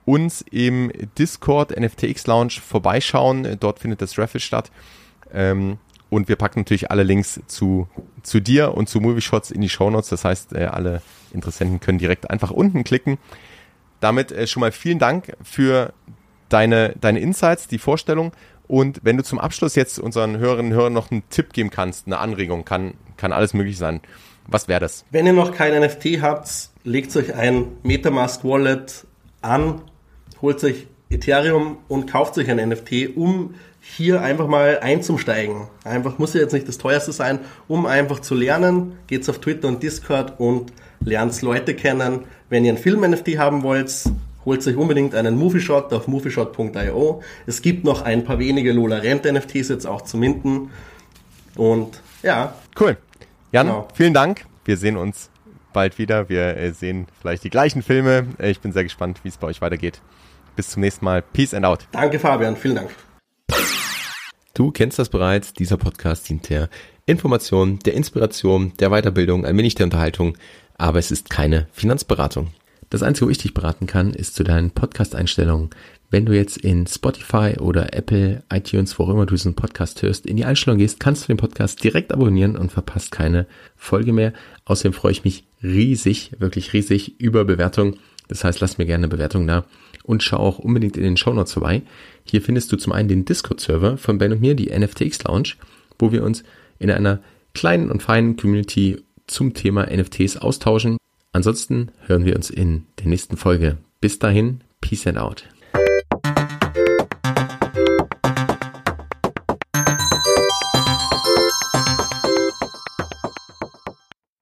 uns 0.07 0.43
im 0.51 0.91
Discord 1.19 1.79
NFTX 1.79 2.27
Lounge 2.27 2.55
vorbeischauen. 2.67 3.59
Dort 3.61 3.81
findet 3.81 4.01
das 4.01 4.19
Raffle 4.19 4.41
statt. 4.41 4.71
Ähm, 5.33 5.79
und 6.09 6.29
wir 6.29 6.37
packen 6.37 6.61
natürlich 6.61 6.91
alle 6.91 7.03
Links 7.03 7.41
zu, 7.47 7.89
zu 8.23 8.41
dir 8.41 8.75
und 8.75 8.89
zu 8.89 9.01
Movie 9.01 9.21
Shots 9.21 9.51
in 9.51 9.61
die 9.61 9.69
Show 9.69 9.91
Notes. 9.91 10.09
Das 10.09 10.25
heißt, 10.25 10.55
äh, 10.55 10.67
alle 10.67 11.03
Interessenten 11.33 11.81
können 11.81 11.99
direkt 11.99 12.31
einfach 12.31 12.51
unten 12.51 12.85
klicken. 12.85 13.19
Damit 14.01 14.33
äh, 14.33 14.47
schon 14.47 14.61
mal 14.61 14.73
vielen 14.73 14.99
Dank 14.99 15.37
für 15.43 15.93
deine, 16.49 16.95
deine 17.01 17.21
Insights, 17.21 17.69
die 17.69 17.79
Vorstellung. 17.79 18.33
Und 18.69 19.01
wenn 19.03 19.17
du 19.17 19.23
zum 19.23 19.39
Abschluss 19.39 19.75
jetzt 19.75 19.99
unseren 19.99 20.39
Hörerinnen 20.39 20.73
und 20.73 20.79
Hörern 20.79 20.93
noch 20.93 21.11
einen 21.11 21.29
Tipp 21.31 21.53
geben 21.53 21.71
kannst, 21.71 22.07
eine 22.07 22.19
Anregung, 22.19 22.65
kann, 22.65 22.95
kann 23.17 23.33
alles 23.33 23.55
möglich 23.55 23.79
sein. 23.79 24.01
Was 24.49 24.69
wäre 24.69 24.81
das? 24.81 25.05
Wenn 25.11 25.27
ihr 25.27 25.33
noch 25.33 25.53
kein 25.53 25.81
NFT 25.81 26.23
habt, 26.23 26.71
legt 26.85 27.15
euch 27.17 27.35
ein 27.35 27.67
Metamask 27.83 28.45
Wallet 28.45 29.05
an, 29.43 29.83
holt 30.41 30.63
euch 30.65 30.87
Ethereum 31.11 31.79
und 31.89 32.11
kauft 32.11 32.39
euch 32.39 32.51
ein 32.51 32.69
NFT, 32.69 33.17
um 33.17 33.55
hier 33.81 34.21
einfach 34.21 34.49
mal 34.49 34.81
einzusteigen. 34.81 35.69
Einfach 35.85 36.19
muss 36.19 36.35
ja 36.35 36.41
jetzt 36.41 36.53
nicht 36.53 36.67
das 36.67 36.79
teuerste 36.79 37.13
sein, 37.13 37.39
um 37.69 37.87
einfach 37.87 38.21
zu 38.21 38.35
lernen. 38.35 38.99
Geht's 39.07 39.29
auf 39.29 39.39
Twitter 39.39 39.69
und 39.69 39.83
Discord 39.83 40.39
und 40.39 40.73
lernt 41.01 41.41
Leute 41.43 41.75
kennen. 41.75 42.25
Wenn 42.49 42.65
ihr 42.65 42.71
einen 42.71 42.83
Film-NFT 42.83 43.39
haben 43.39 43.63
wollt, 43.63 43.93
holt 44.47 44.67
euch 44.67 44.77
unbedingt 44.77 45.15
einen 45.15 45.37
Movieshot 45.37 45.93
auf 45.93 46.09
movieshot.io. 46.09 47.23
Es 47.47 47.61
gibt 47.61 47.85
noch 47.85 48.03
ein 48.03 48.25
paar 48.25 48.39
wenige 48.39 48.73
Lola 48.73 48.99
Rent 48.99 49.25
NFTs 49.25 49.69
jetzt 49.69 49.87
auch 49.87 50.03
zu 50.03 50.17
minden. 50.17 50.71
Und 51.57 52.01
ja. 52.23 52.55
Cool. 52.81 52.97
Jan, 53.53 53.67
genau. 53.67 53.89
vielen 53.93 54.15
Dank. 54.15 54.47
Wir 54.65 54.77
sehen 54.77 54.97
uns 54.97 55.31
bald 55.73 55.99
wieder. 55.99 56.29
Wir 56.29 56.57
äh, 56.57 56.73
sehen 56.73 57.07
vielleicht 57.21 57.45
die 57.45 57.51
gleichen 57.51 57.83
Filme. 57.83 58.29
Äh, 58.39 58.51
ich 58.51 58.61
bin 58.61 58.73
sehr 58.73 58.85
gespannt, 58.85 59.21
wie 59.25 59.29
es 59.29 59.37
bei 59.37 59.49
euch 59.49 59.61
weitergeht. 59.61 60.01
Bis 60.55 60.71
zum 60.71 60.81
nächsten 60.81 61.05
Mal. 61.05 61.23
Peace 61.23 61.53
and 61.53 61.67
out. 61.67 61.87
Danke, 61.93 62.19
Fabian. 62.19 62.57
Vielen 62.57 62.77
Dank. 62.77 62.91
Du 64.55 64.71
kennst 64.71 64.99
das 64.99 65.09
bereits. 65.09 65.53
Dieser 65.53 65.77
Podcast 65.77 66.29
dient 66.29 66.49
der 66.49 66.71
Information, 67.05 67.79
der 67.81 67.95
Inspiration, 67.95 68.73
der 68.79 68.91
Weiterbildung, 68.91 69.45
ein 69.45 69.57
wenig 69.59 69.75
der 69.75 69.85
Unterhaltung. 69.85 70.39
Aber 70.79 70.99
es 70.99 71.11
ist 71.11 71.31
keine 71.31 71.67
Finanzberatung. 71.73 72.53
Das 72.97 73.03
Einzige, 73.03 73.27
wo 73.27 73.31
ich 73.31 73.37
dich 73.37 73.53
beraten 73.53 73.87
kann, 73.87 74.15
ist 74.15 74.35
zu 74.37 74.43
deinen 74.43 74.71
Podcast-Einstellungen. 74.71 75.69
Wenn 76.11 76.25
du 76.25 76.33
jetzt 76.33 76.57
in 76.57 76.87
Spotify 76.87 77.57
oder 77.61 77.93
Apple, 77.93 78.43
iTunes, 78.51 78.99
wo 78.99 79.05
auch 79.05 79.11
immer 79.11 79.27
du 79.27 79.35
diesen 79.35 79.55
Podcast 79.55 80.01
hörst, 80.01 80.25
in 80.25 80.39
die 80.39 80.47
Einstellung 80.47 80.79
gehst, 80.79 80.99
kannst 80.99 81.25
du 81.25 81.27
den 81.27 81.37
Podcast 81.37 81.85
direkt 81.85 82.11
abonnieren 82.11 82.57
und 82.57 82.73
verpasst 82.73 83.13
keine 83.13 83.47
Folge 83.77 84.15
mehr. 84.15 84.33
Außerdem 84.65 84.95
freue 84.95 85.13
ich 85.13 85.25
mich 85.25 85.45
riesig, 85.63 86.33
wirklich 86.39 86.73
riesig 86.73 87.21
über 87.21 87.45
Bewertungen. 87.45 87.99
Das 88.29 88.45
heißt, 88.45 88.61
lass 88.61 88.79
mir 88.79 88.87
gerne 88.87 89.05
eine 89.05 89.15
Bewertung 89.15 89.47
da 89.47 89.67
und 90.03 90.23
schau 90.23 90.39
auch 90.39 90.59
unbedingt 90.59 90.97
in 90.97 91.03
den 91.03 91.19
Show 91.19 91.35
Notes 91.35 91.53
vorbei. 91.53 91.83
Hier 92.25 92.41
findest 92.41 92.73
du 92.73 92.79
zum 92.79 92.95
einen 92.95 93.11
den 93.11 93.27
Discord-Server 93.27 93.99
von 93.99 94.17
Ben 94.17 94.33
und 94.33 94.41
mir, 94.41 94.55
die 94.55 94.75
NFTX 94.75 95.23
Lounge, 95.25 95.51
wo 95.99 96.13
wir 96.13 96.25
uns 96.25 96.45
in 96.79 96.91
einer 96.91 97.21
kleinen 97.53 97.91
und 97.91 98.03
feinen 98.03 98.39
Community 98.39 99.05
zum 99.27 99.53
Thema 99.53 99.87
NFTs 99.95 100.39
austauschen. 100.39 100.97
Ansonsten 101.37 101.93
hören 102.07 102.25
wir 102.25 102.35
uns 102.35 102.49
in 102.49 102.87
der 102.99 103.09
nächsten 103.09 103.37
Folge. 103.37 103.77
Bis 104.01 104.19
dahin, 104.19 104.63
Peace 104.81 105.07
and 105.07 105.19
Out. 105.19 105.45